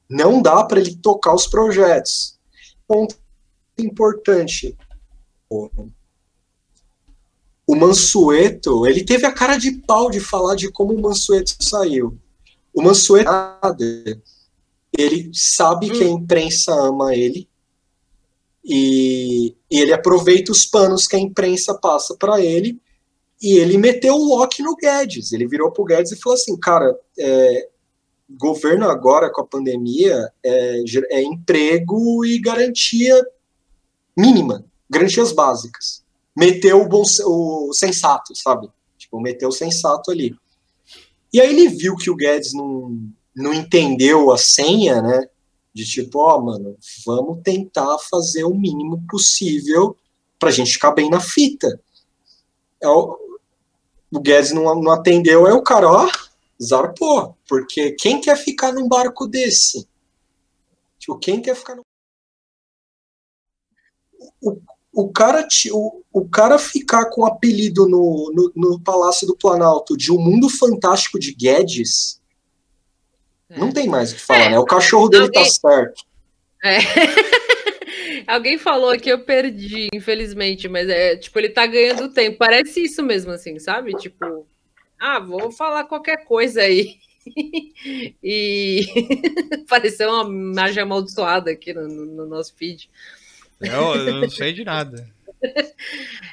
não 0.09 0.43
dá 0.43 0.65
para 0.65 0.81
ele 0.81 0.97
tocar 0.97 1.35
os 1.35 1.47
projetos. 1.47 2.39
Ponto 2.87 3.17
importante. 3.79 4.77
O 7.67 7.77
Mansueto, 7.77 8.87
ele 8.87 9.05
teve 9.05 9.27
a 9.27 9.33
cara 9.33 9.57
de 9.57 9.73
pau 9.73 10.11
de 10.11 10.21
falar 10.21 10.57
de 10.57 10.71
como 10.71 10.93
o 10.93 11.01
Mansueto 11.01 11.57
saiu. 11.61 12.19
O 12.75 12.83
Mansueto, 12.83 13.31
ele 14.97 15.31
sabe 15.33 15.91
que 15.91 16.05
a 16.05 16.09
imprensa 16.09 16.73
ama 16.75 17.15
ele, 17.15 17.49
e, 18.73 19.57
e 19.69 19.81
ele 19.81 19.93
aproveita 19.93 20.53
os 20.53 20.65
panos 20.65 21.09
que 21.09 21.17
a 21.17 21.19
imprensa 21.19 21.75
passa 21.75 22.17
para 22.17 22.41
ele 22.41 22.81
e 23.43 23.59
ele 23.59 23.77
meteu 23.77 24.15
o 24.15 24.37
lock 24.37 24.63
no 24.63 24.77
Guedes. 24.77 25.33
Ele 25.33 25.49
virou 25.49 25.73
pro 25.73 25.85
Guedes 25.85 26.13
e 26.13 26.17
falou 26.17 26.37
assim, 26.37 26.57
cara, 26.57 26.97
é, 27.19 27.69
governo 28.31 28.89
agora 28.89 29.29
com 29.29 29.41
a 29.41 29.47
pandemia 29.47 30.31
é, 30.45 30.85
é 31.11 31.21
emprego 31.21 32.25
e 32.25 32.39
garantia 32.39 33.21
mínima, 34.17 34.65
garantias 34.89 35.33
básicas. 35.33 36.05
Meteu 36.37 36.81
o, 36.81 36.89
bom, 36.89 37.03
o 37.25 37.73
sensato, 37.73 38.37
sabe? 38.37 38.69
Tipo, 38.97 39.21
meteu 39.21 39.49
o 39.49 39.53
sensato 39.53 40.13
ali. 40.13 40.37
E 41.33 41.41
aí 41.41 41.51
ele 41.51 41.69
viu 41.69 41.97
que 41.97 42.09
o 42.09 42.15
Guedes 42.15 42.53
não, 42.55 42.97
não 43.35 43.53
entendeu 43.53 44.31
a 44.31 44.39
senha, 44.39 45.03
né? 45.03 45.29
De 45.73 45.85
tipo, 45.85 46.19
ó, 46.19 46.41
mano, 46.41 46.77
vamos 47.07 47.43
tentar 47.43 47.97
fazer 47.99 48.45
o 48.45 48.55
mínimo 48.55 49.05
possível 49.09 49.97
pra 50.39 50.51
gente 50.51 50.73
ficar 50.73 50.91
bem 50.93 51.09
na 51.09 51.21
fita. 51.21 51.81
É 52.83 52.89
o, 52.89 53.19
o 54.13 54.21
Guedes 54.21 54.53
não, 54.53 54.75
não 54.81 54.93
atendeu, 54.93 55.47
aí 55.47 55.53
o 55.53 55.63
cara, 55.63 55.89
ó, 55.89 56.11
zarpou. 56.61 57.37
Porque 57.49 57.93
quem 57.93 58.21
quer 58.21 58.37
ficar 58.37 58.73
num 58.73 58.89
barco 58.89 59.27
desse? 59.27 59.87
Tipo, 60.99 61.19
quem 61.19 61.41
quer 61.41 61.55
ficar 61.55 61.77
num... 61.77 61.83
O, 64.43 64.61
o, 64.93 65.13
cara, 65.13 65.47
o, 65.73 66.03
o 66.13 66.29
cara 66.29 66.59
ficar 66.59 67.07
com 67.11 67.25
apelido 67.25 67.89
no, 67.89 68.33
no, 68.35 68.53
no 68.55 68.81
Palácio 68.81 69.27
do 69.27 69.37
Planalto 69.37 69.97
de 69.97 70.11
um 70.13 70.21
mundo 70.21 70.49
fantástico 70.49 71.19
de 71.19 71.35
Guedes, 71.35 72.20
não 73.57 73.73
tem 73.73 73.89
mais 73.89 74.13
o 74.13 74.15
que 74.17 74.21
falar, 74.21 74.51
né? 74.51 74.59
O 74.59 74.65
cachorro 74.65 75.09
dele 75.09 75.31
tá 75.31 75.41
Alguém- 75.41 75.53
certo. 75.53 76.05
É. 76.63 76.79
Alguém 78.27 78.59
falou 78.59 78.91
aqui, 78.91 79.09
eu 79.11 79.19
perdi, 79.25 79.89
infelizmente, 79.95 80.69
mas 80.69 80.89
é 80.89 81.17
tipo, 81.17 81.39
ele 81.39 81.49
tá 81.49 81.67
ganhando 81.67 82.13
tempo. 82.13 82.39
Parece 82.39 82.83
isso 82.85 83.03
mesmo, 83.03 83.33
assim, 83.33 83.59
sabe? 83.59 83.93
Tipo, 83.95 84.47
ah, 85.01 85.19
vou 85.19 85.51
falar 85.51 85.85
qualquer 85.85 86.25
coisa 86.25 86.63
aí. 86.63 86.97
e 88.23 88.85
pareceu 89.69 90.11
uma 90.11 90.29
margem 90.29 90.83
amaldiçoada 90.83 91.51
aqui 91.51 91.73
no, 91.73 91.87
no- 91.89 92.07
no 92.07 92.27
nosso 92.27 92.55
feed. 92.57 92.89
Eu, 93.61 93.95
eu 93.95 94.21
não 94.21 94.31
sei 94.31 94.53
de 94.53 94.65
nada. 94.65 95.07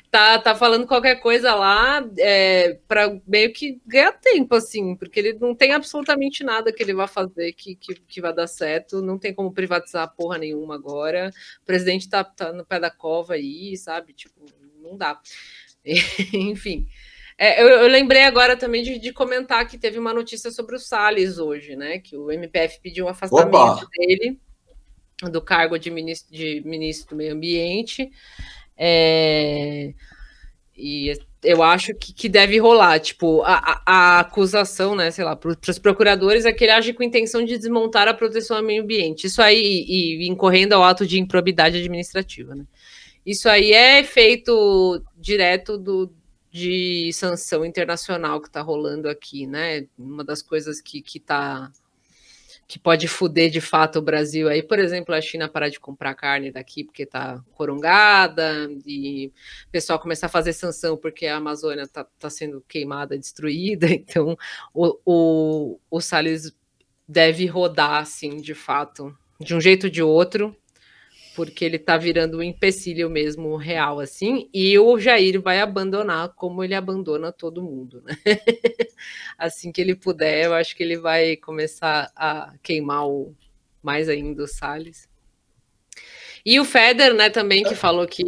Tá, 0.10 0.40
tá 0.40 0.56
falando 0.56 0.88
qualquer 0.88 1.18
coisa 1.18 1.54
lá 1.54 2.04
é, 2.18 2.80
para 2.88 3.20
meio 3.28 3.52
que 3.52 3.80
ganhar 3.86 4.14
tempo, 4.14 4.56
assim, 4.56 4.96
porque 4.96 5.20
ele 5.20 5.34
não 5.34 5.54
tem 5.54 5.74
absolutamente 5.74 6.44
nada 6.44 6.72
que 6.72 6.82
ele 6.82 6.94
vai 6.94 7.08
fazer 7.08 7.52
que, 7.54 7.76
que, 7.76 7.96
que 7.96 8.22
vai 8.22 8.34
dar 8.34 8.48
certo, 8.48 9.02
não 9.02 9.20
tem 9.20 9.34
como 9.34 9.52
privatizar 9.52 10.14
porra 10.16 10.38
nenhuma 10.38 10.76
agora. 10.76 11.30
O 11.62 11.66
presidente 11.66 12.10
tá, 12.10 12.24
tá 12.24 12.54
no 12.54 12.66
pé 12.66 12.80
da 12.80 12.90
cova 12.90 13.34
aí, 13.34 13.76
sabe? 13.76 14.14
Tipo, 14.14 14.46
não 14.82 14.98
dá. 14.98 15.20
Enfim. 16.34 16.88
É, 17.38 17.62
eu, 17.62 17.68
eu 17.68 17.88
lembrei 17.88 18.24
agora 18.24 18.58
também 18.58 18.82
de, 18.82 18.98
de 18.98 19.14
comentar 19.14 19.68
que 19.68 19.78
teve 19.78 20.00
uma 20.00 20.14
notícia 20.14 20.50
sobre 20.52 20.76
o 20.76 20.80
Salles 20.80 21.38
hoje, 21.38 21.76
né? 21.76 22.00
Que 22.00 22.18
o 22.18 22.32
MPF 22.32 22.80
pediu 22.82 23.06
um 23.06 23.10
afastamento 23.10 23.56
Opa! 23.56 23.88
dele 23.96 24.40
do 25.24 25.42
cargo 25.42 25.78
de 25.78 25.90
ministro, 25.90 26.32
de 26.32 26.62
ministro 26.66 27.10
do 27.10 27.16
Meio 27.16 27.34
Ambiente. 27.34 28.10
É, 28.78 29.94
e 30.76 31.14
eu 31.44 31.64
acho 31.64 31.94
que, 31.96 32.14
que 32.14 32.30
deve 32.30 32.58
rolar, 32.60 33.00
tipo, 33.00 33.42
a, 33.44 33.82
a- 33.86 34.20
acusação, 34.20 34.96
né, 34.96 35.12
sei 35.12 35.24
lá, 35.26 35.36
para 35.36 35.52
os 35.70 35.80
procuradores 35.80 36.46
é 36.46 36.52
que 36.52 36.64
ele 36.64 36.72
age 36.72 36.94
com 36.94 37.04
intenção 37.04 37.44
de 37.44 37.58
desmontar 37.58 38.08
a 38.08 38.14
proteção 38.14 38.58
ao 38.58 38.64
meio 38.64 38.84
ambiente. 38.84 39.28
Isso 39.28 39.42
aí, 39.42 39.86
e, 39.88 40.26
e 40.26 40.28
incorrendo 40.28 40.74
ao 40.74 40.84
ato 40.84 41.06
de 41.06 41.20
improbidade 41.20 41.78
administrativa, 41.78 42.56
né? 42.56 42.66
Isso 43.26 43.50
aí 43.50 43.74
é 43.74 44.00
efeito 44.00 45.04
direto 45.18 45.78
do, 45.78 46.12
de 46.52 47.12
sanção 47.14 47.66
internacional 47.66 48.40
que 48.42 48.48
está 48.48 48.62
rolando 48.62 49.10
aqui, 49.10 49.46
né? 49.46 49.86
Uma 49.98 50.24
das 50.24 50.42
coisas 50.42 50.80
que, 50.82 51.02
que 51.02 51.20
tá 51.20 51.72
que 52.68 52.78
pode 52.78 53.08
fuder 53.08 53.50
de 53.50 53.62
fato 53.62 54.00
o 54.00 54.02
Brasil 54.02 54.50
aí, 54.50 54.62
por 54.62 54.78
exemplo, 54.78 55.16
a 55.16 55.22
China 55.22 55.48
parar 55.48 55.70
de 55.70 55.80
comprar 55.80 56.14
carne 56.14 56.52
daqui 56.52 56.84
porque 56.84 57.06
tá 57.06 57.42
corongada 57.54 58.70
e 58.86 59.32
o 59.68 59.72
pessoal 59.72 59.98
começar 59.98 60.26
a 60.26 60.30
fazer 60.30 60.52
sanção 60.52 60.98
porque 60.98 61.28
a 61.28 61.38
Amazônia 61.38 61.88
tá, 61.88 62.06
tá 62.20 62.30
sendo 62.30 62.62
queimada, 62.68 63.18
destruída, 63.18 63.88
então 63.88 64.38
o, 64.74 64.98
o, 65.06 65.80
o 65.90 66.02
Salles 66.02 66.54
deve 67.08 67.46
rodar 67.46 68.02
assim, 68.02 68.36
de 68.36 68.54
fato, 68.54 69.18
de 69.40 69.56
um 69.56 69.62
jeito 69.62 69.86
ou 69.86 69.90
de 69.90 70.04
outro, 70.04 70.54
porque 71.38 71.64
ele 71.64 71.78
tá 71.78 71.96
virando 71.98 72.40
um 72.40 72.42
empecilho 72.42 73.12
mesmo 73.12 73.56
real, 73.58 74.00
assim, 74.00 74.50
e 74.52 74.78
o 74.80 74.98
Jair 74.98 75.40
vai 75.40 75.60
abandonar 75.62 76.30
como 76.30 76.64
ele 76.64 76.74
abandona 76.74 77.32
todo 77.32 77.62
mundo, 77.62 78.02
né? 78.04 78.18
assim 79.38 79.72
que 79.72 79.80
ele 79.80 79.94
puder, 79.94 80.46
eu 80.46 80.56
acho 80.56 80.76
que 80.76 80.82
ele 80.82 80.98
vai 80.98 81.36
começar 81.38 82.12
a 82.16 82.56
queimar 82.64 83.08
o, 83.08 83.36
mais 83.84 84.10
ainda 84.10 84.44
o 84.44 84.48
Salles. 84.48 85.08
E 86.44 86.60
o 86.60 86.66
Feder, 86.66 87.14
né, 87.14 87.30
também, 87.30 87.64
que 87.64 87.76
falou 87.76 88.08
que, 88.08 88.24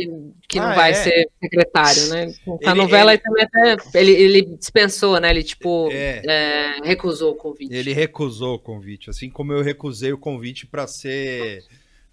que 0.48 0.60
não 0.60 0.68
Ah, 0.68 0.76
vai 0.76 0.92
é. 0.92 0.94
ser 0.94 1.30
secretário, 1.42 2.08
né? 2.10 2.34
A 2.66 2.72
Ele- 2.72 2.74
novela 2.76 3.14
ele- 3.14 3.22
também 3.24 3.44
até. 3.46 4.00
Ele, 4.00 4.12
ele 4.12 4.42
dispensou, 4.58 5.20
né? 5.20 5.32
Ele, 5.32 5.42
tipo, 5.42 5.90
É. 5.92 6.22
é, 6.28 6.76
recusou 6.84 7.32
o 7.32 7.36
convite. 7.36 7.74
Ele 7.74 7.92
recusou 7.94 8.56
o 8.56 8.60
convite, 8.60 9.10
assim 9.10 9.30
como 9.32 9.54
eu 9.54 9.64
recusei 9.64 10.12
o 10.12 10.18
convite 10.18 10.68
para 10.68 10.86
ser 10.86 11.64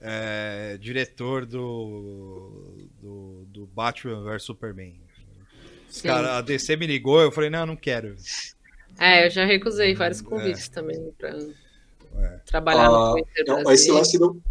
é, 0.01 0.77
diretor 0.79 1.47
do, 1.47 2.89
do, 3.01 3.45
do 3.49 3.67
Batman 3.67 4.23
vs 4.23 4.43
Superman. 4.43 5.01
Os 5.91 6.03
cara, 6.03 6.39
a 6.39 6.41
DC 6.43 6.77
me 6.77 6.87
ligou, 6.87 7.21
eu 7.21 7.33
falei, 7.33 7.49
não, 7.51 7.65
não 7.65 7.77
quero. 7.77 8.15
É, 8.99 9.27
eu 9.27 9.31
já 9.31 9.45
recusei 9.45 9.95
vários 9.95 10.21
convites 10.21 10.69
também 10.69 11.11
para 11.19 11.31
É. 11.31 12.41
trabalhar 12.47 12.87
Ah, 12.87 12.91
no 12.91 13.13
Twitter 13.13 13.33
Então, 13.43 13.55
Brasil. 13.63 13.73
esse 13.75 13.91
lance 13.91 14.19
do. 14.19 14.43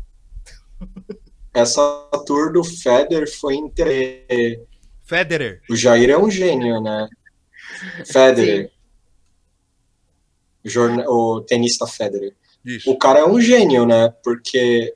Essa 1.53 2.09
tour 2.25 2.51
do 2.51 2.63
Federer 2.63 3.27
foi 3.39 3.55
entre. 3.55 4.61
Federer. 5.03 5.61
O 5.69 5.75
Jair 5.75 6.09
é 6.09 6.17
um 6.17 6.29
gênio, 6.29 6.81
né? 6.81 7.07
Federer. 8.05 8.71
O, 10.63 10.69
jorna- 10.69 11.05
o 11.07 11.41
tenista 11.41 11.85
Federer. 11.87 12.33
Isso. 12.65 12.89
O 12.91 12.97
cara 12.97 13.19
é 13.19 13.25
um 13.25 13.39
gênio, 13.39 13.85
né? 13.85 14.09
Porque 14.23 14.95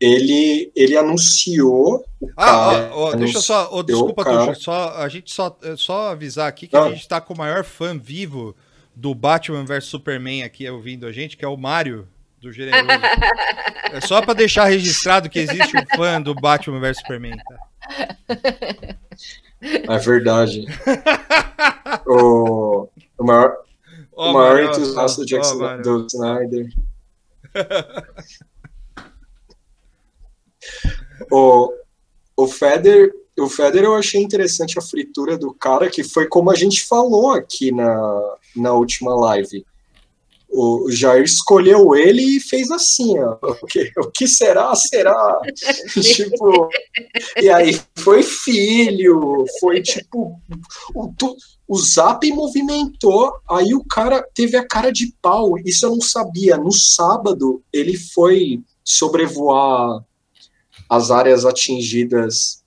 ele, 0.00 0.70
ele 0.74 0.96
anunciou. 0.96 2.04
O 2.20 2.30
Ah, 2.36 2.44
cara, 2.44 2.90
ó, 2.92 3.08
ó, 3.08 3.14
deixa 3.14 3.38
eu 3.38 3.42
só. 3.42 3.68
ó, 3.72 3.82
desculpa, 3.82 4.24
Tuxo, 4.24 4.62
só, 4.62 4.96
a 4.96 5.08
gente 5.08 5.32
só, 5.32 5.56
é 5.62 5.76
só 5.76 6.10
avisar 6.10 6.48
aqui 6.48 6.66
que 6.66 6.76
Não. 6.76 6.84
a 6.84 6.90
gente 6.90 7.06
tá 7.08 7.20
com 7.20 7.34
o 7.34 7.38
maior 7.38 7.64
fã 7.64 7.96
vivo 7.98 8.54
do 8.94 9.14
Batman 9.14 9.64
vs 9.64 9.84
Superman 9.84 10.42
aqui 10.42 10.68
ouvindo 10.68 11.06
a 11.06 11.12
gente, 11.12 11.36
que 11.36 11.44
é 11.44 11.48
o 11.48 11.56
Mário 11.56 12.06
do 12.40 12.52
Generoso. 12.52 12.86
é 13.92 14.00
só 14.00 14.20
pra 14.22 14.34
deixar 14.34 14.64
registrado 14.64 15.28
que 15.28 15.38
existe 15.38 15.76
um 15.76 15.96
fã 15.96 16.20
do 16.20 16.34
Batman 16.34 16.80
vs 16.80 16.98
Superman. 16.98 17.36
Tá? 17.36 17.58
É 19.62 19.98
verdade. 19.98 20.66
o, 22.06 22.88
o 23.18 23.24
maior, 23.24 23.56
Ó, 24.14 24.30
o 24.30 24.34
maior 24.34 24.62
entusiasta 24.62 25.20
do, 25.22 25.26
Jack 25.26 25.82
do 25.82 26.06
Snyder. 26.06 26.68
o, 31.30 31.72
o 32.36 32.46
Feder, 32.46 33.12
o 33.38 33.48
Feder 33.48 33.84
eu 33.84 33.94
achei 33.94 34.20
interessante 34.22 34.78
a 34.78 34.82
fritura 34.82 35.36
do 35.36 35.52
cara, 35.52 35.88
que 35.88 36.02
foi 36.02 36.26
como 36.26 36.50
a 36.50 36.54
gente 36.54 36.86
falou 36.86 37.32
aqui 37.32 37.72
na, 37.72 38.36
na 38.56 38.72
última 38.72 39.14
live. 39.14 39.64
O 40.50 40.90
Jair 40.90 41.24
escolheu 41.24 41.94
ele 41.94 42.22
e 42.22 42.40
fez 42.40 42.70
assim, 42.70 43.18
ó. 43.18 43.36
O 43.62 43.66
que, 43.66 43.92
o 43.98 44.10
que 44.10 44.26
será, 44.26 44.74
será. 44.74 45.40
tipo, 45.92 46.68
e 47.36 47.50
aí 47.50 47.78
foi 47.98 48.22
filho, 48.22 49.44
foi 49.60 49.82
tipo. 49.82 50.40
O, 50.94 51.12
o 51.68 51.78
Zap 51.78 52.26
movimentou, 52.32 53.30
aí 53.48 53.74
o 53.74 53.84
cara 53.84 54.26
teve 54.34 54.56
a 54.56 54.66
cara 54.66 54.90
de 54.90 55.12
pau. 55.20 55.58
Isso 55.58 55.84
eu 55.84 55.90
não 55.90 56.00
sabia. 56.00 56.56
No 56.56 56.72
sábado, 56.72 57.62
ele 57.70 57.96
foi 57.96 58.62
sobrevoar 58.82 60.02
as 60.88 61.10
áreas 61.10 61.44
atingidas 61.44 62.62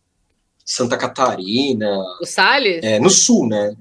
Santa 0.66 0.96
Catarina, 0.98 1.90
O 2.22 2.26
Salles? 2.26 2.84
é, 2.84 3.00
no 3.00 3.10
sul, 3.10 3.48
né? 3.48 3.76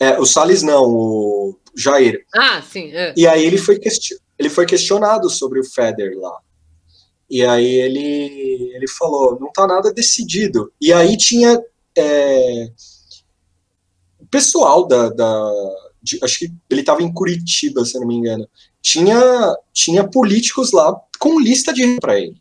É, 0.00 0.18
o 0.18 0.24
Salles 0.26 0.62
não, 0.62 0.84
o 0.88 1.58
Jair. 1.76 2.24
Ah, 2.34 2.62
sim. 2.62 2.90
é. 2.92 3.12
E 3.16 3.26
aí 3.26 3.44
ele 3.44 3.58
foi, 3.58 3.78
ele 4.38 4.48
foi 4.50 4.66
questionado 4.66 5.28
sobre 5.30 5.60
o 5.60 5.64
Feder 5.64 6.16
lá. 6.18 6.38
E 7.30 7.44
aí 7.44 7.66
ele, 7.66 8.72
ele 8.74 8.88
falou, 8.88 9.38
não 9.40 9.50
tá 9.52 9.66
nada 9.66 9.92
decidido. 9.92 10.72
E 10.80 10.92
aí 10.92 11.16
tinha 11.16 11.60
é, 11.96 12.68
pessoal 14.30 14.86
da... 14.86 15.08
da 15.10 15.50
de- 16.02 16.18
acho 16.22 16.38
que 16.40 16.52
ele 16.68 16.80
estava 16.80 17.02
em 17.02 17.12
Curitiba, 17.12 17.84
se 17.84 17.96
eu 17.96 18.00
não 18.02 18.08
me 18.08 18.14
engano. 18.16 18.46
Tinha, 18.82 19.20
tinha 19.72 20.06
políticos 20.06 20.70
lá 20.72 20.94
com 21.18 21.40
lista 21.40 21.72
de 21.72 21.98
para 21.98 22.20
ele. 22.20 22.36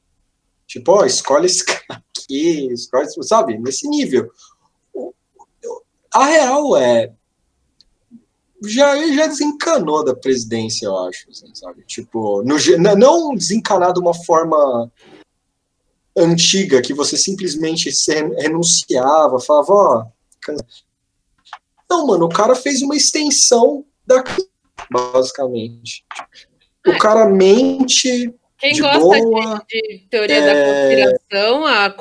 Tipo, 0.74 0.94
ó, 0.94 1.06
escolhe 1.06 1.46
esse 1.46 1.64
cara 1.88 2.04
aqui, 2.18 2.68
escolhe, 2.74 3.08
sabe? 3.22 3.60
Nesse 3.60 3.88
nível. 3.88 4.32
A 6.12 6.26
real 6.26 6.76
é, 6.76 7.14
já, 8.64 9.14
já 9.14 9.28
desencanou 9.28 10.04
da 10.04 10.16
presidência, 10.16 10.88
eu 10.88 10.98
acho, 11.06 11.30
assim, 11.30 11.54
sabe? 11.54 11.84
Tipo, 11.86 12.42
no, 12.42 12.56
não 12.98 13.36
desencanar 13.36 13.94
de 13.94 14.00
uma 14.00 14.16
forma 14.16 14.92
antiga, 16.18 16.82
que 16.82 16.94
você 16.94 17.18
simplesmente 17.18 17.92
se 17.92 18.12
ren- 18.12 18.34
renunciava, 18.36 19.40
falava, 19.40 19.74
ó. 19.74 20.06
Não, 21.88 22.08
mano, 22.08 22.26
o 22.26 22.30
cara 22.30 22.56
fez 22.56 22.82
uma 22.82 22.96
extensão 22.96 23.86
da 24.08 24.24
basicamente. 24.90 26.04
O 26.88 26.98
cara 26.98 27.30
mente 27.30 28.34
Quem 28.64 28.72
de 28.76 28.82
gosta 28.82 29.00
boa. 29.00 29.66
de, 29.68 29.82
de 29.82 30.08
teoria 30.10 30.38
é- 30.38 30.46
da 30.46 30.64
conspiração, 30.64 31.66
a 31.66 31.94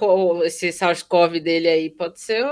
esse 0.44 0.70
SARS-CoV 0.70 1.40
dele 1.40 1.68
aí 1.68 1.90
pode 1.90 2.20
ser 2.20 2.46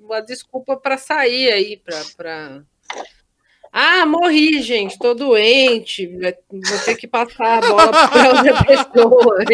uma 0.00 0.22
desculpa 0.22 0.74
para 0.74 0.96
sair 0.96 1.52
aí, 1.52 1.76
para. 2.16 2.64
Ah, 3.70 4.06
morri, 4.06 4.62
gente, 4.62 4.98
tô 4.98 5.12
doente, 5.12 6.06
vou 6.06 6.78
ter 6.86 6.96
que 6.96 7.06
passar 7.06 7.62
a 7.62 7.68
bola 7.68 8.08
para 8.08 8.28
outra 8.30 8.64
pessoa. 8.64 9.44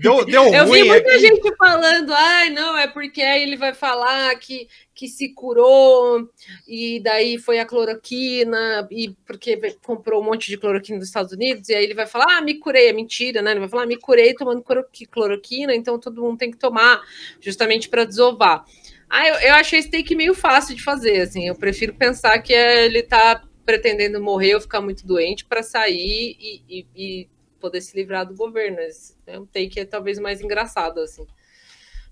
Deu, 0.00 0.24
deu 0.24 0.44
Eu 0.54 0.64
vi 0.64 0.70
ruim 0.70 0.84
muita 0.84 1.08
aqui. 1.10 1.18
gente 1.20 1.56
falando, 1.56 2.12
ai, 2.12 2.50
não, 2.50 2.76
é 2.76 2.86
porque 2.86 3.22
aí 3.22 3.42
ele 3.42 3.56
vai 3.56 3.74
falar 3.74 4.34
que, 4.36 4.68
que 4.94 5.08
se 5.08 5.32
curou 5.34 6.28
e 6.66 7.00
daí 7.00 7.38
foi 7.38 7.58
a 7.58 7.66
cloroquina, 7.66 8.86
e 8.90 9.10
porque 9.26 9.56
comprou 9.84 10.20
um 10.20 10.24
monte 10.24 10.48
de 10.48 10.56
cloroquina 10.56 10.98
dos 10.98 11.08
Estados 11.08 11.32
Unidos, 11.32 11.68
e 11.68 11.74
aí 11.74 11.84
ele 11.84 11.94
vai 11.94 12.06
falar, 12.06 12.38
ah, 12.38 12.40
me 12.40 12.54
curei, 12.54 12.88
é 12.88 12.92
mentira, 12.92 13.42
né? 13.42 13.52
Ele 13.52 13.60
vai 13.60 13.68
falar, 13.68 13.86
me 13.86 13.96
curei 13.96 14.34
tomando 14.34 14.62
cloroqui- 14.62 15.06
cloroquina, 15.06 15.74
então 15.74 15.98
todo 15.98 16.22
mundo 16.22 16.38
tem 16.38 16.50
que 16.50 16.58
tomar, 16.58 17.00
justamente 17.40 17.88
para 17.88 18.04
desovar. 18.04 18.64
Ah, 19.08 19.26
eu, 19.26 19.34
eu 19.36 19.54
achei 19.54 19.78
esse 19.80 19.90
take 19.90 20.14
meio 20.14 20.34
fácil 20.34 20.74
de 20.74 20.82
fazer, 20.82 21.20
assim, 21.22 21.48
eu 21.48 21.54
prefiro 21.56 21.94
pensar 21.94 22.38
que 22.40 22.54
é- 22.54 22.86
ele 22.86 23.02
tá 23.02 23.42
pretendendo 23.66 24.20
morrer 24.20 24.54
ou 24.54 24.60
ficar 24.60 24.80
muito 24.80 25.06
doente 25.06 25.44
para 25.44 25.62
sair 25.62 26.36
e- 26.40 26.62
e- 26.68 26.86
e 26.96 27.28
poder 27.60 27.80
se 27.80 27.96
livrar 27.96 28.26
do 28.26 28.34
governo. 28.34 28.78
É 29.26 29.38
um 29.38 29.46
take 29.46 29.80
é 29.80 29.84
talvez 29.84 30.18
mais 30.18 30.40
engraçado, 30.40 31.00
assim. 31.00 31.26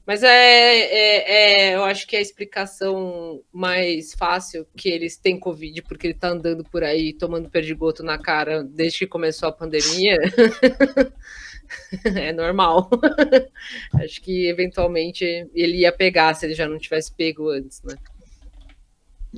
Mas 0.07 0.23
é, 0.23 0.29
é- 0.31 1.71
é- 1.73 1.75
eu 1.75 1.85
acho 1.85 2.07
que 2.07 2.17
a 2.17 2.21
explicação 2.21 3.43
mais 3.53 4.15
fácil 4.15 4.67
que 4.75 4.89
eles 4.89 5.19
têm 5.19 5.39
Covid, 5.39 5.83
porque 5.83 6.07
ele 6.07 6.15
tá 6.15 6.31
andando 6.31 6.65
por 6.65 6.83
aí 6.83 7.13
tomando 7.13 7.51
perdigoto 7.51 8.03
na 8.03 8.17
cara 8.19 8.65
desde 8.65 9.01
que 9.01 9.07
começou 9.07 9.51
a 9.51 9.53
pandemia. 9.53 10.17
é 12.17 12.33
normal. 12.33 12.89
acho 14.03 14.23
que 14.23 14.49
eventualmente 14.49 15.25
ele 15.55 15.79
ia 15.79 15.93
pegar 15.93 16.33
se 16.35 16.47
ele 16.47 16.55
já 16.55 16.67
não 16.67 16.79
tivesse 16.79 17.13
pego 17.15 17.51
antes, 17.51 17.83
né? 17.83 17.95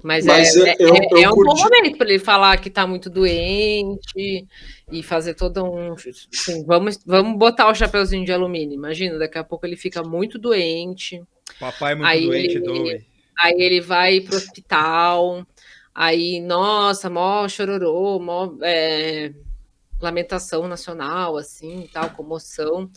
Mas, 0.05 0.25
Mas 0.25 0.57
é, 0.57 0.61
eu- 0.79 0.95
é- 0.95 1.09
eu 1.11 1.19
é 1.19 1.29
um 1.29 1.35
bom 1.35 1.43
curti- 1.45 1.63
momento 1.65 1.99
para 1.99 2.09
ele 2.09 2.19
falar 2.21 2.57
que 2.59 2.71
tá 2.71 2.87
muito 2.87 3.11
doente 3.11 4.47
e 4.91 5.03
fazer 5.03 5.35
todo 5.35 5.65
um. 5.65 5.95
assim, 5.95 6.65
vamos, 6.65 6.99
vamos 7.05 7.37
botar 7.37 7.69
o 7.69 7.75
chapeuzinho 7.75 8.25
de 8.25 8.33
alumínio. 8.33 8.75
Imagina, 8.75 9.19
daqui 9.19 9.37
a 9.39 9.45
pouco 9.45 9.67
ele 9.67 9.77
fica 9.77 10.03
muito 10.03 10.39
doente, 10.39 11.21
Papai 11.59 11.93
é 11.93 11.95
muito 11.97 12.09
Aí 12.09 12.27
doente, 12.27 12.57
ele- 12.57 12.61
doe. 12.65 13.07
aí 13.39 13.55
ele 13.59 13.81
vai 13.81 14.21
pro 14.21 14.37
hospital, 14.37 15.45
aí, 15.93 16.41
nossa, 16.41 17.11
mó 17.11 17.49
chororô, 17.49 18.21
mó 18.21 18.53
é, 18.63 19.33
lamentação 20.01 20.69
nacional, 20.69 21.37
assim, 21.37 21.89
tal, 21.93 22.11
comoção. 22.11 22.89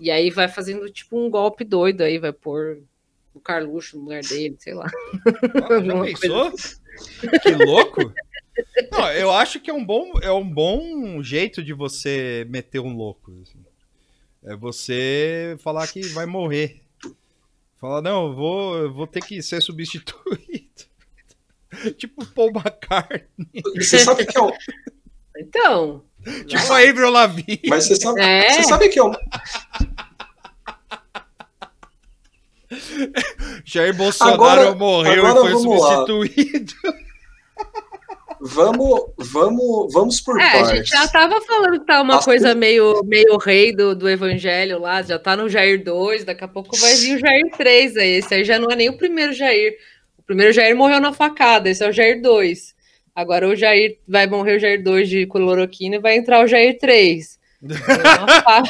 E 0.00 0.10
aí 0.10 0.30
vai 0.30 0.48
fazendo 0.48 0.88
tipo 0.90 1.18
um 1.18 1.28
golpe 1.28 1.62
doido 1.64 2.00
aí, 2.02 2.18
vai 2.18 2.32
pôr 2.32 2.78
o 3.38 3.40
Carluxo 3.40 3.96
no 3.96 4.04
lugar 4.04 4.22
dele, 4.22 4.56
sei 4.58 4.74
lá. 4.74 4.90
Ó, 5.70 5.80
já 5.82 6.02
pensou? 6.20 6.52
Que 7.42 7.50
louco! 7.64 8.12
Não, 8.90 9.10
eu 9.12 9.30
acho 9.30 9.60
que 9.60 9.70
é 9.70 9.74
um 9.74 9.84
bom, 9.84 10.12
é 10.20 10.32
um 10.32 10.48
bom 10.48 11.22
jeito 11.22 11.62
de 11.62 11.72
você 11.72 12.46
meter 12.50 12.80
um 12.80 12.94
louco. 12.94 13.32
assim. 13.42 13.58
É 14.44 14.56
você 14.56 15.56
falar 15.60 15.86
que 15.88 16.00
vai 16.08 16.26
morrer. 16.26 16.82
Falar, 17.80 18.02
não, 18.02 18.28
eu 18.28 18.34
vou, 18.34 18.76
eu 18.78 18.92
vou 18.92 19.06
ter 19.06 19.20
que 19.20 19.40
ser 19.42 19.62
substituído. 19.62 20.88
tipo 21.96 22.26
Paul 22.26 22.50
McCartney. 22.50 23.26
Você 23.76 23.98
sabe 24.00 24.26
que 24.26 24.36
é 24.36 24.42
o, 24.42 24.52
Então, 25.38 26.04
Tipo 26.46 26.72
a 26.72 26.78
Avril 26.78 27.10
Lavigne. 27.10 27.60
Mas 27.68 27.84
você 27.84 27.96
sabe, 27.96 28.20
É. 28.20 28.52
você 28.54 28.62
sabe 28.64 28.88
que 28.88 28.98
eu, 28.98 29.12
Jair 33.64 33.94
Bolsonaro 33.94 34.34
Agora- 34.34 34.74
morreu 34.74 35.26
agora 35.26 35.48
e 35.48 35.52
foi 35.52 35.60
substituído. 35.62 36.72
vamos, 38.40 39.00
vamos, 39.18 39.92
vamos 39.92 40.20
por 40.20 40.40
É, 40.40 40.44
a 40.44 40.52
partes. 40.52 40.70
gente 40.70 40.88
já 40.88 41.08
tava 41.08 41.40
falando 41.40 41.80
que 41.80 41.86
tá 41.86 42.00
uma 42.02 42.18
As 42.18 42.24
coisa 42.24 42.54
meio, 42.54 43.02
meio 43.04 43.36
rei 43.38 43.72
do, 43.74 43.94
do 43.94 44.08
evangelho 44.08 44.78
lá, 44.80 45.02
já 45.02 45.18
tá 45.18 45.36
no 45.36 45.48
Jair 45.48 45.82
2, 45.82 46.24
daqui 46.24 46.44
a 46.44 46.48
pouco 46.48 46.76
vai 46.76 46.94
vir 46.96 47.16
o 47.16 47.18
Jair 47.18 47.50
3 47.56 47.96
aí. 47.96 48.10
Esse 48.18 48.34
aí 48.34 48.44
já 48.44 48.58
não 48.58 48.70
é 48.70 48.76
nem 48.76 48.88
o 48.90 48.96
primeiro 48.96 49.32
Jair. 49.32 49.76
O 50.18 50.22
primeiro 50.22 50.52
Jair 50.52 50.76
morreu 50.76 51.00
na 51.00 51.12
facada, 51.12 51.68
esse 51.68 51.82
é 51.84 51.88
o 51.88 51.92
Jair 51.92 52.20
2. 52.22 52.76
Agora 53.14 53.48
o 53.48 53.56
Jair 53.56 53.98
vai 54.06 54.26
morrer 54.28 54.56
o 54.56 54.60
Jair 54.60 54.82
2 54.82 55.08
de 55.08 55.26
cloroquina 55.26 55.96
e 55.96 56.00
vai 56.00 56.16
entrar 56.16 56.44
o 56.44 56.46
Jair 56.46 56.78
3. 56.78 57.38
É 57.60 58.18
uma, 58.20 58.42
fá- 58.42 58.62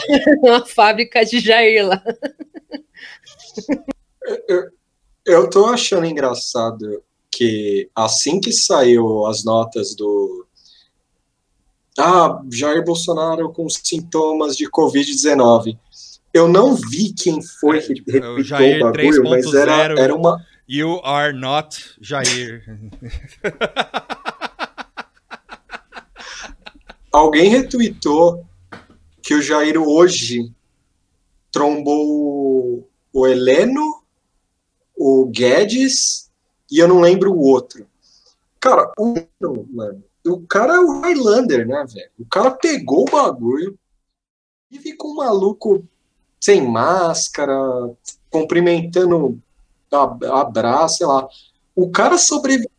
uma 0.42 0.66
fábrica 0.66 1.22
de 1.24 1.40
Jair 1.40 1.86
lá. 1.86 2.02
Eu 5.24 5.48
tô 5.50 5.66
achando 5.66 6.06
engraçado 6.06 7.02
que 7.30 7.90
assim 7.94 8.40
que 8.40 8.52
saiu 8.52 9.26
as 9.26 9.44
notas 9.44 9.94
do 9.94 10.46
ah, 11.98 12.40
Jair 12.50 12.84
Bolsonaro 12.84 13.52
com 13.52 13.68
sintomas 13.68 14.56
de 14.56 14.70
Covid-19, 14.70 15.76
eu 16.32 16.48
não 16.48 16.74
vi 16.74 17.12
quem 17.12 17.42
foi 17.42 17.80
que 17.80 18.02
é 18.16 18.20
o 18.28 18.36
repitou 18.36 18.88
o 18.88 18.92
bagulho, 18.92 19.24
mas 19.24 19.52
era, 19.52 19.88
3.0. 19.88 19.98
era 19.98 20.14
uma 20.14 20.44
You 20.68 21.00
are 21.02 21.32
not 21.32 21.96
Jair. 22.00 22.62
alguém 27.12 27.50
retweetou 27.50 28.46
que 29.22 29.34
o 29.34 29.42
Jair 29.42 29.80
hoje 29.80 30.52
trombou 31.50 32.87
o- 33.12 33.26
Heleno, 33.26 34.02
o 34.96 35.26
Guedes 35.26 36.30
e 36.70 36.78
eu 36.78 36.88
não 36.88 37.00
lembro 37.00 37.32
o 37.32 37.40
outro. 37.40 37.86
Cara, 38.60 38.92
o, 38.98 39.14
mano, 39.70 40.02
o 40.26 40.40
cara 40.46 40.76
é 40.76 40.80
o 40.80 41.00
Highlander, 41.00 41.66
né, 41.66 41.84
velho? 41.92 42.10
O 42.18 42.26
cara 42.26 42.50
pegou 42.52 43.02
o 43.02 43.10
bagulho 43.10 43.78
e 44.70 44.78
ficou 44.78 45.12
um 45.12 45.16
maluco 45.16 45.84
sem 46.40 46.62
máscara, 46.66 47.54
cumprimentando 48.30 49.40
abraço, 50.32 50.98
sei 50.98 51.06
lá. 51.06 51.28
O 51.74 51.90
cara 51.90 52.18
sobreviveu. 52.18 52.70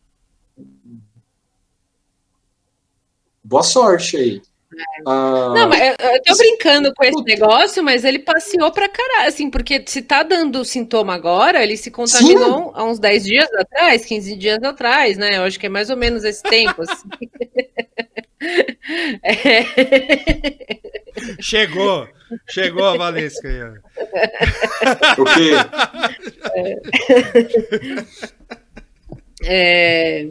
Boa 3.44 3.62
sorte 3.62 4.16
aí. 4.16 4.42
Ah, 5.06 5.52
Não, 5.54 5.68
mas 5.68 5.80
eu, 5.80 5.94
eu 6.12 6.22
tô 6.22 6.36
brincando 6.36 6.92
com 6.94 7.04
esse 7.04 7.22
negócio, 7.24 7.82
mas 7.82 8.04
ele 8.04 8.18
passeou 8.18 8.70
pra 8.70 8.88
caralho, 8.88 9.28
assim, 9.28 9.50
porque 9.50 9.82
se 9.86 10.02
tá 10.02 10.22
dando 10.22 10.64
sintoma 10.64 11.14
agora, 11.14 11.62
ele 11.62 11.76
se 11.76 11.90
contaminou 11.90 12.72
há 12.74 12.84
uns 12.84 12.98
10 12.98 13.24
dias 13.24 13.48
atrás, 13.54 14.04
15 14.04 14.36
dias 14.36 14.62
atrás, 14.62 15.16
né? 15.18 15.36
Eu 15.36 15.42
acho 15.44 15.58
que 15.58 15.66
é 15.66 15.70
mais 15.70 15.90
ou 15.90 15.96
menos 15.96 16.24
esse 16.24 16.42
tempo, 16.42 16.82
assim. 16.82 17.08
É. 19.22 19.64
Chegou. 21.40 22.08
Chegou 22.48 22.84
a 22.86 22.96
Valesca 22.96 23.46
aí. 23.46 23.62
ó. 23.62 23.72
o 25.20 25.24
quê? 25.26 25.50
É, 29.44 30.26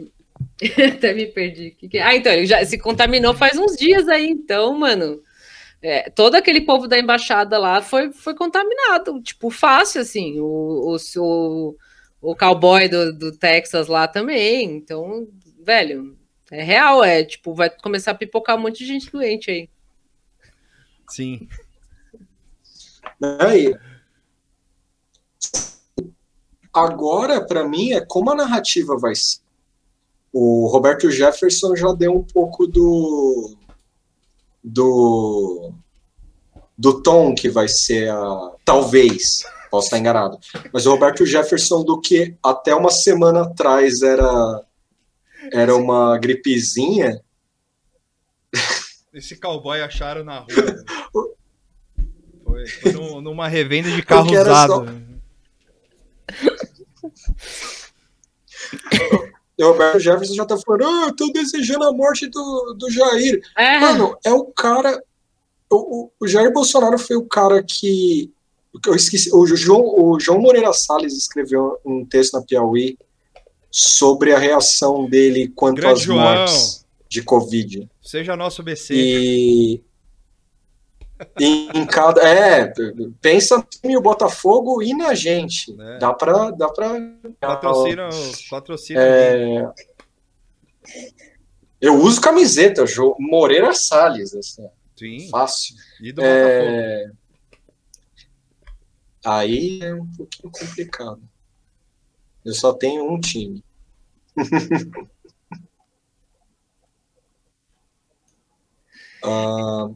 Até 0.94 1.12
me 1.14 1.26
perdi. 1.26 1.70
Que- 1.72 1.98
Ah, 1.98 2.14
então, 2.14 2.32
ele 2.32 2.46
já 2.46 2.64
se 2.64 2.78
contaminou 2.78 3.34
faz 3.34 3.56
uns 3.58 3.76
dias 3.76 4.08
aí, 4.08 4.28
então, 4.28 4.78
mano. 4.78 5.22
é, 5.82 6.10
todo 6.10 6.34
aquele 6.36 6.60
povo 6.62 6.86
da 6.88 6.98
embaixada 6.98 7.58
lá 7.58 7.82
foi, 7.82 8.12
foi 8.12 8.34
contaminado, 8.34 9.20
tipo, 9.22 9.50
fácil, 9.50 10.02
assim. 10.02 10.38
O, 10.40 10.96
o, 10.96 10.96
o, 11.18 11.76
o 12.20 12.36
cowboy 12.36 12.88
do, 12.88 13.12
do 13.16 13.32
Texas 13.38 13.88
lá 13.88 14.06
também. 14.08 14.64
Então, 14.76 15.26
velho, 15.64 16.16
é 16.50 16.62
real, 16.62 17.02
é 17.04 17.24
tipo, 17.24 17.54
vai 17.54 17.70
começar 17.70 18.10
a 18.12 18.14
pipocar 18.14 18.56
um 18.56 18.60
monte 18.60 18.78
de 18.80 18.86
gente 18.86 19.10
doente 19.10 19.50
aí. 19.50 19.68
Sim. 21.08 21.48
Aí, 23.40 23.74
agora, 26.72 27.44
para 27.44 27.66
mim, 27.66 27.92
é 27.92 28.04
como 28.04 28.30
a 28.30 28.34
narrativa 28.34 28.96
vai 28.96 29.14
ser. 29.14 29.40
O 30.32 30.68
Roberto 30.68 31.10
Jefferson 31.10 31.74
já 31.74 31.92
deu 31.92 32.14
um 32.16 32.22
pouco 32.22 32.66
do 32.66 33.56
do 34.62 35.72
do 36.76 37.02
tom 37.02 37.34
que 37.34 37.48
vai 37.48 37.68
ser 37.68 38.10
a 38.10 38.52
talvez 38.64 39.42
posso 39.70 39.86
estar 39.86 39.98
enganado, 39.98 40.38
mas 40.72 40.86
o 40.86 40.90
Roberto 40.90 41.24
Jefferson 41.26 41.84
do 41.84 42.00
que 42.00 42.34
até 42.42 42.74
uma 42.74 42.90
semana 42.90 43.42
atrás 43.42 44.02
era 44.02 44.64
era 45.52 45.74
uma 45.74 46.16
gripezinha, 46.18 47.20
Esse 49.12 49.36
cowboy 49.36 49.80
acharam 49.80 50.22
na 50.22 50.40
rua. 50.40 50.84
Foi, 52.44 52.66
foi 52.66 52.92
num- 52.92 53.20
numa 53.20 53.48
revenda 53.48 53.90
de 53.90 54.02
carro 54.02 54.22
Porque 54.24 54.36
era 54.36 54.52
usado. 54.52 55.02
e 59.60 59.64
o 59.64 59.72
Roberto 59.72 59.98
Jefferson 60.00 60.34
já 60.34 60.44
tá 60.46 60.56
falando, 60.56 60.84
ah, 60.86 61.06
eu 61.08 61.14
tô 61.16 61.30
desejando 61.32 61.84
a 61.84 61.92
morte 61.92 62.26
do, 62.28 62.74
do 62.78 62.90
Jair. 62.90 63.40
É, 63.58 63.78
Mano, 63.78 64.16
é 64.24 64.32
o 64.32 64.44
cara. 64.46 65.02
O, 65.70 66.10
o- 66.20 66.26
Jair 66.26 66.52
Bolsonaro 66.52 66.98
foi 66.98 67.16
o 67.16 67.24
cara 67.26 67.62
que. 67.62 68.30
Eu 68.86 68.94
esqueci. 68.94 69.30
O 69.34 69.44
João, 69.46 69.82
o 69.82 70.18
João 70.18 70.40
Moreira 70.40 70.72
Salles 70.72 71.16
escreveu 71.16 71.78
um 71.84 72.04
texto 72.04 72.34
na 72.34 72.42
Piauí 72.42 72.96
sobre 73.70 74.32
a 74.32 74.38
reação 74.38 75.08
dele 75.08 75.48
quanto 75.54 75.76
Grande 75.76 75.94
às 75.94 76.02
João. 76.02 76.18
mortes 76.20 76.86
de 77.08 77.22
Covid. 77.22 77.88
Seja 78.00 78.36
nosso 78.36 78.62
BC. 78.62 78.94
E. 78.94 79.82
em 81.40 81.86
cada. 81.86 82.20
É, 82.22 82.72
pensa 83.20 83.56
no 83.58 83.62
time, 83.64 83.96
o 83.96 84.00
Botafogo 84.02 84.82
e 84.82 84.94
na 84.94 85.14
gente. 85.14 85.74
É. 85.80 85.98
Dá 85.98 86.12
pra. 86.12 86.50
Dá 86.50 86.68
pra 86.68 86.90
Patrocina, 87.40 88.08
patrocina. 88.50 89.00
é, 89.02 89.72
eu 91.80 91.94
uso 91.96 92.20
camiseta, 92.20 92.86
Jo- 92.86 93.16
Moreira 93.18 93.72
Salles, 93.74 94.34
assim, 94.34 94.66
Sim. 94.96 95.28
fácil. 95.30 95.76
E 96.00 96.12
do 96.12 96.22
Botafogo. 96.22 96.36
É, 96.36 97.10
Aí 99.24 99.80
é 99.82 99.94
um 99.94 100.06
pouquinho 100.16 100.50
complicado. 100.50 101.20
Eu 102.44 102.54
só 102.54 102.72
tenho 102.72 103.10
um 103.12 103.20
time. 103.20 103.62
Ah, 109.22 109.88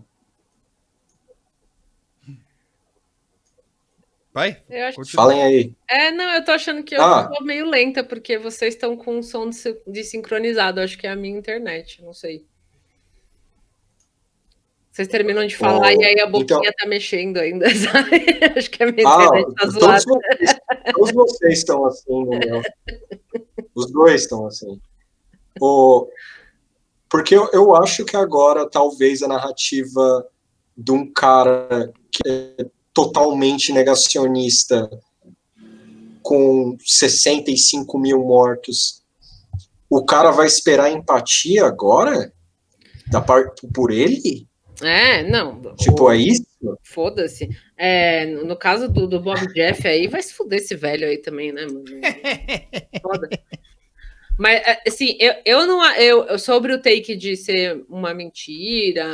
Vai? 4.34 4.60
eu 4.68 4.86
acho 4.86 4.96
Continua. 4.96 5.22
falem 5.24 5.42
aí. 5.42 5.72
É, 5.88 6.10
não, 6.10 6.24
eu 6.34 6.44
tô 6.44 6.50
achando 6.50 6.82
que 6.82 6.96
eu 6.96 7.00
Ah. 7.00 7.28
tô 7.32 7.44
meio 7.44 7.66
lenta, 7.70 8.02
porque 8.02 8.36
vocês 8.36 8.74
estão 8.74 8.96
com 8.96 9.18
um 9.18 9.22
som 9.22 9.48
de- 9.48 9.80
desincronizado. 9.86 10.80
Acho 10.80 10.98
que 10.98 11.06
é 11.06 11.10
a 11.10 11.16
minha 11.16 11.38
internet, 11.38 12.02
não 12.02 12.12
sei. 12.12 12.44
Vocês 14.90 15.08
terminam 15.08 15.44
de 15.46 15.56
falar 15.56 15.88
Oh, 15.88 16.00
e 16.00 16.04
aí 16.04 16.20
a 16.20 16.26
boquinha 16.26 16.58
então- 16.60 16.72
tá 16.78 16.86
mexendo 16.86 17.38
ainda, 17.38 17.66
sabe? 17.74 18.24
Acho 18.56 18.70
que 18.70 18.82
a 18.82 18.92
minha 18.92 19.08
Ah, 19.08 19.24
internet 19.24 19.54
tá 19.54 19.66
zoada. 19.68 20.02
todos 20.04 20.04
vocês, 20.04 20.60
todos 20.94 21.12
vocês 21.12 21.58
estão 21.58 21.84
assim, 21.86 22.24
meu. 22.24 22.62
Os 23.74 23.90
dois 23.90 24.22
estão 24.22 24.46
assim. 24.46 24.80
O, 25.60 26.08
porque 27.08 27.34
eu, 27.36 27.48
eu 27.52 27.74
acho 27.76 28.04
que 28.04 28.16
agora 28.16 28.68
talvez 28.68 29.22
a 29.22 29.28
narrativa 29.28 30.28
de 30.76 30.92
um 30.92 31.12
cara 31.12 31.92
que 32.10 32.28
é 32.28 32.66
totalmente 32.94 33.72
negacionista, 33.72 34.88
com 36.22 36.76
65 36.80 37.98
mil 37.98 38.20
mortos, 38.24 39.02
o 39.90 40.04
cara 40.04 40.30
vai 40.30 40.46
esperar 40.46 40.90
empatia 40.90 41.66
agora? 41.66 42.32
Da 43.08 43.20
parte 43.20 43.66
por 43.74 43.90
ele? 43.90 44.46
É, 44.82 45.22
não. 45.22 45.60
Tipo, 45.76 46.04
o- 46.04 46.10
é 46.12 46.16
isso? 46.16 46.44
Foda-se. 46.82 47.48
É, 47.76 48.24
no 48.26 48.44
no 48.46 48.56
caso 48.56 48.88
do, 48.88 49.06
do 49.06 49.20
Bob 49.20 49.46
Jeff 49.52 49.86
aí, 49.86 50.08
vai 50.08 50.22
se 50.22 50.32
fuder 50.32 50.58
esse 50.60 50.74
velho 50.74 51.06
aí 51.06 51.18
também, 51.18 51.52
né, 51.52 51.66
mano? 51.66 51.84
Foda. 53.02 53.28
Mas, 54.38 54.62
é, 54.66 54.82
assim, 54.88 55.16
eu, 55.20 55.34
eu 55.44 55.66
não. 55.66 55.84
Eu- 55.96 56.38
sobre 56.38 56.72
o 56.72 56.80
take 56.80 57.14
de 57.14 57.36
ser 57.36 57.84
uma 57.88 58.12
mentira, 58.14 59.04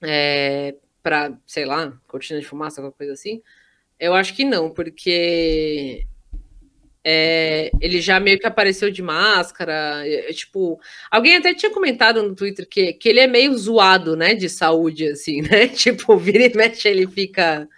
é, 0.00 0.74
pra, 1.06 1.32
sei 1.46 1.64
lá, 1.64 1.96
cortina 2.08 2.40
de 2.40 2.46
fumaça, 2.46 2.80
alguma 2.80 2.90
coisa 2.92 3.12
assim, 3.12 3.40
eu 4.00 4.12
acho 4.12 4.34
que 4.34 4.44
não, 4.44 4.70
porque 4.70 6.04
É, 7.04 7.70
ele 7.80 8.00
já 8.00 8.18
meio 8.18 8.38
que 8.38 8.46
apareceu 8.46 8.90
de 8.90 9.00
máscara. 9.02 10.02
é, 10.08 10.32
tipo, 10.32 10.80
alguém 11.10 11.36
até 11.36 11.54
tinha 11.54 11.70
comentado 11.72 12.20
no 12.22 12.34
Twitter 12.34 12.66
que, 12.68 12.92
que 12.94 13.08
ele 13.08 13.20
é 13.20 13.26
meio 13.28 13.56
zoado, 13.56 14.16
né? 14.16 14.34
De 14.34 14.48
saúde, 14.48 15.06
assim, 15.08 15.42
né? 15.42 15.68
Tipo, 15.70 16.16
vira 16.18 16.44
e 16.46 16.56
mexe, 16.56 16.88
ele 16.88 17.06
fica. 17.06 17.68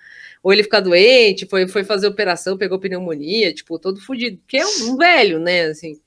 Ou 0.42 0.52
ele 0.52 0.62
fica 0.62 0.80
doente, 0.80 1.46
foi, 1.46 1.68
foi 1.68 1.84
fazer 1.84 2.06
operação, 2.06 2.56
pegou 2.56 2.78
pneumonia, 2.80 3.52
tipo, 3.52 3.78
todo 3.78 4.00
fudido. 4.00 4.40
Que 4.48 4.56
é 4.58 4.66
um, 4.66 4.96
velho, 4.96 5.38
né? 5.40 5.62
Assim. 5.66 6.00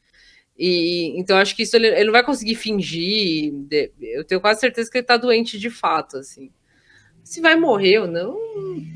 E 0.57 1.13
então 1.19 1.37
acho 1.37 1.55
que 1.55 1.63
isso 1.63 1.75
ele, 1.75 1.87
ele 1.87 2.05
não 2.05 2.11
vai 2.13 2.23
conseguir 2.25 2.55
fingir. 2.55 3.53
eu 4.01 4.23
tenho 4.25 4.41
quase 4.41 4.61
certeza 4.61 4.89
que 4.91 4.97
ele 4.99 5.05
tá 5.07 5.17
doente 5.17 5.59
de 5.59 5.69
fato, 5.69 6.17
assim. 6.17 6.51
Se 7.23 7.39
vai 7.41 7.55
morrer 7.55 7.99
ou 7.99 8.07
não, 8.07 8.37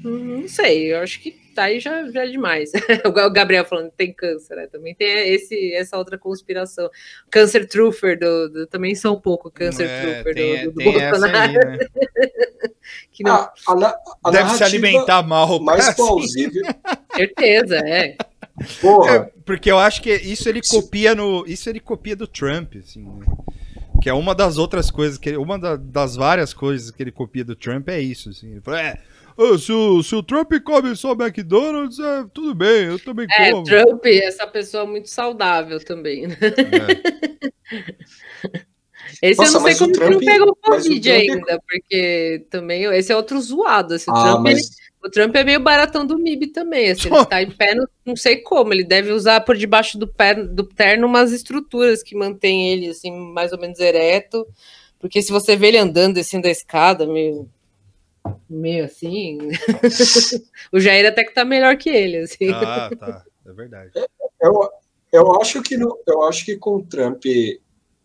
não 0.03 0.47
sei. 0.47 0.93
Eu 0.93 0.99
acho 0.99 1.19
que 1.21 1.31
tá 1.55 1.63
aí 1.63 1.79
já, 1.79 2.05
já 2.11 2.25
é 2.25 2.27
demais. 2.27 2.71
o 3.05 3.11
Gabriel 3.31 3.63
falando 3.63 3.89
que 3.91 3.95
tem 3.97 4.11
câncer, 4.13 4.55
né? 4.57 4.67
Também 4.67 4.93
tem 4.93 5.33
esse, 5.33 5.73
essa 5.73 5.97
outra 5.97 6.17
conspiração. 6.17 6.89
Câncer 7.31 7.65
truther 7.67 8.19
do, 8.19 8.49
do- 8.49 8.67
também 8.67 8.93
são 8.93 9.13
um 9.15 9.21
pouco 9.21 9.49
câncer 9.49 9.87
É, 9.89 10.15
truther 10.23 10.33
tem, 10.35 10.65
do, 10.65 10.71
do 10.71 10.77
tem 10.77 10.91
Bolsonaro. 10.91 11.37
aí, 11.37 11.53
né? 11.53 11.77
Que 13.11 13.23
não, 13.23 13.35
Ah, 13.35 13.53
a, 13.67 13.75
na- 13.75 13.95
a 14.23 14.31
Deve 14.31 14.49
se 14.51 14.63
alimentar 14.63 15.23
mal. 15.23 15.59
mais 15.59 15.87
assim. 15.87 15.95
plausível. 15.95 16.61
certeza, 17.15 17.77
é. 17.77 18.15
Porra, 18.81 19.15
É, 19.15 19.19
porque 19.45 19.71
eu 19.71 19.79
acho 19.79 20.01
que 20.01 20.13
isso 20.13 20.47
ele 20.49 20.61
copia 20.61 21.15
no. 21.15 21.45
Isso 21.47 21.69
ele 21.69 21.79
copia 21.79 22.15
do 22.15 22.27
Trump, 22.27 22.75
assim, 22.77 23.03
né? 23.03 23.25
Que 24.05 24.09
é 24.09 24.13
uma 24.13 24.35
das 24.35 24.59
outras 24.59 24.91
coisas, 24.91 25.17
que 25.17 25.29
ele- 25.29 25.37
uma 25.39 25.57
da- 25.57 25.77
das 25.77 26.15
várias 26.15 26.53
coisas 26.53 26.91
que 26.91 27.01
ele 27.01 27.11
copia 27.11 27.43
do 27.43 27.55
Trump 27.55 27.89
é 27.89 27.99
isso, 27.99 28.29
assim. 28.29 28.51
Ele 28.51 28.61
fala, 28.61 28.79
é, 28.79 28.99
se, 29.57 29.71
o, 29.71 30.03
se 30.03 30.13
o 30.13 30.21
Trump 30.21 30.51
come 30.63 30.95
só 30.95 31.13
McDonald's, 31.13 31.97
é, 31.97 32.23
tudo 32.31 32.53
bem, 32.53 32.83
eu 32.85 32.99
também 32.99 33.25
É, 33.31 33.49
como. 33.49 33.63
Trump, 33.63 34.05
essa 34.05 34.45
pessoa 34.45 34.85
muito 34.85 35.09
saudável 35.09 35.83
também. 35.83 36.27
né? 36.27 36.37
É. 36.39 37.51
Esse 39.23 39.39
Nossa, 39.39 39.57
eu 39.57 39.61
não 39.61 39.67
sei 39.67 39.75
como 39.75 39.91
que 39.91 39.99
não 39.99 40.07
Trump- 40.09 40.23
pegou 40.23 40.55
Covid 40.61 41.01
Trump 41.01 41.07
é- 41.07 41.17
ainda, 41.31 41.61
porque 41.67 42.45
também 42.51 42.83
esse 42.83 43.11
é 43.11 43.15
outro 43.15 43.41
zoado. 43.41 43.95
Esse 43.95 44.09
ah, 44.09 44.13
Trump, 44.13 44.45
ele- 44.45 44.55
mas 44.55 44.75
o 45.05 45.09
Trump 45.09 45.35
é 45.35 45.43
meio 45.43 45.59
baratão 45.59 46.05
do 46.05 46.17
MIB 46.17 46.47
também. 46.47 46.89
Assim, 46.89 47.13
ele 47.13 47.25
tá 47.25 47.41
em 47.43 47.51
pé, 47.51 47.75
no- 47.75 47.87
não 48.03 48.15
sei 48.15 48.37
como. 48.37 48.73
Ele 48.73 48.83
deve 48.83 49.11
usar 49.11 49.41
por 49.41 49.55
debaixo 49.55 49.99
do, 49.99 50.07
pé, 50.07 50.33
do 50.33 50.63
terno 50.63 51.05
umas 51.05 51.31
estruturas 51.31 52.01
que 52.01 52.15
mantêm 52.15 52.71
ele 52.71 52.89
assim, 52.89 53.11
mais 53.11 53.51
ou 53.51 53.59
menos 53.59 53.79
ereto. 53.79 54.47
Porque 54.99 55.21
se 55.21 55.31
você 55.31 55.55
vê 55.55 55.67
ele 55.67 55.77
andando 55.77 56.15
descendo 56.15 56.47
a 56.47 56.51
escada, 56.51 57.05
meio. 57.05 57.47
Meio 58.49 58.85
assim. 58.85 59.37
o 60.73 60.79
Jair 60.79 61.05
até 61.05 61.23
que 61.23 61.33
tá 61.35 61.45
melhor 61.45 61.77
que 61.77 61.89
ele, 61.89 62.17
assim. 62.17 62.49
Ah, 62.51 62.89
tá. 62.99 63.23
É 63.45 63.53
verdade. 63.53 63.91
eu, 64.41 64.69
eu 65.13 65.39
acho 65.39 65.61
que 65.61 65.77
no, 65.77 65.99
eu 66.07 66.23
acho 66.23 66.43
que 66.43 66.57
com 66.57 66.77
o 66.77 66.83
Trump 66.83 67.23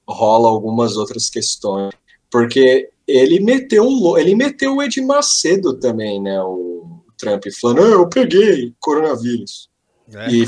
rola 0.06 0.48
algumas 0.48 0.98
outras 0.98 1.30
questões, 1.30 1.94
porque 2.30 2.90
ele 3.06 3.40
meteu 3.40 3.86
ele 4.18 4.34
meteu 4.34 4.76
o 4.76 4.82
Ed 4.82 5.00
Macedo 5.00 5.78
também, 5.78 6.20
né? 6.20 6.42
O 6.42 6.69
Trump 7.20 7.44
falando, 7.60 7.82
"Ah, 7.82 7.88
eu 7.88 8.08
peguei 8.08 8.74
coronavírus. 8.80 9.68
É. 10.14 10.30
E, 10.30 10.46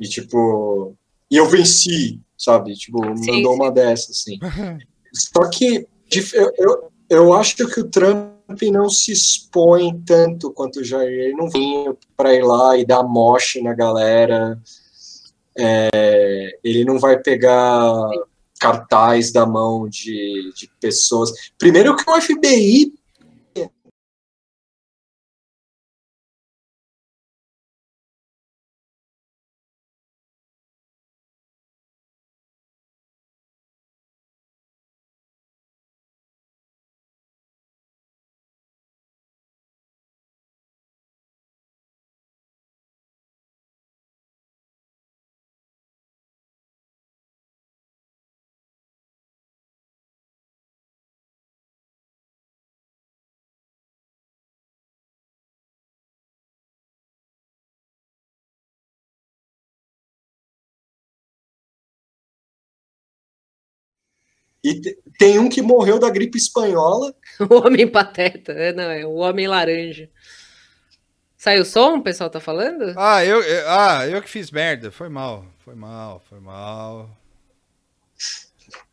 e 0.00 0.08
tipo, 0.08 0.96
e 1.30 1.36
eu 1.36 1.46
venci, 1.46 2.20
sabe? 2.36 2.74
Tipo, 2.74 2.98
Sim, 3.16 3.32
mandou 3.32 3.52
sim. 3.52 3.60
uma 3.60 3.70
dessas, 3.70 4.10
assim. 4.10 4.38
Só 5.12 5.48
que 5.48 5.86
eu, 6.34 6.52
eu, 6.58 6.92
eu 7.08 7.32
acho 7.32 7.56
que 7.56 7.80
o 7.80 7.88
Trump 7.88 8.62
não 8.70 8.88
se 8.90 9.12
expõe 9.12 10.00
tanto 10.04 10.52
quanto 10.52 10.80
o 10.80 10.84
Jair. 10.84 11.08
Ele 11.08 11.34
não 11.34 11.48
vinha 11.48 11.96
para 12.16 12.34
ir 12.34 12.42
lá 12.42 12.76
e 12.76 12.84
dar 12.84 13.02
moche 13.02 13.60
na 13.62 13.72
galera. 13.72 14.60
É, 15.56 16.58
ele 16.64 16.84
não 16.84 16.98
vai 16.98 17.18
pegar 17.18 18.10
cartaz 18.58 19.32
da 19.32 19.46
mão 19.46 19.88
de, 19.88 20.52
de 20.56 20.70
pessoas. 20.80 21.30
Primeiro 21.58 21.96
que 21.96 22.08
o 22.08 22.20
FBI 22.20 22.92
e 64.64 64.80
te- 64.80 64.98
tem 65.18 65.38
um 65.38 65.48
que 65.48 65.60
morreu 65.62 65.98
da 65.98 66.10
gripe 66.10 66.38
espanhola. 66.38 67.14
O 67.50 67.66
homem 67.66 67.86
pateta, 67.86 68.52
é, 68.52 68.72
não, 68.72 68.90
é 68.90 69.04
o 69.06 69.14
homem 69.16 69.46
laranja. 69.46 70.08
Saiu 71.36 71.62
o 71.62 71.64
som, 71.64 71.98
o 71.98 72.02
pessoal 72.02 72.30
tá 72.30 72.40
falando? 72.40 72.94
Ah, 72.96 73.24
eu, 73.24 73.42
eu- 73.42 73.68
ah, 73.70 74.06
eu 74.08 74.22
que 74.22 74.28
fiz 74.30 74.50
merda. 74.50 74.90
Foi 74.90 75.08
mal. 75.08 75.44
Foi 75.64 75.74
mal, 75.74 76.22
foi 76.28 76.40
mal. 76.40 77.10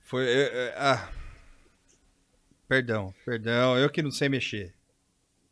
Foi. 0.02 0.24
eu- 0.24 0.28
eu- 0.52 0.74
ah. 0.76 1.10
Perdão, 2.68 3.14
perdão. 3.26 3.78
Eu 3.78 3.90
que 3.90 4.02
não 4.02 4.12
sei 4.12 4.28
mexer. 4.28 4.74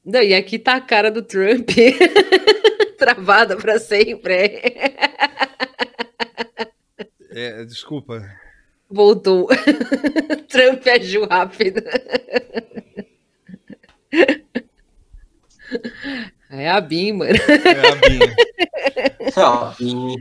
Não, 0.04 0.22
e 0.22 0.34
aqui 0.34 0.58
tá 0.60 0.76
a 0.76 0.82
cara 0.82 1.12
do 1.12 1.22
Trump 1.22 1.70
travada 2.98 3.56
pra 3.56 3.78
sempre. 3.80 4.34
É, 7.30 7.64
desculpa. 7.66 8.26
Voltou. 8.90 9.48
Trump 10.50 10.86
agiu 10.88 11.26
rápido. 11.28 11.82
É 16.50 16.70
a 16.70 16.82
Bim, 16.82 17.14
mano. 17.14 17.32
É 17.38 17.88
a 17.90 17.96
Binha. 17.96 18.36
Ah, 19.38 19.76
e- 19.80 20.16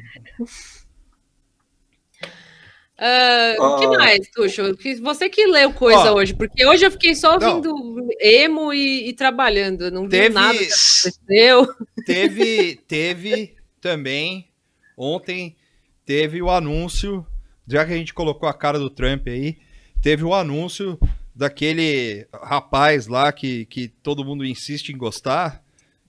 Ah, 3.00 3.54
O 3.60 3.78
que 3.78 3.84
Ah. 3.86 3.90
mais, 3.90 4.28
Tuxo? 4.34 4.62
Você 5.02 5.28
que 5.28 5.46
leu 5.46 5.72
coisa 5.72 6.12
Ó. 6.12 6.16
hoje, 6.16 6.34
porque 6.34 6.66
hoje 6.66 6.84
eu 6.84 6.90
fiquei 6.90 7.14
só 7.14 7.38
Não. 7.38 7.48
ouvindo 7.58 8.08
emo 8.20 8.72
e, 8.74 9.08
e 9.08 9.12
trabalhando. 9.12 9.88
Não 9.90 10.02
vi 10.04 10.10
Teve- 10.10 10.34
nada 10.34 10.58
que 10.58 10.64
aconteceu. 10.64 11.74
Teve, 12.04 12.76
teve 12.88 13.54
também, 13.80 14.50
ontem, 14.96 15.56
teve 16.04 16.42
o 16.42 16.50
anúncio, 16.50 17.24
já 17.68 17.84
que 17.84 17.92
a 17.92 17.96
gente 17.96 18.14
colocou 18.14 18.48
a 18.48 18.54
cara 18.54 18.78
do 18.78 18.88
Trump 18.90 19.26
aí, 19.28 19.58
teve 20.02 20.24
o 20.24 20.34
anúncio 20.34 20.98
daquele 21.34 22.26
rapaz 22.42 23.06
lá 23.06 23.30
que, 23.32 23.64
que 23.66 23.88
todo 23.88 24.24
mundo 24.24 24.44
insiste 24.44 24.88
em 24.90 24.96
gostar, 24.96 25.62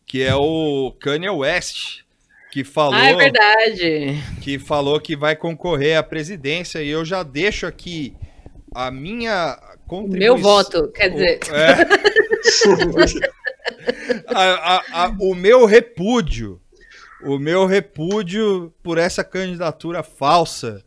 que 0.06 0.24
é 0.24 0.34
o 0.36 0.92
Kanye 1.00 1.30
West, 1.30 2.00
que 2.52 2.64
falou, 2.64 2.96
Ah, 2.96 3.06
é 3.10 3.16
verdade. 3.16 4.24
que 4.42 4.58
falou 4.58 5.00
que 5.00 5.16
vai 5.16 5.36
concorrer 5.36 5.98
à 5.98 6.02
presidência, 6.04 6.82
e 6.82 6.90
eu 6.90 7.06
já 7.06 7.22
deixo 7.22 7.68
aqui 7.68 8.16
a 8.74 8.90
minha 8.90 9.56
O 9.86 9.90
contribuição. 9.90 10.20
meu 10.36 10.38
voto, 10.38 10.88
quer 10.92 11.10
dizer, 11.10 11.40
É. 11.52 11.76
A- 14.28 14.76
a- 14.76 15.04
a- 15.06 15.16
o 15.20 15.36
meu 15.36 15.66
repúdio, 15.66 16.60
o 17.24 17.38
meu 17.38 17.66
repúdio 17.66 18.74
por 18.82 18.98
essa 18.98 19.24
candidatura 19.24 20.02
falsa, 20.04 20.84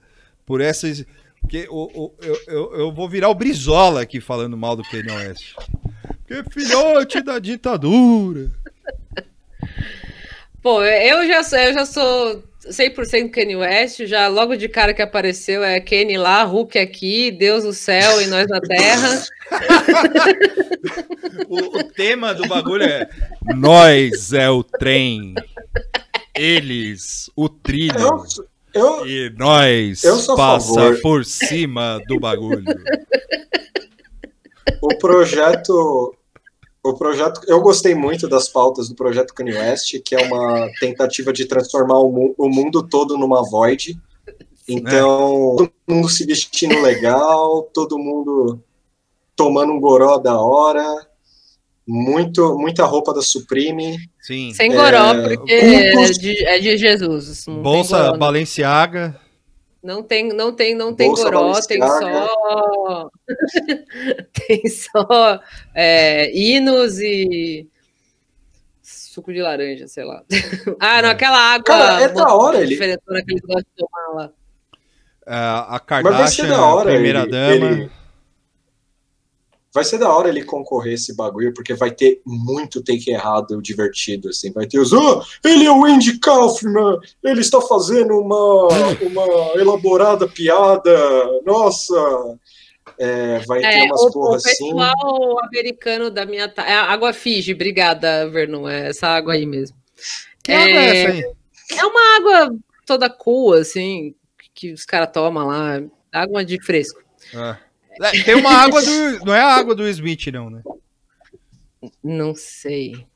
por 0.47 0.61
essas. 0.61 1.05
Porque 1.40 1.66
o, 1.70 2.05
o- 2.05 2.14
eu, 2.22 2.38
eu, 2.47 2.74
eu 2.80 2.93
vou 2.93 3.09
virar 3.09 3.28
o 3.28 3.34
Brizola 3.34 4.03
aqui 4.03 4.20
falando 4.20 4.57
mal 4.57 4.76
do 4.76 4.82
Kanye 4.84 5.11
West. 5.11 5.55
Porque 6.26 6.49
filhote 6.51 7.20
da 7.20 7.38
ditadura. 7.38 8.51
Pô, 10.62 10.82
eu 10.84 11.26
já, 11.26 11.43
sou- 11.43 11.59
eu 11.59 11.72
já 11.74 11.84
sou 11.84 12.45
100% 12.66 13.30
Kanye 13.30 13.57
West, 13.57 14.07
já 14.07 14.28
logo 14.28 14.55
de 14.55 14.68
cara 14.68 14.95
que 14.95 15.03
apareceu 15.03 15.64
é 15.64 15.80
Kanye 15.80 16.16
lá, 16.16 16.45
Hulk 16.45 16.78
aqui, 16.78 17.32
Deus 17.32 17.64
no 17.64 17.72
céu 17.72 18.22
e 18.22 18.26
nós 18.28 18.47
na 18.49 18.61
terra. 18.61 19.22
O, 21.49 21.78
o 21.78 21.84
tema 21.84 22.32
do 22.34 22.47
bagulho 22.49 22.84
é 22.84 23.09
Nós 23.55 24.32
é 24.32 24.49
o 24.51 24.62
trem, 24.62 25.34
eles 26.34 27.30
o 27.36 27.49
trilho. 27.49 27.99
Eu, 27.99 28.24
eu, 28.74 29.06
E 29.06 29.30
nós 29.38 30.02
Eu 30.04 30.16
passa 30.36 30.72
favor. 30.74 31.00
por 31.02 31.24
cima 31.24 32.00
do 32.06 32.18
bagulho. 32.20 32.64
o 34.80 34.88
projeto 34.98 36.14
o 36.84 36.94
projeto, 36.94 37.40
eu 37.46 37.60
gostei 37.60 37.94
muito 37.94 38.26
das 38.28 38.48
pautas 38.48 38.88
do 38.88 38.96
projeto 38.96 39.32
Kanye 39.32 39.52
West, 39.52 40.00
que 40.04 40.16
é 40.16 40.26
uma 40.26 40.68
tentativa 40.80 41.32
de 41.32 41.44
transformar 41.46 41.98
o, 42.00 42.10
mu- 42.10 42.34
o 42.36 42.48
mundo 42.48 42.82
todo 42.82 43.16
numa 43.16 43.40
void. 43.48 43.96
Então, 44.68 45.54
todo 45.56 45.72
mundo 45.88 46.08
se 46.08 46.26
vestindo 46.26 46.80
legal, 46.82 47.62
todo 47.72 47.96
mundo 47.96 48.60
tomando 49.36 49.72
um 49.72 49.78
goró 49.80 50.18
da 50.18 50.40
hora, 50.40 50.84
muito, 51.87 52.57
muita 52.59 52.85
roupa 52.85 53.12
da 53.12 53.22
Supreme. 53.22 53.97
Sim. 54.20 54.53
Sem 54.55 54.72
goró, 54.72 55.12
É, 55.14 55.37
porque 55.37 55.53
é 55.53 56.05
de, 56.11 56.45
é 56.47 56.59
de 56.59 56.76
Jesus. 56.78 57.47
não 57.47 57.55
tem 57.55 57.62
Bolsa 57.62 57.97
goró, 57.99 58.11
não. 58.12 58.18
Balenciaga. 58.18 59.20
Não 59.83 60.01
tem, 60.03 60.28
não 60.33 60.53
tem, 60.53 60.76
não 60.76 60.95
tem 60.95 61.09
Bolsa 61.09 61.24
goró, 61.24 61.61
tem 61.61 61.78
Balenciaga. 61.80 62.26
só. 62.28 63.11
tem 64.47 64.68
só 64.68 65.41
é, 65.74 66.30
hinos 66.37 67.01
e 67.01 67.66
suco 68.80 69.33
de 69.33 69.43
laranja, 69.43 69.89
sei 69.89 70.05
lá. 70.05 70.22
ah, 70.80 71.03
não, 71.03 71.09
É. 71.09 71.12
aquela 71.12 71.39
água. 71.39 71.64
Cara, 71.64 72.01
é 72.03 72.09
da 72.09 72.33
hora 72.35 72.59
ele- 72.59 72.68
diferentona 72.68 73.22
que 73.24 73.33
eles 73.33 73.43
gostam 73.43 73.62
de 73.62 73.76
tomar 73.76 74.14
lá. 74.22 74.30
é, 75.26 75.35
a 75.35 75.80
Mas 75.91 76.03
vai 76.03 76.28
ser 76.28 76.43
Kardashian, 76.43 76.49
da 76.49 76.64
hora 76.64 76.91
primeira 76.93 77.20
ele- 77.22 77.30
dama. 77.30 77.66
ele- 77.72 77.91
Vai 79.74 79.84
ser 79.84 79.98
da 79.98 80.14
hora 80.14 80.28
ele 80.28 80.44
concorrer 80.44 80.94
esse 80.94 81.16
bagulho, 81.16 81.54
porque 81.54 81.72
vai 81.74 81.90
ter 81.90 82.20
muito 82.26 82.82
take 82.82 83.10
errado 83.10 83.60
divertido, 83.62 84.28
assim. 84.28 84.52
Vai 84.52 84.66
ter 84.66 84.78
os, 84.78 84.92
ah, 84.92 85.20
ele 85.44 85.64
é 85.64 85.70
o 85.72 85.84
Andy 85.84 86.18
Kaufman, 86.18 86.98
ele 87.24 87.40
está 87.40 87.60
fazendo 87.60 88.18
uma, 88.18 88.68
uma 89.00 89.60
elaborada 89.60 90.28
piada, 90.28 90.90
nossa. 91.46 91.94
É, 92.98 93.38
vai 93.46 93.60
ter 93.60 93.66
É, 93.78 93.84
umas 93.84 94.00
o, 94.02 94.06
o 94.08 94.12
porra 94.12 94.36
assim. 94.36 94.48
pessoal 94.50 95.44
americano 95.44 96.10
da 96.10 96.26
minha. 96.26 96.48
ta- 96.48 96.66
É 96.68 96.74
água 96.74 97.12
Fiji, 97.12 97.54
obrigada, 97.54 98.28
Vernon. 98.28 98.68
É 98.68 98.88
essa 98.88 99.08
água 99.08 99.32
aí 99.32 99.46
mesmo. 99.46 99.76
Que 100.44 100.52
água 100.52 100.68
é 100.68 100.96
essa 100.96 101.12
aí? 101.12 101.32
É 101.78 101.84
uma 101.86 102.16
água 102.18 102.56
toda 102.84 103.08
cool, 103.08 103.54
assim, 103.54 104.14
que 104.54 104.72
os 104.72 104.84
caras 104.84 105.10
tomam 105.12 105.46
lá. 105.46 105.80
Água 106.12 106.44
de 106.44 106.62
fresco. 106.62 107.00
É. 107.34 107.56
É, 108.01 108.22
Tem 108.22 108.34
uma 108.34 108.53
água 108.53 108.82
do. 108.82 109.24
Não 109.24 109.34
é 109.34 109.40
a 109.40 109.55
água 109.55 109.74
do 109.74 109.88
Smith, 109.88 110.26
não, 110.28 110.49
né? 110.49 110.62
Não 112.03 112.34
sei. 112.34 113.07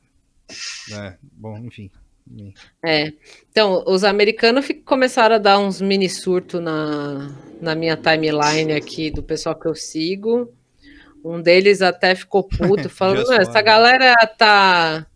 É, 0.92 1.14
bom, 1.32 1.56
enfim. 1.58 1.90
É. 2.84 3.12
Então, 3.50 3.84
os 3.86 4.02
americanos 4.02 4.66
começaram 4.84 5.36
a 5.36 5.38
dar 5.38 5.58
uns 5.58 5.80
mini 5.80 6.08
surto 6.08 6.60
na, 6.60 7.32
na 7.60 7.74
minha 7.74 7.96
timeline 7.96 8.72
aqui 8.72 9.10
do 9.10 9.22
pessoal 9.22 9.54
que 9.54 9.66
eu 9.66 9.74
sigo. 9.74 10.52
Um 11.24 11.40
deles 11.40 11.82
até 11.82 12.14
ficou 12.14 12.42
puto, 12.42 12.88
falando: 12.90 13.18
Just 13.18 13.30
"Não, 13.30 13.36
essa 13.36 13.58
one." 13.58 13.62
galera 13.62 14.14
tá, 14.38 15.06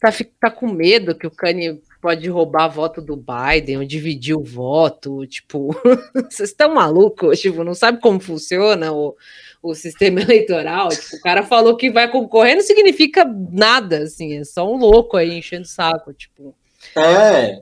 tá, 0.00 0.10
tá 0.40 0.50
com 0.50 0.68
medo 0.72 1.14
que 1.14 1.26
o 1.26 1.30
Kanye 1.30 1.80
pode 2.00 2.28
roubar 2.28 2.68
voto 2.68 3.00
do 3.00 3.16
Biden 3.16 3.78
ou 3.78 3.84
dividir 3.84 4.34
o 4.34 4.42
voto. 4.42 5.26
Tipo, 5.26 5.74
vocês 6.30 6.50
estão 6.50 6.74
malucos? 6.74 7.40
Tipo, 7.40 7.64
não 7.64 7.74
sabe 7.74 8.00
como 8.00 8.20
funciona 8.20 8.92
o, 8.92 9.16
o 9.62 9.74
sistema 9.74 10.20
eleitoral? 10.22 10.88
Tipo, 10.88 11.16
o 11.16 11.20
cara 11.20 11.42
falou 11.42 11.76
que 11.76 11.90
vai 11.90 12.10
concorrer, 12.10 12.54
não 12.54 12.62
significa 12.62 13.24
nada, 13.24 13.98
assim, 14.04 14.38
é 14.38 14.44
só 14.44 14.70
um 14.70 14.76
louco 14.76 15.16
aí 15.16 15.38
enchendo 15.38 15.62
o 15.62 15.68
saco. 15.68 16.12
Tipo, 16.12 16.54
É. 16.96 17.60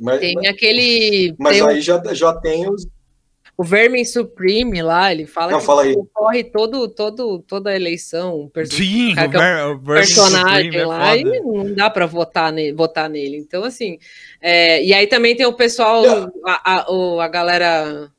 Mas, 0.00 0.20
tem 0.20 0.48
aquele. 0.48 1.34
mas 1.38 1.58
tem 1.58 1.68
aí 1.68 1.80
já, 1.80 2.02
já 2.12 2.34
tem 2.34 2.68
os. 2.68 2.86
O 3.56 3.62
Vermin 3.62 4.04
Supreme 4.04 4.82
lá, 4.82 5.12
ele 5.12 5.26
fala 5.26 5.52
Não, 5.52 5.60
que 5.60 5.66
fala 5.66 5.82
aí. 5.82 5.94
corre 6.12 6.42
todo, 6.44 6.88
todo, 6.88 7.38
toda 7.46 7.70
a 7.70 7.76
eleição, 7.76 8.50
perso- 8.52 8.74
Sim, 8.76 9.14
o 9.14 9.18
é 9.20 9.28
Ver- 9.28 9.66
o 9.66 9.78
Vermin 9.78 9.94
personagem 10.00 10.64
Supreme 10.72 10.76
é 10.78 10.86
lá, 10.86 11.16
e 11.16 11.22
foda. 11.24 11.40
não 11.44 11.74
dá 11.74 11.90
para 11.90 12.06
votar, 12.06 12.52
ne 12.52 12.72
votar 12.72 13.08
nele. 13.10 13.36
Então, 13.36 13.62
assim, 13.62 13.98
é, 14.40 14.82
e 14.82 14.92
aí 14.94 15.06
também 15.06 15.36
tem 15.36 15.46
o 15.46 15.52
pessoal, 15.52 16.02
a, 16.46 16.80
a, 16.80 16.90
o- 16.92 17.20
a 17.20 17.28
galera 17.28 18.10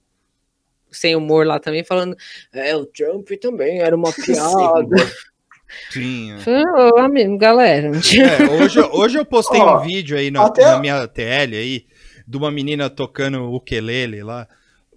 sem 0.91 1.15
humor 1.15 1.45
lá 1.45 1.59
também, 1.59 1.83
falando, 1.83 2.15
é, 2.53 2.75
o 2.75 2.85
Trump 2.85 3.27
também 3.41 3.79
era 3.79 3.95
uma 3.95 4.11
piada. 4.13 4.95
Sim, 5.89 6.31
é. 6.33 6.37
Ô, 6.93 6.99
amigo, 6.99 7.35
galera. 7.37 7.89
É, 7.89 8.47
hoje, 8.61 8.79
hoje 8.79 9.17
eu 9.17 9.25
postei 9.25 9.59
Ó, 9.59 9.77
um 9.79 9.81
vídeo 9.81 10.15
aí 10.15 10.29
na, 10.29 10.45
até- 10.45 10.65
na 10.65 10.79
minha 10.79 11.07
TL 11.07 11.55
aí, 11.55 11.85
de 12.27 12.37
uma 12.37 12.51
menina 12.51 12.89
tocando 12.91 13.51
ukulele 13.51 14.21
lá, 14.21 14.47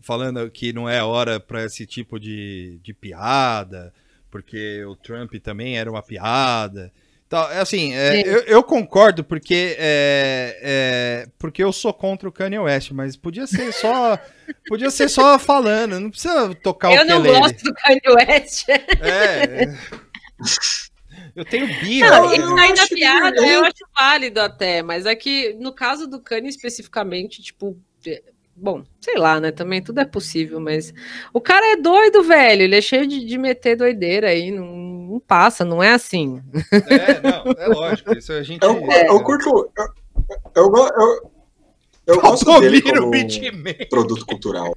falando 0.07 0.49
que 0.51 0.73
não 0.73 0.89
é 0.89 1.03
hora 1.03 1.41
para 1.41 1.65
esse 1.65 1.85
tipo 1.85 2.19
de, 2.21 2.79
de 2.81 2.95
piada, 2.95 3.93
porque 4.31 4.85
o 4.85 4.95
Trump 4.95 5.35
também 5.43 5.77
era 5.77 5.91
uma 5.91 6.03
piada. 6.03 6.93
Então, 7.27 7.51
é 7.51 7.59
assim, 7.59 7.93
é, 7.93 8.21
eu, 8.25 8.41
eu 8.43 8.63
concordo 8.63 9.25
porque 9.25 9.75
é, 9.77 10.59
é, 10.63 11.29
porque 11.41 11.65
eu 11.65 11.73
sou 11.73 11.93
contra 11.93 12.29
o 12.29 12.33
Kanye 12.33 12.61
West, 12.61 12.93
mas 12.93 13.17
podia 13.17 13.49
ser 13.49 13.73
só 13.73 14.17
podia 14.69 14.91
ser 14.93 15.09
só 15.09 15.37
falando, 15.37 15.99
não 15.99 16.09
precisa 16.09 16.55
tocar 16.55 16.95
Eu 16.95 17.03
o 17.03 17.05
não 17.05 17.19
ukulele. 17.19 17.41
gosto 17.41 17.65
do 17.65 17.75
Kanye 17.75 18.01
West. 18.15 18.69
É. 18.69 19.75
Eu 21.35 21.45
tenho 21.45 21.67
birra. 21.81 22.11
Não, 22.11 22.31
né? 22.31 22.37
isso 22.37 22.57
aí 22.59 22.75
da 22.75 22.83
acho 22.83 22.95
piada 22.95 23.33
que- 23.37 23.49
eu 23.49 23.65
acho 23.65 23.85
válido 23.95 24.41
até, 24.41 24.83
mas 24.83 25.05
é 25.05 25.17
que 25.17 25.53
no 25.55 25.73
caso 25.73 26.07
do 26.07 26.21
Kanye 26.21 26.49
especificamente, 26.49 27.43
tipo, 27.43 27.77
é, 28.07 28.23
bom, 28.57 28.83
sei 29.01 29.17
lá, 29.19 29.39
né? 29.39 29.53
Também 29.53 29.83
tudo 29.83 30.01
é 30.01 30.05
possível, 30.05 30.59
mas 30.59 30.93
o 31.33 31.41
cara 31.41 31.73
é 31.73 31.77
doido, 31.77 32.23
velho. 32.23 32.63
Ele 32.63 32.77
é 32.77 32.81
cheio 32.81 33.07
de, 33.07 33.25
de 33.25 33.39
meter 33.39 33.77
doideira 33.77 34.29
aí, 34.29 34.51
não, 34.51 34.67
não 34.67 35.21
passa, 35.21 35.65
não 35.65 35.83
é 35.83 35.93
assim. 35.93 36.43
É, 36.73 37.21
não, 37.21 37.53
é 37.53 37.67
lógico. 37.69 38.17
Isso 38.17 38.33
a 38.33 38.43
gente. 38.43 38.63
Eu, 38.65 38.81
eu 38.91 39.23
curto. 39.23 39.71
Eu, 40.55 40.73
eu, 40.73 40.73
eu, 40.75 41.31
eu 42.07 42.21
gosto 42.21 42.61
dele 42.61 42.81
Valdomiro 42.81 43.03
como 43.03 43.89
produto 43.91 44.27
cultural. 44.27 44.77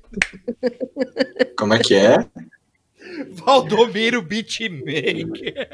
Como 1.58 1.74
é 1.74 1.80
que 1.80 1.96
é? 1.96 2.26
Valdomiro 3.32 4.22
Beatmaker. 4.22 5.70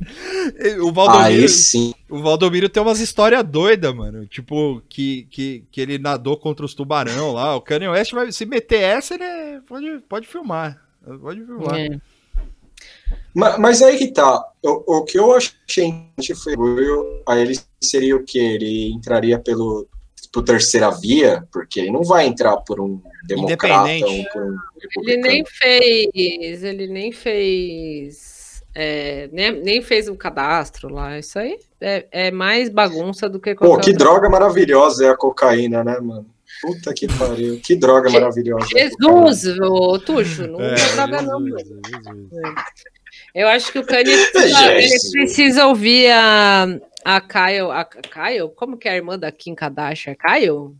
O 0.82 0.92
Valdomiro, 0.92 1.24
Aí 1.42 1.48
sim. 1.48 1.92
o 2.08 2.20
Valdomiro 2.20 2.68
tem 2.68 2.82
umas 2.82 3.00
histórias 3.00 3.42
doidas, 3.44 3.92
mano. 3.94 4.26
Tipo, 4.26 4.80
que, 4.88 5.26
que, 5.30 5.64
que 5.70 5.80
ele 5.80 5.98
nadou 5.98 6.36
contra 6.36 6.64
os 6.64 6.74
tubarão 6.74 7.32
lá. 7.32 7.56
O 7.56 7.60
Kanye 7.60 7.88
West 7.88 8.12
vai 8.12 8.30
se 8.32 8.46
meter 8.46 8.80
essa, 8.80 9.14
ele 9.14 9.24
é- 9.24 9.60
pode, 9.66 9.98
pode 10.08 10.26
filmar. 10.26 10.80
Pode 11.20 11.44
filmar. 11.44 11.76
É. 11.78 11.88
Ma- 13.34 13.58
Mas, 13.58 13.82
aí 13.82 13.96
que 13.98 14.08
tá. 14.12 14.44
O, 14.62 14.98
o 14.98 15.04
que 15.04 15.18
eu 15.18 15.32
achei 15.32 15.92
foi 16.42 16.54
aí 17.26 17.40
ele 17.42 17.58
seria 17.80 18.16
o 18.16 18.24
que? 18.24 18.38
Ele 18.38 18.90
entraria 18.92 19.38
pelo 19.38 19.86
por 20.30 20.42
terceira 20.42 20.90
via, 20.90 21.42
porque 21.50 21.80
ele 21.80 21.90
não 21.90 22.02
vai 22.04 22.26
entrar 22.26 22.56
por 22.58 22.80
um 22.80 23.00
democrata 23.26 23.90
Independente. 23.90 24.26
ou 24.26 24.32
por 24.32 24.42
um 24.42 24.56
Ele 25.02 25.16
nem 25.16 25.36
republicano. 25.38 25.46
fez, 25.58 26.62
ele 26.64 26.86
nem 26.86 27.12
fez, 27.12 28.37
é, 28.74 29.28
nem, 29.32 29.52
nem 29.62 29.82
fez 29.82 30.08
o 30.08 30.14
cadastro 30.16 30.92
lá. 30.92 31.18
Isso 31.18 31.38
aí 31.38 31.58
é, 31.80 32.06
é 32.10 32.30
mais 32.30 32.68
bagunça 32.68 33.28
do 33.28 33.40
que 33.40 33.54
Pô, 33.54 33.60
que 33.78 33.90
outra 33.90 33.92
droga 33.94 34.28
maravilhosa 34.28 35.06
é 35.06 35.10
a 35.10 35.16
cocaína, 35.16 35.82
né, 35.84 35.98
mano? 36.00 36.26
Puta 36.62 36.92
que 36.94 37.06
pariu. 37.18 37.60
Que 37.62 37.76
droga 37.76 38.10
maravilhosa. 38.10 38.66
é. 38.74 38.88
Jesus, 38.88 39.58
ô 39.60 39.98
Tuxo, 39.98 40.46
não 40.46 40.60
É, 40.60 40.74
é 40.74 40.92
droga 40.94 41.22
não. 41.22 41.40
Eu 43.34 43.48
acho 43.48 43.70
que 43.70 43.78
o 43.78 43.84
Kanye 43.86 44.16
precisa, 44.32 45.10
precisa 45.12 45.66
ouvir 45.66 46.10
a, 46.10 46.66
a 47.04 47.20
Kyle, 47.20 47.70
a 47.70 47.84
Kyle, 47.84 48.48
como 48.56 48.76
que 48.76 48.88
é 48.88 48.92
a 48.92 48.96
irmã 48.96 49.18
da 49.18 49.30
Kim 49.30 49.54
Kardashian? 49.54 50.14
Kyle? 50.14 50.74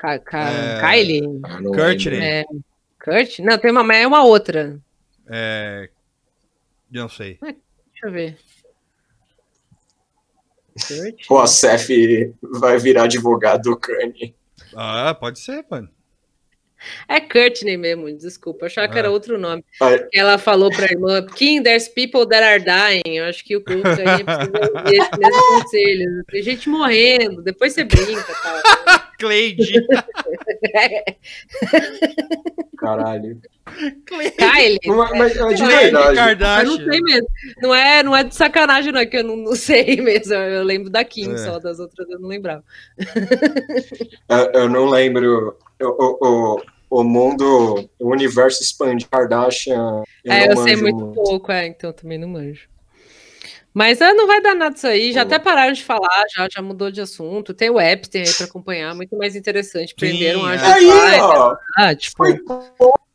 Ka, 0.00 0.18
Ka- 0.18 0.50
É. 0.50 0.80
Kylie? 0.80 1.40
Ah, 1.44 1.60
não 1.60 1.72
Courtney. 1.72 2.18
lembro. 2.18 2.24
É, 2.24 2.44
Kurt? 3.02 3.38
Não, 3.38 3.56
tem 3.56 3.70
uma, 3.70 3.82
mas 3.84 3.98
é 4.02 4.06
uma 4.06 4.24
outra. 4.24 4.78
É, 5.30 5.88
não 6.96 7.08
sei. 7.08 7.38
Deixa 7.42 7.58
eu 8.04 8.10
ver. 8.12 8.36
Kurt? 10.86 11.26
Pô, 11.26 11.38
a 11.38 11.46
Cef 11.46 11.88
vai 12.42 12.78
virar 12.78 13.04
advogado 13.04 13.62
do 13.70 13.76
Kanye. 13.78 14.34
Ah, 14.74 15.14
pode 15.18 15.38
ser, 15.40 15.64
mano. 15.70 15.88
É 17.08 17.18
Courtney 17.20 17.76
mesmo, 17.78 18.14
desculpa, 18.14 18.64
eu 18.64 18.66
achava 18.66 18.86
que 18.92 18.98
era 18.98 19.08
Ah. 19.08 19.10
outro 19.10 19.38
nome. 19.38 19.64
Ah. 19.80 19.98
Que 19.98 20.18
Ela 20.18 20.36
falou 20.36 20.70
pra 20.70 20.84
irmã, 20.84 21.24
Kim, 21.24 21.62
there's 21.62 21.88
people 21.88 22.26
that 22.28 22.42
are 22.44 22.62
dying. 22.62 23.16
Eu 23.16 23.24
acho 23.24 23.42
que 23.42 23.56
o 23.56 23.64
Kanye 23.64 23.82
precisa 23.82 24.70
ouvir 24.74 24.96
esse 24.98 25.18
mesmo 25.18 25.48
conselho. 25.62 26.24
Tem 26.30 26.42
gente 26.42 26.68
morrendo, 26.68 27.42
depois 27.42 27.72
você 27.72 27.82
brinca, 27.84 28.22
tá? 28.42 29.02
Cleide. 29.18 29.72
Caralho. 32.78 33.40
Kylie. 34.06 34.78
Mas, 34.86 35.10
mas, 35.18 35.36
é 35.36 35.54
de 35.54 35.62
Não, 35.92 36.14
verdade. 36.14 36.44
é 36.44 36.64
Eu 36.64 36.64
não 36.70 36.76
sei 36.76 37.00
mesmo. 37.00 37.28
Não 37.62 37.74
é, 37.74 38.02
não 38.02 38.16
é 38.16 38.24
de 38.24 38.34
sacanagem, 38.34 38.92
não, 38.92 39.00
é 39.00 39.06
que 39.06 39.16
eu 39.16 39.24
não, 39.24 39.36
não 39.36 39.54
sei 39.54 39.96
mesmo. 40.00 40.34
Eu 40.34 40.62
lembro 40.64 40.90
da 40.90 41.04
Kim, 41.04 41.32
É. 41.32 41.36
só 41.38 41.58
das 41.58 41.78
outras 41.78 42.08
eu 42.08 42.18
não 42.20 42.28
lembrava. 42.28 42.62
Eu, 44.28 44.60
eu 44.62 44.68
não 44.68 44.86
lembro. 44.86 45.56
O, 45.82 46.18
o, 46.26 46.62
o, 46.90 47.04
mundo, 47.04 47.88
o 47.98 48.10
universo 48.10 48.62
expandido 48.62 49.10
Kardashian. 49.10 50.02
é, 50.24 50.46
não 50.48 50.54
eu 50.54 50.56
sei 50.62 50.76
manjo 50.76 50.82
muito 50.96 51.14
pouco, 51.14 51.52
é, 51.52 51.66
então 51.66 51.92
também 51.92 52.18
não 52.18 52.28
manjo. 52.28 52.68
Mas 53.76 54.00
ah, 54.00 54.14
não 54.14 54.26
vai 54.26 54.40
dar 54.40 54.54
nada 54.54 54.74
isso 54.74 54.86
aí. 54.86 55.12
Já 55.12 55.20
Pô. 55.20 55.26
até 55.34 55.38
pararam 55.38 55.72
de 55.74 55.84
falar, 55.84 56.24
já, 56.34 56.48
já 56.50 56.62
mudou 56.62 56.90
de 56.90 57.02
assunto. 57.02 57.52
Tem 57.52 57.68
o 57.68 57.78
Epstein 57.78 58.22
aí 58.22 58.32
pra 58.32 58.46
acompanhar, 58.46 58.94
muito 58.94 59.14
mais 59.18 59.36
interessante. 59.36 59.94
Prenderam 59.94 60.46
a 60.46 60.54
é. 60.54 60.58
Aí, 60.58 60.86
ó, 61.20 61.54
Ah, 61.76 61.94
tipo, 61.94 62.16
foi 62.16 62.38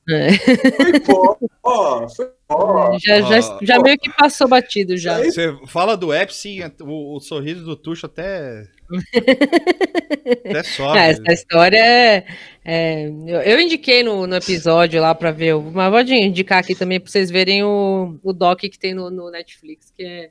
é, 0.08 0.34
Foi 0.34 1.00
pó, 1.00 1.38
ó, 1.64 2.08
foi 2.10 2.28
pó. 2.48 2.98
já, 3.00 3.22
já, 3.22 3.40
Ó, 3.40 3.60
já 3.64 3.80
meio 3.80 3.98
que 3.98 4.12
passou 4.12 4.48
batido 4.48 4.96
já. 4.98 5.16
Aí- 5.16 5.32
Você 5.32 5.52
fala 5.66 5.98
do 5.98 6.14
Epstein, 6.14 6.72
o, 6.82 7.16
o 7.16 7.20
sorriso 7.20 7.66
do 7.66 7.76
Tuxo 7.76 8.06
até. 8.06 8.64
até 10.48 10.64
sobe. 10.64 11.00
É, 11.00 11.10
essa 11.10 11.34
história 11.34 11.78
é. 11.78 12.26
é, 12.64 13.08
eu, 13.08 13.42
eu 13.42 13.60
indiquei 13.60 14.04
no, 14.04 14.28
no 14.28 14.36
episódio 14.36 15.02
lá 15.02 15.16
pra 15.16 15.32
ver, 15.32 15.56
o- 15.56 15.72
mas 15.72 15.90
vou 15.92 16.02
indicar 16.02 16.60
aqui 16.60 16.76
também 16.76 17.00
pra 17.00 17.10
vocês 17.12 17.32
verem 17.32 17.64
o, 17.64 18.20
o 18.24 18.32
doc 18.32 18.60
que 18.60 18.78
tem 18.78 18.94
no, 18.94 19.10
no 19.10 19.32
Netflix, 19.32 19.90
que 19.90 20.04
é. 20.04 20.30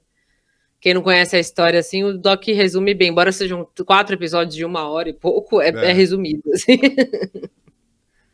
Quem 0.81 0.95
não 0.95 1.03
conhece 1.03 1.37
a 1.37 1.41
história 1.41 1.79
assim, 1.81 2.03
o 2.05 2.17
doc 2.17 2.47
resume 2.47 2.95
bem, 2.95 3.11
embora 3.11 3.31
sejam 3.33 3.69
quatro 3.87 4.15
episódios 4.15 4.55
de 4.55 4.65
uma 4.65 4.89
hora 4.89 5.09
e 5.11 5.13
pouco, 5.13 5.61
é, 5.61 5.69
É. 5.69 5.91
é 5.91 5.93
resumido. 5.93 6.43
assim. 6.55 6.79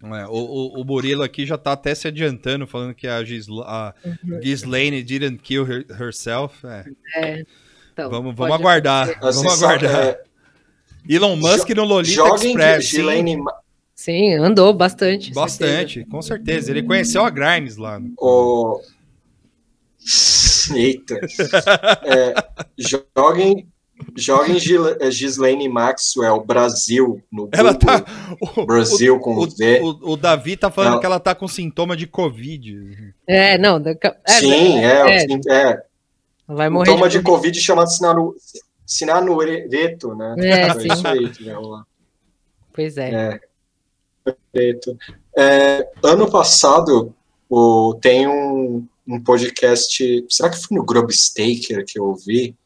É, 0.04 0.26
o, 0.26 0.30
o, 0.30 0.80
o 0.80 0.84
Murilo 0.84 1.22
aqui 1.22 1.44
já 1.44 1.58
tá 1.58 1.72
até 1.72 1.92
se 1.94 2.06
adiantando, 2.06 2.66
falando 2.66 2.94
que 2.94 3.08
a, 3.08 3.24
Gisla, 3.24 3.64
a 3.66 3.94
Uhum. 4.04 4.38
Ghislaine 4.40 5.02
didn't 5.02 5.38
kill 5.42 5.64
her- 5.66 5.86
herself. 6.00 6.64
É, 7.16 7.44
Então, 7.92 8.10
vamos, 8.10 8.34
vamos 8.36 8.54
aguardar. 8.54 9.08
Assim, 9.22 9.42
Vamos 9.42 9.58
só- 9.58 9.66
aguardar. 9.66 10.04
é, 10.04 10.22
Elon 11.08 11.34
Musk 11.36 11.68
no 11.70 11.82
Lolita 11.84 12.14
Joguem 12.14 12.50
Express. 12.50 12.92
Ma- 13.38 13.54
Sim, 13.94 14.34
andou 14.34 14.72
bastante. 14.74 15.32
bastante, 15.32 16.04
com 16.04 16.20
certeza. 16.22 16.70
Ele 16.70 16.82
conheceu 16.82 17.24
a 17.24 17.30
Grimes 17.30 17.76
lá. 17.76 18.00
o... 18.18 18.80
Eita. 20.74 21.20
É, 22.04 22.34
joguem 22.78 23.66
joguem 24.14 24.58
Gil- 24.58 24.88
é, 25.00 25.08
Ghislaine 25.08 25.68
Maxwell 25.70 26.44
Brasil 26.44 27.22
no 27.32 27.48
Ela 27.52 27.72
Google. 27.72 27.88
tá. 28.00 28.04
O, 28.60 28.66
Brasil 28.66 29.18
com 29.20 29.36
o, 29.36 29.48
V. 29.48 29.80
o, 29.80 30.12
o 30.12 30.16
Davi 30.16 30.56
tá 30.56 30.70
falando 30.70 30.92
Ela- 30.92 31.00
que 31.00 31.06
ela 31.06 31.20
tá 31.20 31.34
com 31.34 31.48
sintoma 31.48 31.96
de 31.96 32.06
Covid. 32.06 33.14
É, 33.26 33.56
não, 33.56 33.80
da- 33.80 33.92
é, 33.92 34.32
Sim, 34.32 34.78
é, 34.84 35.24
é, 35.24 35.26
é, 35.50 35.82
vai 36.46 36.68
morrer 36.68 36.90
Toma 36.90 37.08
de 37.08 37.18
de 37.18 37.24
Covid 37.24 37.58
chamado 37.58 37.88
sinanu, 37.90 38.34
sinanureto, 38.84 40.14
né? 40.14 40.34
É, 40.38 40.60
É 40.68 40.74
sim. 40.74 40.88
isso 40.92 41.08
aí 41.08 41.28
que 41.30 41.44
vai 41.44 41.54
rolar. 41.54 41.84
Pois 42.72 42.96
é. 42.98 43.10
É. 43.10 43.40
Perfeito. 44.52 44.96
É, 45.38 45.88
ano 46.02 46.30
passado, 46.30 47.14
o, 47.48 47.94
tem 48.00 48.26
um, 48.26 48.86
um 49.06 49.22
podcast. 49.22 50.26
Será 50.28 50.50
que 50.50 50.58
foi 50.58 50.76
no 50.76 50.84
Grubstaker 50.84 51.84
que 51.84 51.98
eu 51.98 52.04
ouvi? 52.04 52.56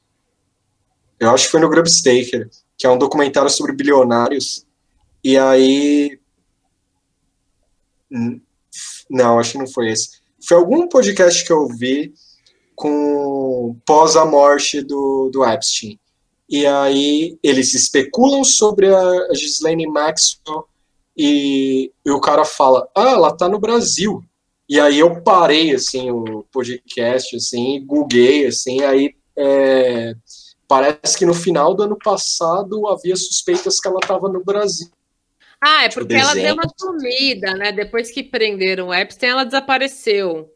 Eu 1.18 1.30
acho 1.30 1.46
que 1.46 1.50
foi 1.50 1.60
no 1.60 1.68
Grubstaker, 1.68 2.48
que 2.78 2.86
é 2.86 2.90
um 2.90 2.98
documentário 2.98 3.50
sobre 3.50 3.72
bilionários. 3.72 4.66
E 5.22 5.36
aí. 5.36 6.18
Não, 9.08 9.38
acho 9.38 9.52
que 9.52 9.58
não 9.58 9.66
foi 9.66 9.90
esse. 9.90 10.20
Foi 10.42 10.56
algum 10.56 10.88
podcast 10.88 11.44
que 11.44 11.52
eu 11.52 11.60
ouvi 11.60 12.14
com 12.74 13.76
pós 13.84 14.16
a 14.16 14.24
morte 14.24 14.80
do, 14.80 15.28
do 15.30 15.44
Epstein. 15.44 16.00
E 16.48 16.66
aí 16.66 17.38
eles 17.42 17.74
especulam 17.74 18.42
sobre 18.42 18.92
a 18.92 19.00
a 19.00 19.32
Ghislaine 19.32 19.86
Maxwell 19.86 20.66
e, 21.16 21.92
e 22.04 22.10
o 22.10 22.20
cara 22.20 22.44
fala, 22.44 22.88
ah, 22.96 23.10
ela 23.10 23.36
tá 23.36 23.48
no 23.48 23.60
Brasil. 23.60 24.24
E 24.70 24.78
aí 24.78 25.00
eu 25.00 25.20
parei, 25.20 25.74
assim, 25.74 26.12
o 26.12 26.44
podcast, 26.52 27.34
assim, 27.34 27.74
e 27.74 27.80
googlei, 27.80 28.46
assim, 28.46 28.84
aí 28.84 29.16
é, 29.36 30.14
parece 30.68 31.18
que 31.18 31.26
no 31.26 31.34
final 31.34 31.74
do 31.74 31.82
ano 31.82 31.98
passado 31.98 32.86
havia 32.86 33.16
suspeitas 33.16 33.80
que 33.80 33.88
ela 33.88 33.98
tava 33.98 34.28
no 34.28 34.44
Brasil. 34.44 34.86
Ah, 35.60 35.86
é 35.86 35.88
Tipo, 35.88 36.02
porque 36.02 36.14
ela 36.14 36.34
deu 36.34 36.54
uma 36.54 36.70
sumida, 36.78 37.52
né? 37.56 37.72
Depois 37.72 38.12
que 38.12 38.22
prenderam 38.22 38.86
o 38.86 38.94
Epstein, 38.94 39.30
ela 39.30 39.44
desapareceu. 39.44 40.48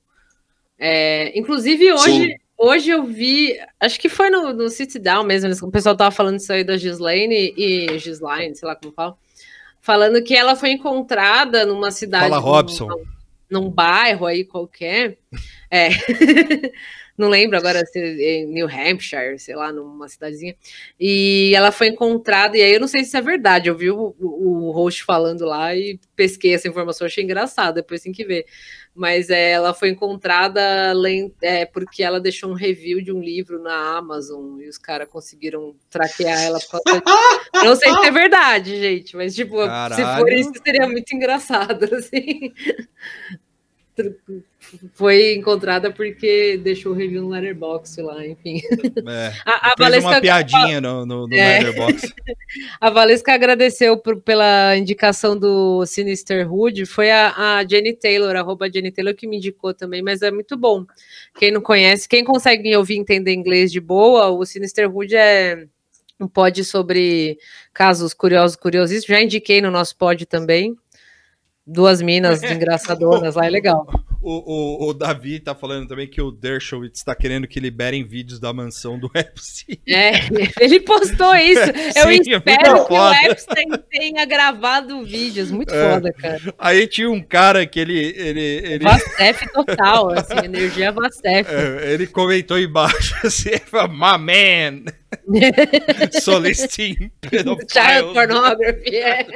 É, 0.78 1.36
inclusive, 1.36 1.92
hoje, 1.92 2.26
Sim. 2.26 2.34
hoje 2.56 2.90
eu 2.90 3.02
vi, 3.02 3.58
acho 3.80 3.98
que 3.98 4.08
foi 4.08 4.30
no, 4.30 4.52
no 4.52 4.70
Sit 4.70 4.96
Down 4.96 5.24
mesmo, 5.24 5.50
o 5.66 5.72
pessoal 5.72 5.96
tava 5.96 6.12
falando 6.12 6.38
isso 6.38 6.52
aí 6.52 6.62
da 6.62 6.76
Gislaine 6.76 7.52
e 7.56 7.98
Gislaine, 7.98 8.54
sei 8.54 8.68
lá 8.68 8.76
como 8.76 8.94
fala, 8.94 9.16
falando 9.80 10.22
que 10.22 10.36
ela 10.36 10.54
foi 10.54 10.70
encontrada 10.70 11.66
numa 11.66 11.90
cidade. 11.90 12.28
Fala, 12.28 12.38
Robson. 12.38 12.88
Num 13.50 13.70
bairro 13.70 14.26
aí 14.26 14.44
qualquer. 14.44 15.18
É. 15.70 15.88
Não 17.16 17.28
lembro 17.28 17.56
agora 17.56 17.86
se 17.86 17.98
é 17.98 18.40
em 18.40 18.46
New 18.46 18.66
Hampshire, 18.66 19.38
sei 19.38 19.54
lá, 19.54 19.72
numa 19.72 20.08
cidadezinha. 20.08 20.56
E 20.98 21.52
ela 21.54 21.70
foi 21.70 21.86
encontrada, 21.88 22.56
e 22.58 22.62
aí 22.62 22.74
eu 22.74 22.80
não 22.80 22.88
sei 22.88 23.04
se 23.04 23.16
é 23.16 23.20
verdade. 23.20 23.68
Eu 23.68 23.76
vi 23.76 23.88
o, 23.88 24.16
o, 24.18 24.68
o 24.68 24.70
host 24.72 25.04
falando 25.04 25.44
lá 25.44 25.74
e 25.76 25.98
pesquei 26.16 26.54
essa 26.54 26.66
informação, 26.66 27.06
achei 27.06 27.22
engraçado, 27.22 27.76
depois 27.76 28.02
tem 28.02 28.12
que 28.12 28.24
ver. 28.24 28.46
Mas 28.94 29.28
é, 29.28 29.50
ela 29.50 29.74
foi 29.74 29.88
encontrada 29.88 30.60
é, 31.42 31.66
porque 31.66 32.02
ela 32.02 32.20
deixou 32.20 32.50
um 32.50 32.54
review 32.54 33.02
de 33.02 33.10
um 33.10 33.20
livro 33.20 33.60
na 33.60 33.96
Amazon 33.96 34.60
e 34.60 34.68
os 34.68 34.78
caras 34.78 35.08
conseguiram 35.08 35.74
traquear 35.90 36.40
ela 36.40 36.60
por 36.60 36.80
causa 36.80 37.00
disso. 37.00 37.64
Não 37.64 37.74
sei 37.74 37.92
se 37.92 38.06
é 38.06 38.10
verdade, 38.12 38.80
gente, 38.80 39.16
mas 39.16 39.34
tipo, 39.34 39.56
se 39.56 39.62
for 39.62 39.66
Caralho. 39.66 40.28
isso, 40.28 40.52
seria 40.64 40.86
muito 40.86 41.12
engraçado, 41.12 41.88
assim. 41.96 42.52
Foi 44.92 45.34
encontrada 45.34 45.90
porque 45.90 46.56
deixou 46.62 46.92
o 46.92 46.94
review 46.94 47.22
no 47.22 47.28
Letterboxd 47.28 48.02
lá, 48.02 48.26
enfim. 48.26 48.60
É, 49.08 49.32
A, 49.46 49.72
a 49.72 49.74
fez 49.76 49.78
Valesca, 49.78 50.08
uma 50.08 50.20
piadinha 50.20 50.80
no, 50.80 51.06
no, 51.06 51.26
no 51.28 51.34
É. 51.34 51.58
Letterboxd. 51.60 52.14
a 52.80 52.90
Valesca 52.90 53.32
agradeceu 53.34 53.96
por- 53.96 54.20
pela 54.20 54.76
indicação 54.76 55.38
do 55.38 55.84
Sinisterhood. 55.86 56.86
Foi 56.86 57.10
a, 57.10 57.58
a 57.58 57.66
Jenny 57.66 57.94
Taylor, 57.94 58.34
arroba 58.36 58.70
Jenny 58.70 58.90
Taylor, 58.90 59.14
que 59.14 59.26
me 59.26 59.36
indicou 59.36 59.72
também, 59.72 60.02
mas 60.02 60.22
é 60.22 60.30
muito 60.30 60.56
bom. 60.56 60.84
Quem 61.38 61.50
não 61.50 61.60
conhece, 61.60 62.08
quem 62.08 62.24
consegue 62.24 62.74
ouvir 62.76 62.94
e 62.94 62.98
entender 62.98 63.32
inglês 63.32 63.70
de 63.72 63.80
boa, 63.80 64.28
o 64.30 64.44
Sinisterhood 64.44 65.14
é 65.16 65.66
um 66.20 66.28
pod 66.28 66.62
sobre 66.64 67.38
casos 67.72 68.14
curiosos, 68.14 68.56
curiosíssimos. 68.56 69.06
Já 69.06 69.20
indiquei 69.22 69.60
no 69.60 69.70
nosso 69.70 69.96
pod 69.96 70.24
também. 70.26 70.76
Duas 71.66 72.02
minas 72.02 72.42
engraçadonas 72.44 73.34
lá, 73.36 73.46
é 73.46 73.50
legal. 73.50 73.86
O, 74.26 74.86
o, 74.86 74.88
o 74.88 74.94
Davi 74.94 75.38
tá 75.38 75.54
falando 75.54 75.86
também 75.86 76.08
que 76.08 76.20
o 76.22 76.30
Dershowitz 76.30 77.02
tá 77.02 77.14
querendo 77.14 77.46
que 77.46 77.60
liberem 77.60 78.02
vídeos 78.04 78.40
da 78.40 78.54
mansão 78.54 78.98
do 78.98 79.10
Epstein. 79.14 79.78
É, 79.86 80.12
ele 80.60 80.80
postou 80.80 81.34
isso. 81.36 81.60
Eu 81.94 82.08
Sim, 82.08 82.32
é 82.32 82.36
espero 82.36 82.82
que 82.82 82.88
foda. 82.88 83.10
o 83.10 83.30
Epstein 83.30 83.68
tenha 83.90 84.24
gravado 84.24 85.04
vídeos. 85.04 85.50
Muito 85.50 85.74
É. 85.74 85.90
foda, 85.92 86.12
cara. 86.14 86.40
Aí 86.58 86.86
tinha 86.86 87.10
um 87.10 87.22
cara 87.22 87.66
que 87.66 87.78
ele. 87.78 87.98
ele, 88.16 88.40
ele 88.64 88.84
Vastef 88.84 89.46
total, 89.52 90.10
assim, 90.14 90.38
energia 90.44 90.90
Vastef. 90.90 91.50
é, 91.54 91.92
ele 91.92 92.06
comentou 92.06 92.58
embaixo 92.58 93.14
assim, 93.26 93.50
my 93.90 94.18
man, 94.18 94.84
soliciting 96.20 97.10
Child 97.70 98.14
pornography, 98.14 98.96
é. 98.96 99.26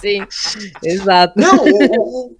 Sim, 0.00 0.26
exato. 0.82 1.34
Não, 1.36 1.64
o, 1.64 2.36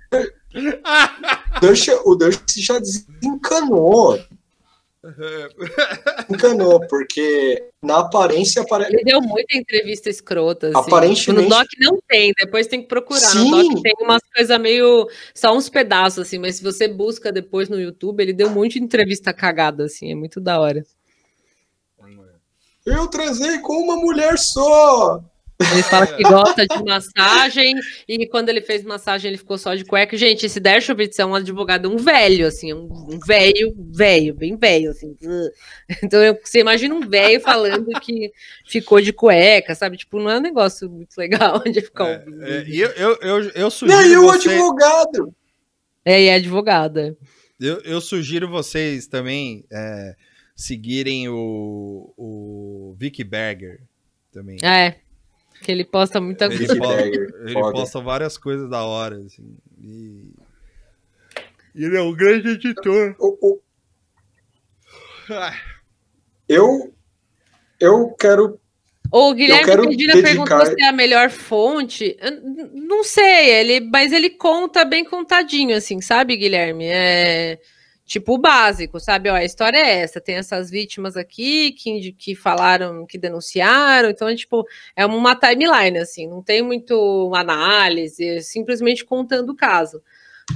o, 0.54 1.56
o, 1.56 1.60
Dush, 1.60 1.88
o 2.04 2.14
Dush 2.14 2.40
já 2.56 2.78
desencanou. 2.78 4.18
Encanou, 6.30 6.80
porque 6.88 7.68
na 7.82 7.98
aparência. 8.00 8.64
Ele 8.88 9.04
deu 9.04 9.20
muita 9.20 9.56
entrevista 9.56 10.08
escrota. 10.08 10.68
Assim. 10.68 10.78
Aparentemente- 10.78 11.48
No 11.48 11.54
Doc 11.54 11.66
não 11.78 11.98
tem, 12.08 12.32
depois 12.38 12.66
tem 12.66 12.80
que 12.80 12.88
procurar. 12.88 13.20
Sim. 13.20 13.50
No 13.50 13.68
Doc 13.74 13.82
tem 13.82 13.92
umas 14.00 14.22
coisas 14.34 14.58
meio. 14.60 15.06
Só 15.34 15.54
uns 15.54 15.68
pedaços, 15.68 16.20
assim, 16.26 16.38
mas 16.38 16.56
se 16.56 16.62
você 16.62 16.88
busca 16.88 17.30
depois 17.30 17.68
no 17.68 17.78
YouTube, 17.78 18.22
ele 18.22 18.32
deu 18.32 18.48
um 18.48 18.52
monte 18.54 18.78
de 18.78 18.84
entrevista 18.84 19.32
cagada, 19.32 19.84
assim, 19.84 20.10
é 20.10 20.14
muito 20.14 20.40
da 20.40 20.58
hora. 20.58 20.82
Eu 22.86 23.06
transei 23.08 23.58
com 23.60 23.74
uma 23.82 23.96
mulher 23.96 24.38
só. 24.38 25.22
Ele 25.72 25.82
fala 25.84 26.06
que 26.06 26.22
gosta 26.22 26.66
de 26.66 26.82
massagem 26.84 27.74
e 28.08 28.26
quando 28.28 28.48
ele 28.48 28.60
fez 28.60 28.82
massagem 28.84 29.28
ele 29.30 29.38
ficou 29.38 29.56
só 29.58 29.74
de 29.74 29.84
cueca. 29.84 30.16
Gente, 30.16 30.46
esse 30.46 30.60
Dershowitz 30.60 31.18
é 31.18 31.24
um 31.24 31.34
advogado, 31.34 31.90
um 31.90 31.96
velho, 31.96 32.46
assim, 32.46 32.72
um 32.72 33.18
velho, 33.26 33.74
velho, 33.92 34.34
bem 34.34 34.56
velho, 34.56 34.90
assim. 34.90 35.16
Então 36.02 36.22
eu- 36.22 36.38
você 36.42 36.60
imagina 36.60 36.94
um 36.94 37.06
velho 37.08 37.40
falando 37.40 37.86
que 38.00 38.32
ficou 38.66 39.00
de 39.00 39.12
cueca, 39.12 39.74
sabe? 39.74 39.96
Tipo, 39.96 40.18
não 40.18 40.30
é 40.30 40.38
um 40.38 40.42
negócio 40.42 40.88
muito 40.90 41.16
legal 41.18 41.58
de 41.64 41.80
ficar 41.82 42.06
É, 42.08 42.18
ouvindo. 42.18 42.44
é, 42.44 42.64
e 42.64 42.80
eu, 42.80 42.90
eu, 42.92 43.18
eu, 43.20 43.50
eu 43.50 43.68
E 43.68 43.70
sugiro 43.70 43.98
aí, 43.98 44.16
o 44.16 44.22
você- 44.22 44.48
advogado? 44.50 45.34
É, 46.04 46.22
e 46.22 46.26
é 46.28 46.34
advogada. 46.34 47.16
Eu, 47.60 47.80
eu 47.82 48.00
sugiro 48.00 48.48
vocês 48.48 49.06
também 49.06 49.64
é, 49.72 50.14
seguirem 50.56 51.28
o, 51.28 52.12
o 52.16 52.94
Vicky 52.98 53.24
Berger 53.24 53.80
também. 54.32 54.58
É. 54.62 54.96
Que 55.64 55.72
ele 55.72 55.84
posta 55.84 56.20
muita 56.20 56.44
Ele, 56.44 56.56
Vicky 56.58 56.76
po- 56.78 56.86
Berger, 56.88 57.34
ele 57.46 57.54
posta 57.54 58.00
várias 58.00 58.36
coisas 58.36 58.68
da 58.68 58.84
hora, 58.84 59.16
assim. 59.16 59.56
E... 59.82 60.30
e 61.74 61.84
ele 61.84 61.96
é 61.96 62.02
um 62.02 62.12
grande 62.12 62.48
editor. 62.50 63.16
O, 63.18 63.38
o, 63.40 63.60
eu, 66.48 66.94
eu 67.80 68.10
quero 68.18 68.60
O 69.10 69.32
Guilherme 69.32 69.86
Medina 69.88 70.12
dedicar- 70.14 70.44
perguntou 70.46 70.66
se 70.66 70.82
é 70.82 70.88
a 70.88 70.92
melhor 70.92 71.30
fonte. 71.30 72.16
Eu 72.20 72.42
não 72.74 73.02
sei, 73.02 73.50
ele, 73.50 73.80
mas 73.80 74.12
ele 74.12 74.30
conta 74.30 74.84
bem 74.84 75.02
contadinho, 75.04 75.74
assim, 75.74 76.00
sabe, 76.02 76.36
Guilherme? 76.36 76.84
É 76.86 77.58
tipo 78.04 78.34
o 78.34 78.38
básico, 78.38 79.00
sabe? 79.00 79.28
Ó, 79.30 79.34
a 79.34 79.44
história 79.44 79.78
é 79.78 80.00
essa: 80.00 80.20
tem 80.20 80.36
essas 80.36 80.70
vítimas 80.70 81.16
aqui 81.16 81.72
que, 81.72 82.12
que 82.12 82.34
falaram, 82.34 83.06
que 83.06 83.18
denunciaram. 83.18 84.10
Então, 84.10 84.28
é 84.28 84.34
tipo, 84.34 84.66
é 84.94 85.06
uma 85.06 85.34
timeline, 85.34 85.98
assim, 85.98 86.26
não 86.26 86.42
tem 86.42 86.62
muito 86.62 87.32
análise, 87.34 88.24
é 88.26 88.40
simplesmente 88.40 89.04
contando 89.04 89.50
o 89.50 89.56
caso. 89.56 90.02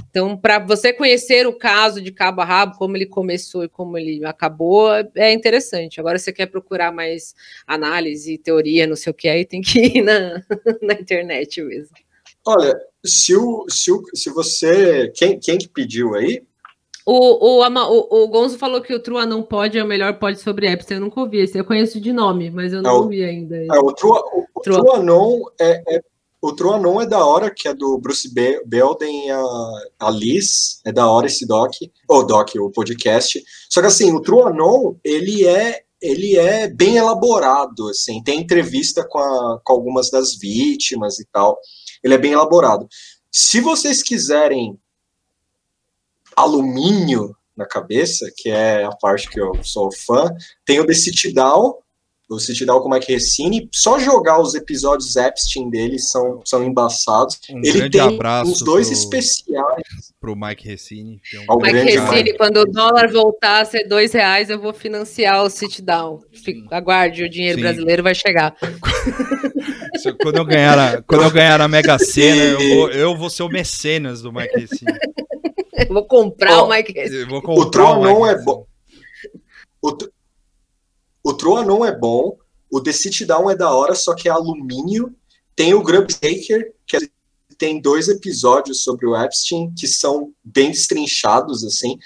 Então, 0.09 0.37
para 0.37 0.59
você 0.59 0.93
conhecer 0.93 1.47
o 1.47 1.53
caso 1.53 1.99
de 1.99 2.11
cabo 2.11 2.41
a 2.41 2.45
rabo, 2.45 2.77
como 2.77 2.95
ele 2.95 3.07
começou 3.07 3.63
e 3.63 3.69
como 3.69 3.97
ele 3.97 4.23
acabou, 4.23 4.91
é 5.15 5.33
interessante. 5.33 5.99
Agora, 5.99 6.19
se 6.19 6.25
você 6.25 6.33
quer 6.33 6.45
procurar 6.45 6.91
mais 6.91 7.33
análise, 7.65 8.37
teoria, 8.37 8.85
não 8.85 8.95
sei 8.95 9.11
o 9.11 9.13
que, 9.13 9.27
aí 9.27 9.45
tem 9.45 9.61
que 9.61 9.79
ir 9.79 10.01
na, 10.03 10.43
na 10.81 10.93
internet 10.93 11.61
mesmo. 11.63 11.95
Olha, 12.45 12.79
se, 13.03 13.35
o, 13.35 13.65
se, 13.69 13.91
o, 13.91 14.03
se 14.13 14.29
você. 14.29 15.11
Quem, 15.15 15.39
quem 15.39 15.57
que 15.57 15.67
pediu 15.67 16.15
aí? 16.15 16.43
O, 17.11 17.61
o, 17.61 17.63
o, 17.63 18.23
o 18.23 18.27
Gonzo 18.27 18.57
falou 18.57 18.81
que 18.81 18.93
o 18.93 18.99
Trua 19.01 19.25
não 19.25 19.41
pode 19.41 19.77
é 19.77 19.83
o 19.83 19.87
melhor 19.87 20.19
pod 20.19 20.39
sobre 20.39 20.67
Epstein. 20.71 20.97
Eu 20.97 21.01
nunca 21.01 21.19
ouvi 21.19 21.39
esse. 21.39 21.57
Eu 21.57 21.65
conheço 21.65 21.99
de 21.99 22.13
nome, 22.13 22.51
mas 22.51 22.71
eu 22.71 22.81
não 22.81 22.89
É 22.89 22.93
ouvi 22.93 23.23
ainda. 23.23 23.55
É, 23.57 23.79
o 23.79 23.91
Trua, 23.93 24.21
o, 24.55 24.61
Trua. 24.61 24.79
Truanon 24.83 25.39
é, 25.59 25.95
é, 25.95 26.01
o 26.41 26.51
Truanon 26.53 27.01
é 27.01 27.05
da 27.07 27.25
hora, 27.25 27.49
que 27.49 27.67
é 27.67 27.73
do 27.73 27.97
Bruce 27.97 28.31
Be- 28.33 28.61
Belden 28.65 29.27
e 29.27 29.31
a, 29.31 29.43
a 30.01 30.11
Liz. 30.11 30.81
É 30.85 30.91
da 30.91 31.09
hora 31.09 31.25
esse 31.27 31.47
doc. 31.47 31.71
O 32.07 32.23
doc, 32.23 32.49
o 32.55 32.69
podcast. 32.69 33.41
Só 33.69 33.81
que 33.81 33.87
assim, 33.87 34.13
o 34.13 34.21
Truanon, 34.21 34.95
ele 35.03 35.45
é. 35.47 35.81
Ele 36.01 36.37
é 36.37 36.69
bem 36.69 36.95
elaborado, 36.95 37.89
assim, 37.89 38.23
tem 38.23 38.39
entrevista 38.39 39.05
com, 39.05 39.19
a- 39.19 39.59
com 39.65 39.73
algumas 39.73 40.09
das 40.09 40.33
vítimas 40.37 41.19
e 41.19 41.25
tal. 41.29 41.59
Ele 42.01 42.13
é 42.13 42.17
bem 42.17 42.31
elaborado. 42.31 42.87
Se 43.29 43.59
vocês 43.59 44.01
quiserem 44.01 44.79
alumínio 46.39 47.35
na 47.55 47.65
cabeça, 47.65 48.31
que 48.35 48.49
é 48.49 48.85
a 48.85 48.91
parte 48.91 49.29
que 49.29 49.39
eu 49.39 49.51
sou 49.63 49.91
fã, 49.91 50.33
tem 50.65 50.79
o 50.79 50.85
The 50.85 50.93
Sit 50.93 51.33
Down, 51.33 51.75
o 52.29 52.39
Sit 52.39 52.63
Down 52.63 52.79
com 52.79 52.87
o 52.87 52.91
Mike 52.91 53.11
Recine, 53.11 53.67
só 53.73 53.97
jogar 53.97 54.39
os 54.39 54.53
episódios 54.53 55.15
Epstein 55.15 55.69
dele 55.69 55.97
são, 55.97 56.41
são 56.45 56.63
embaçados. 56.63 57.39
Um 57.49 57.57
Ele 57.57 57.79
grande 57.79 57.97
tem 57.97 58.01
abraço 58.01 58.51
os 58.51 58.59
dois 58.61 58.87
pro, 58.87 58.97
especiais. 58.97 59.83
pro 60.21 60.35
Mike 60.35 60.65
Recine. 60.65 61.19
um 61.49 61.57
Mike 61.57 61.71
grande 61.71 61.97
Recine, 61.97 62.37
quando 62.37 62.57
o 62.57 62.65
dólar 62.65 63.11
voltar 63.11 63.61
a 63.61 63.65
ser 63.65 63.87
dois 63.87 64.13
reais, 64.13 64.49
eu 64.49 64.61
vou 64.61 64.73
financiar 64.73 65.43
o 65.43 65.49
sit 65.49 65.81
down. 65.81 66.21
Aguarde, 66.71 67.23
o 67.23 67.29
dinheiro 67.29 67.57
Sim. 67.57 67.63
brasileiro 67.63 68.03
vai 68.03 68.13
chegar. 68.13 68.55
Quando 70.21 70.37
eu 70.37 70.45
ganhar 70.45 70.79
a, 70.79 71.01
quando 71.01 71.23
eu 71.23 71.31
ganhar 71.31 71.59
a 71.59 71.67
Mega 71.67 71.99
Sena, 71.99 72.41
eu 72.41 72.69
vou, 72.69 72.89
eu 72.93 73.17
vou 73.17 73.29
ser 73.29 73.43
o 73.43 73.49
mecenas 73.49 74.21
do 74.21 74.31
Mike 74.31 74.57
Recine. 74.57 74.93
Vou 75.89 76.05
comprar 76.05 76.63
Ó, 76.63 76.65
o 76.65 76.69
Mike 76.69 76.93
vou 77.25 77.39
O 77.39 77.41
comprar 77.41 77.61
o 77.61 77.71
Troanon 77.71 78.25
Mike 78.25 78.29
é 78.29 78.43
bom. 78.43 78.67
O, 79.81 79.97
o 81.23 81.33
Troanon 81.33 81.85
é 81.85 81.95
bom. 81.97 82.37
O 82.71 82.81
The 82.81 82.91
Sit 82.91 83.25
Down 83.25 83.49
é 83.49 83.55
da 83.55 83.73
hora, 83.73 83.95
só 83.95 84.13
que 84.13 84.27
é 84.27 84.31
alumínio. 84.31 85.15
Tem 85.55 85.73
o 85.73 85.83
Grubstaker, 85.83 86.73
que 86.85 86.97
é- 86.97 87.09
tem 87.57 87.81
dois 87.81 88.07
episódios 88.07 88.83
sobre 88.83 89.05
o 89.05 89.15
Epstein, 89.15 89.73
que 89.73 89.87
são 89.87 90.33
bem 90.43 90.71
destrinchados, 90.71 91.65
assim. 91.65 91.97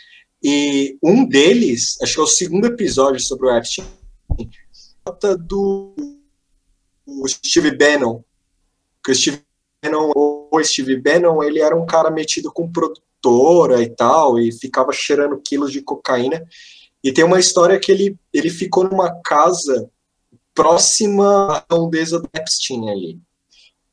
E 0.42 0.98
um 1.04 1.26
deles, 1.26 1.98
acho 2.02 2.16
que 2.16 2.20
é 2.20 2.24
o 2.24 2.28
segundo 2.28 2.66
episódio 2.66 3.20
sobre 3.20 3.48
o 3.48 3.56
Epstein, 3.56 3.86
trata 5.04 5.38
do 5.38 5.94
o 7.06 7.28
Steve 7.28 7.72
Bannon. 7.78 8.24
Que 9.04 9.12
o 9.12 9.16
Steve 9.16 9.44
Bannon, 9.84 10.12
o 10.16 10.64
Steve 10.64 10.98
Bannon, 10.98 11.44
ele 11.44 11.60
era 11.60 11.76
um 11.76 11.86
cara 11.86 12.10
metido 12.10 12.52
com 12.52 12.72
produtora 13.24 13.82
e 13.82 13.90
tal, 13.90 14.38
e 14.38 14.52
ficava 14.52 14.92
cheirando 14.92 15.42
quilos 15.44 15.72
de 15.72 15.82
cocaína. 15.82 16.44
E 17.04 17.12
tem 17.12 17.24
uma 17.24 17.40
história 17.40 17.80
que 17.80 17.92
ele, 17.92 18.18
ele 18.34 18.50
ficou 18.50 18.84
numa 18.84 19.14
casa 19.24 19.90
próxima 20.54 21.48
à 21.48 21.60
redondeza 21.60 22.20
do 22.20 22.30
Epstein 22.34 22.90
ali. 22.90 23.20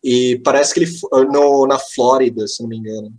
E 0.02 0.40
parece 0.44 0.72
que 0.74 0.80
ele 0.80 0.86
fo- 0.86 1.08
no, 1.24 1.66
na 1.66 1.78
Flórida, 1.78 2.46
se 2.46 2.62
não 2.62 2.68
me 2.68 2.76
engano. 2.78 3.12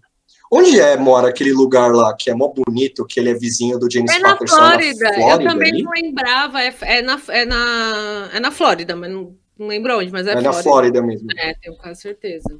Onde 0.54 0.80
é 0.80 0.98
mora 0.98 1.30
aquele 1.30 1.54
lugar 1.54 1.94
lá 1.94 2.14
que 2.16 2.30
é 2.30 2.34
mó 2.36 2.50
bonito, 2.54 3.06
que 3.06 3.20
ele 3.20 3.30
é 3.30 3.34
vizinho 3.34 3.80
do 3.80 3.90
James 3.90 4.12
É 4.12 4.20
na 4.20 4.30
Patterson? 4.32 4.56
Flórida. 4.58 5.06
na 5.10 5.14
Flórida 5.14 5.44
eu 5.44 5.50
também 5.52 5.72
ali? 5.72 5.84
não 5.84 5.92
lembrava. 5.92 6.62
É, 6.62 6.76
é 6.82 7.02
na, 7.02 7.22
é, 7.30 7.46
na, 7.46 8.30
é 8.34 8.40
na 8.40 8.52
Flórida, 8.52 8.96
mas 8.96 9.12
não, 9.12 9.36
não 9.58 9.68
lembro 9.68 9.98
onde, 9.98 10.12
mas 10.12 10.28
é, 10.28 10.32
É 10.32 10.36
na 10.36 10.42
Flórida. 10.52 10.64
Flórida 10.64 11.02
mesmo. 11.02 11.28
É, 11.38 11.54
tenho 11.54 11.78
quase 11.78 12.02
certeza. 12.02 12.60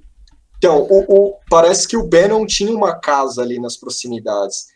Então, 0.64 0.84
o, 0.88 1.00
o- 1.30 1.36
parece 1.50 1.88
que 1.88 1.98
o 1.98 2.06
Bannon 2.08 2.46
tinha 2.46 2.72
uma 2.72 2.94
casa 3.00 3.42
ali 3.42 3.60
nas 3.60 3.76
proximidades. 3.76 4.68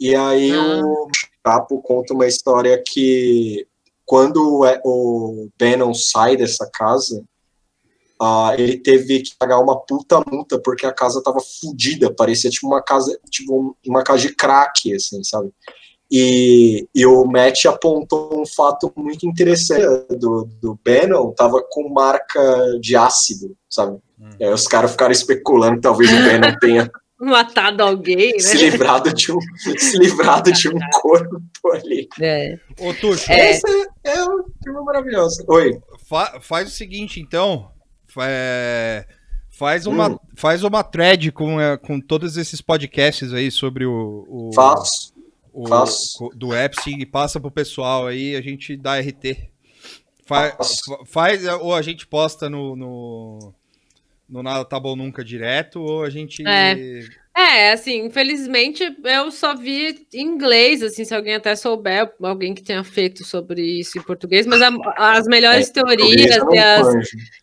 E 0.00 0.16
aí 0.16 0.50
Ah. 0.50 0.80
o 0.84 1.08
Chapo 1.46 1.80
conta 1.80 2.12
uma 2.12 2.26
história 2.26 2.82
que 2.84 3.64
quando 4.04 4.38
o, 4.42 4.64
o 4.84 5.48
Bannon 5.56 5.94
sai 5.94 6.36
dessa 6.36 6.68
casa, 6.74 7.22
ah, 8.20 8.52
ele 8.58 8.78
teve 8.78 9.20
que 9.22 9.36
pagar 9.38 9.60
uma 9.60 9.78
puta 9.78 10.20
multa 10.28 10.58
porque 10.60 10.84
a 10.86 10.92
casa 10.92 11.22
tava 11.22 11.38
fodida, 11.40 12.12
parecia 12.12 12.50
tipo 12.50 12.66
uma 12.66 12.82
casa, 12.82 13.16
tipo 13.30 13.76
uma 13.86 14.02
casa 14.02 14.22
de 14.22 14.34
crack, 14.34 14.92
assim, 14.92 15.22
sabe? 15.22 15.52
E, 16.14 16.86
e 16.94 17.06
o 17.06 17.24
Matt 17.24 17.64
apontou 17.64 18.38
um 18.38 18.44
fato 18.44 18.92
muito 18.94 19.26
interessante 19.26 19.80
do, 20.18 20.46
do 20.60 20.78
Bannon, 20.84 21.32
tava 21.32 21.62
com 21.70 21.88
marca 21.88 22.78
de 22.82 22.94
ácido, 22.94 23.56
sabe? 23.70 23.96
E 24.38 24.44
aí 24.44 24.52
os 24.52 24.66
caras 24.68 24.90
ficaram 24.90 25.10
especulando 25.12 25.76
que 25.76 25.80
talvez 25.80 26.10
o 26.12 26.16
Bannon 26.16 26.58
tenha 26.60 26.90
Matado 27.18 27.84
alguém, 27.84 28.38
se 28.40 28.56
né? 28.56 28.62
livrado 28.64 29.14
de 29.14 29.30
um, 29.32 29.38
se 29.78 29.96
livrado 29.96 30.50
de 30.52 30.68
um 30.68 30.78
corpo 31.00 31.40
ali. 31.72 32.08
É. 32.20 32.58
Ô, 32.80 32.92
Tuxo, 32.92 33.30
É. 33.30 33.52
Esse 33.52 33.64
é, 34.04 34.16
é 34.16 34.24
um 34.24 34.42
filme 34.62 34.80
maravilhoso. 34.84 35.44
Oi. 35.46 35.78
fa- 36.08 36.40
faz 36.42 36.68
o 36.68 36.72
seguinte, 36.72 37.20
então. 37.20 37.70
É, 38.18 39.06
faz, 39.56 39.86
uma, 39.86 40.10
Hum. 40.10 40.18
faz 40.36 40.64
uma 40.64 40.82
thread 40.82 41.30
com, 41.30 41.60
é, 41.60 41.76
com 41.76 42.00
todos 42.00 42.36
esses 42.36 42.60
podcasts 42.60 43.32
aí 43.32 43.50
sobre 43.52 43.86
o, 43.86 44.26
o, 44.28 44.50
Faço. 44.52 45.11
O- 45.52 45.68
co- 46.18 46.34
do 46.34 46.54
Epstein 46.54 47.00
e 47.00 47.06
passa 47.06 47.40
pro 47.40 47.50
pessoal 47.50 48.06
aí, 48.06 48.34
a 48.36 48.40
gente 48.40 48.76
dá 48.76 48.98
RT. 48.98 49.48
Fa- 50.24 50.52
Faço. 50.56 50.82
fa- 50.86 51.04
faz, 51.06 51.44
ou 51.60 51.74
a 51.74 51.82
gente 51.82 52.06
posta 52.06 52.48
no, 52.48 52.76
no, 52.76 53.54
no 54.28 54.42
Nada 54.42 54.64
Tá 54.64 54.78
Bom 54.78 54.94
Nunca 54.96 55.24
direto, 55.24 55.80
ou 55.80 56.04
a 56.04 56.10
gente. 56.10 56.46
É. 56.46 56.74
É, 57.34 57.72
assim, 57.72 58.04
infelizmente 58.04 58.94
eu 59.04 59.30
só 59.30 59.56
vi 59.56 60.06
em 60.12 60.20
inglês, 60.20 60.82
assim, 60.82 61.02
se 61.02 61.14
alguém 61.14 61.34
até 61.34 61.56
souber, 61.56 62.12
alguém 62.22 62.54
que 62.54 62.62
tenha 62.62 62.84
feito 62.84 63.24
sobre 63.24 63.62
isso 63.62 63.98
em 63.98 64.02
português, 64.02 64.46
mas 64.46 64.60
a- 64.60 64.70
as 65.16 65.26
melhores 65.26 65.70
teorias 65.70 66.36
Eu 66.36 66.44
não 66.44 66.54
e 66.54 66.58
as, 66.58 66.88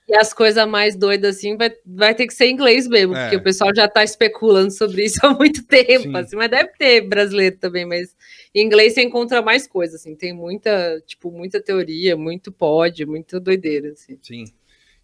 e 0.08 0.16
as 0.16 0.32
coisas 0.32 0.68
mais 0.68 0.96
doidas, 0.96 1.38
assim, 1.38 1.58
vai, 1.58 1.72
vai 1.84 2.14
ter 2.14 2.28
que 2.28 2.36
ser 2.36 2.46
em 2.46 2.54
inglês 2.54 2.88
mesmo, 2.88 3.16
É. 3.16 3.24
porque 3.24 3.38
o 3.38 3.44
pessoal 3.44 3.72
já 3.76 3.88
tá 3.88 4.04
especulando 4.04 4.70
sobre 4.72 5.06
isso 5.06 5.20
há 5.26 5.34
muito 5.34 5.66
tempo, 5.66 6.04
Sim. 6.04 6.16
assim, 6.18 6.36
mas 6.36 6.52
deve 6.52 6.70
ter 6.78 7.02
brasileiro 7.02 7.58
também, 7.58 7.84
mas 7.84 8.16
em 8.54 8.64
inglês 8.64 8.94
você 8.94 9.02
encontra 9.02 9.42
mais 9.42 9.68
coisas, 9.68 10.02
assim, 10.02 10.16
tem 10.16 10.32
muita, 10.34 11.02
tipo, 11.08 11.32
muita 11.32 11.60
teoria, 11.60 12.16
muito 12.16 12.52
pod, 12.52 13.08
muito 13.08 13.40
doideira, 13.40 13.90
assim. 13.94 14.20
Sim. 14.22 14.44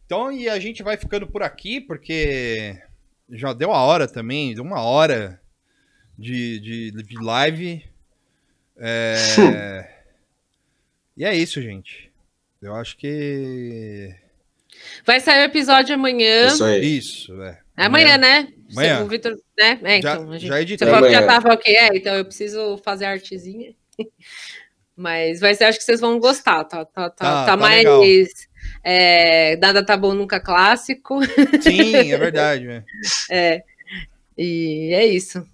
Então, 0.05 0.31
e 0.31 0.47
a 0.47 0.59
gente 0.59 0.83
vai 0.83 0.95
ficando 0.95 1.25
por 1.25 1.41
aqui, 1.41 1.81
porque 1.81 2.77
já 3.31 3.53
deu 3.53 3.71
a 3.71 3.81
hora 3.81 4.07
também, 4.07 4.53
deu 4.53 4.63
uma 4.63 4.81
hora 4.81 5.39
de, 6.17 6.59
de, 6.59 6.91
de 7.03 7.23
live. 7.23 7.83
É... 8.77 9.15
e 11.17 11.25
é 11.25 11.35
isso, 11.35 11.61
gente. 11.61 12.11
Eu 12.61 12.75
acho 12.75 12.97
que. 12.97 14.13
Vai 15.05 15.19
sair 15.19 15.41
o 15.41 15.45
episódio 15.45 15.95
amanhã, 15.95 16.47
Isso 16.47 16.63
aí. 16.63 16.97
Isso, 16.97 17.41
é. 17.41 17.59
É 17.77 17.85
amanhã, 17.85 18.17
né? 18.17 18.47
Amanhã. 18.71 19.03
O 19.03 19.07
Vitor, 19.07 19.33
né? 19.57 19.79
É, 19.83 20.01
Já- 20.01 20.13
então, 20.15 20.31
a 20.31 20.37
gente- 20.37 20.47
já 20.47 20.55
você 20.55 20.61
editei. 20.61 20.87
falou 20.87 21.05
que 21.07 21.11
já 21.13 21.19
Amanhã. 21.19 21.33
tava 21.41 21.53
ok, 21.53 21.75
é, 21.75 21.87
então 21.95 22.15
eu 22.15 22.25
preciso 22.25 22.77
fazer 22.77 23.05
a 23.05 23.11
artezinha. 23.11 23.73
Mas 24.95 25.41
vai 25.41 25.53
ser, 25.53 25.65
acho 25.65 25.77
que 25.77 25.83
vocês 25.83 25.99
vão 25.99 26.19
gostar, 26.19 26.63
tá, 26.63 26.85
tá, 26.85 26.85
tá, 26.85 27.09
Tá, 27.09 27.25
tá 27.25 27.45
tá 27.47 27.57
mais 27.57 27.77
legal. 27.79 27.99
É, 28.83 29.57
nada 29.57 29.85
tá 29.85 29.97
bom 29.97 30.13
nunca 30.13 30.39
clássico, 30.39 31.19
Sim, 31.61 32.11
é 32.11 32.17
verdade. 32.17 32.67
é. 32.69 32.83
é, 33.31 33.63
e 34.37 34.93
é 34.93 35.05
isso. 35.05 35.45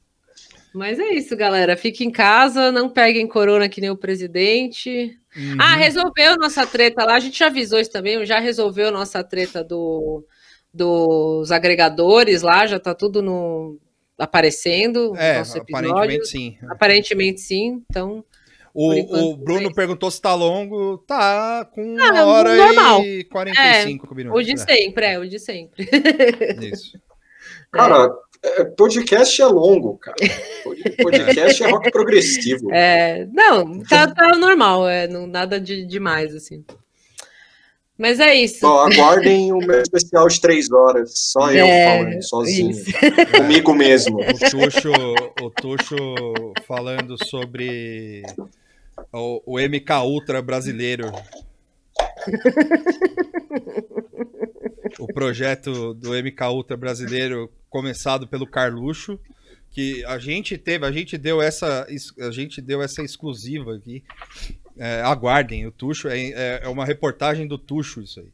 Mas 0.74 1.00
é 1.00 1.14
isso, 1.14 1.36
galera. 1.36 1.76
Fique 1.76 2.04
em 2.04 2.12
casa, 2.12 2.72
não 2.72 2.90
peguem 2.90 3.28
corona 3.28 3.68
que 3.68 3.82
nem 3.82 3.90
o 3.90 3.98
presidente. 3.98 5.18
Uhum. 5.36 5.58
Ah, 5.60 5.76
resolveu 5.76 6.38
nossa 6.38 6.66
treta 6.66 7.04
lá. 7.04 7.16
A 7.16 7.20
gente 7.20 7.38
já 7.38 7.48
avisou 7.48 7.80
isso 7.80 7.92
também. 7.92 8.26
Já 8.26 8.40
resolveu 8.40 8.92
nossa 8.92 9.24
treta 9.24 9.64
do, 9.64 10.26
dos 10.74 11.52
agregadores 11.52 12.42
lá. 12.42 12.66
Já 12.66 12.80
tá 12.80 12.94
tudo 12.96 13.22
no 13.22 13.78
aparecendo. 14.18 15.14
é, 15.18 15.40
aparentemente 15.40 16.28
sim. 16.28 16.58
Aparentemente 16.70 17.42
sim. 17.42 17.84
Então, 17.90 18.24
O, 18.74 18.94
enquanto, 18.94 19.24
o 19.24 19.38
Bruno 19.38 19.70
é. 19.70 19.74
perguntou 19.74 20.10
se 20.10 20.22
tá 20.22 20.34
longo. 20.34 20.98
Tá, 21.00 21.66
com 21.74 21.98
Ah, 22.00 22.12
uma 22.12 22.26
hora 22.26 22.56
normal. 22.56 23.04
e 23.04 23.24
45 23.26 24.16
minutos. 24.16 24.40
O 24.40 24.44
de 24.44 24.54
é. 24.54 24.58
sempre, 24.58 25.06
é, 25.06 25.20
o 25.20 25.28
de 25.28 25.40
sempre. 25.40 25.90
Isso. 26.62 26.98
Cara, 27.72 28.10
é, 28.44 28.64
podcast 28.66 29.42
é 29.42 29.46
longo, 29.46 29.98
cara. 29.98 30.18
Pod- 30.64 30.82
Podcast 31.02 31.64
é 31.64 31.70
rock 31.70 31.90
progressivo. 31.92 32.70
É, 32.74 33.26
não, 33.32 33.80
tá, 33.84 34.14
tá 34.14 34.38
normal, 34.38 34.90
é, 34.90 35.08
não, 35.08 35.26
nada 35.26 35.60
de 35.60 35.86
demais, 35.86 36.36
assim. 36.36 36.66
Mas 38.02 38.20
é 38.20 38.34
isso. 38.34 38.62
Bom, 38.62 38.80
aguardem 38.80 39.54
o 39.54 39.60
meu 39.60 39.80
especial 39.80 40.28
de 40.28 40.42
três 40.42 40.72
horas. 40.72 41.12
Só 41.16 41.52
eu 41.52 41.64
É, 41.64 41.86
falando, 42.00 42.24
sozinho. 42.24 42.72
isso. 42.72 42.86
Comigo 43.38 43.76
mesmo. 43.76 44.18
O 44.20 44.50
Tuxo, 44.50 44.92
o 45.40 45.50
Tuxo 45.52 45.96
falando 46.66 47.16
sobre 47.30 48.24
o, 49.14 49.44
o 49.46 49.60
MK 49.60 49.92
Ultra 50.04 50.42
brasileiro. 50.42 51.12
O 55.00 55.06
projeto 55.08 55.94
do 55.94 56.12
MK 56.14 56.44
Ultra 56.52 56.76
brasileiro 56.76 57.52
começado 57.70 58.28
pelo 58.28 58.48
Carluxo, 58.48 59.20
que 59.70 60.04
a 60.06 60.18
gente 60.18 60.58
teve, 60.58 60.86
a 60.88 60.92
gente 60.92 61.18
deu 61.20 61.40
essa, 61.40 61.88
a 62.20 62.32
gente 62.32 62.62
deu 62.62 62.82
essa 62.82 63.04
exclusiva 63.04 63.76
aqui. 63.76 64.04
É, 64.78 65.02
aguardem, 65.02 65.66
o 65.68 65.72
Tuxo 65.72 66.08
é, 66.08 66.18
é- 66.18 66.62
é 66.64 66.68
uma 66.70 66.86
reportagem 66.86 67.48
do 67.48 67.58
Tuxo 67.58 68.02
isso 68.02 68.20
aí. 68.20 68.30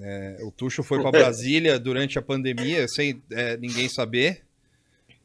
É, 0.00 0.38
o 0.42 0.50
Tuxo 0.50 0.82
foi 0.82 1.00
para 1.00 1.10
Brasília 1.12 1.78
durante 1.78 2.18
a 2.18 2.22
pandemia, 2.22 2.86
sem 2.88 3.22
é, 3.30 3.56
ninguém 3.56 3.88
saber. 3.88 4.42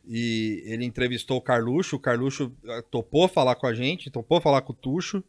E 0.10 0.64
ele 0.66 0.86
entrevistou 0.86 1.38
o 1.38 1.42
Carluxo. 1.42 1.98
O 1.98 2.00
Carluxo 2.00 2.54
eh, 2.66 2.82
topou 2.90 3.28
falar 3.28 3.56
com 3.56 3.68
a 3.68 3.74
gente, 3.74 4.10
topou 4.10 4.40
falar 4.40 4.62
com 4.62 4.72
o 4.72 4.76
Tuxo 4.76 5.22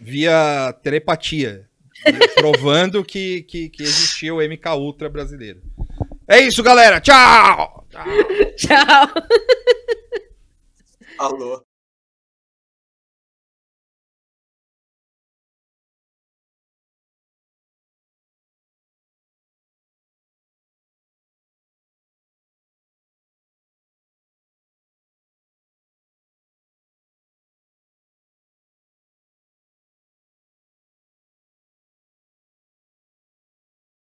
via 0.00 0.72
telepatia, 0.82 1.68
provando 2.34 3.04
que, 3.04 3.42
que, 3.42 3.68
que 3.68 3.82
existia 3.82 4.34
o 4.34 4.40
MK 4.40 4.66
Ultra 4.78 5.10
brasileiro. 5.10 5.60
É 6.26 6.40
isso, 6.40 6.62
galera. 6.62 7.02
Tchau! 7.02 7.86
Tchau. 8.56 9.08
Alô. 11.18 11.62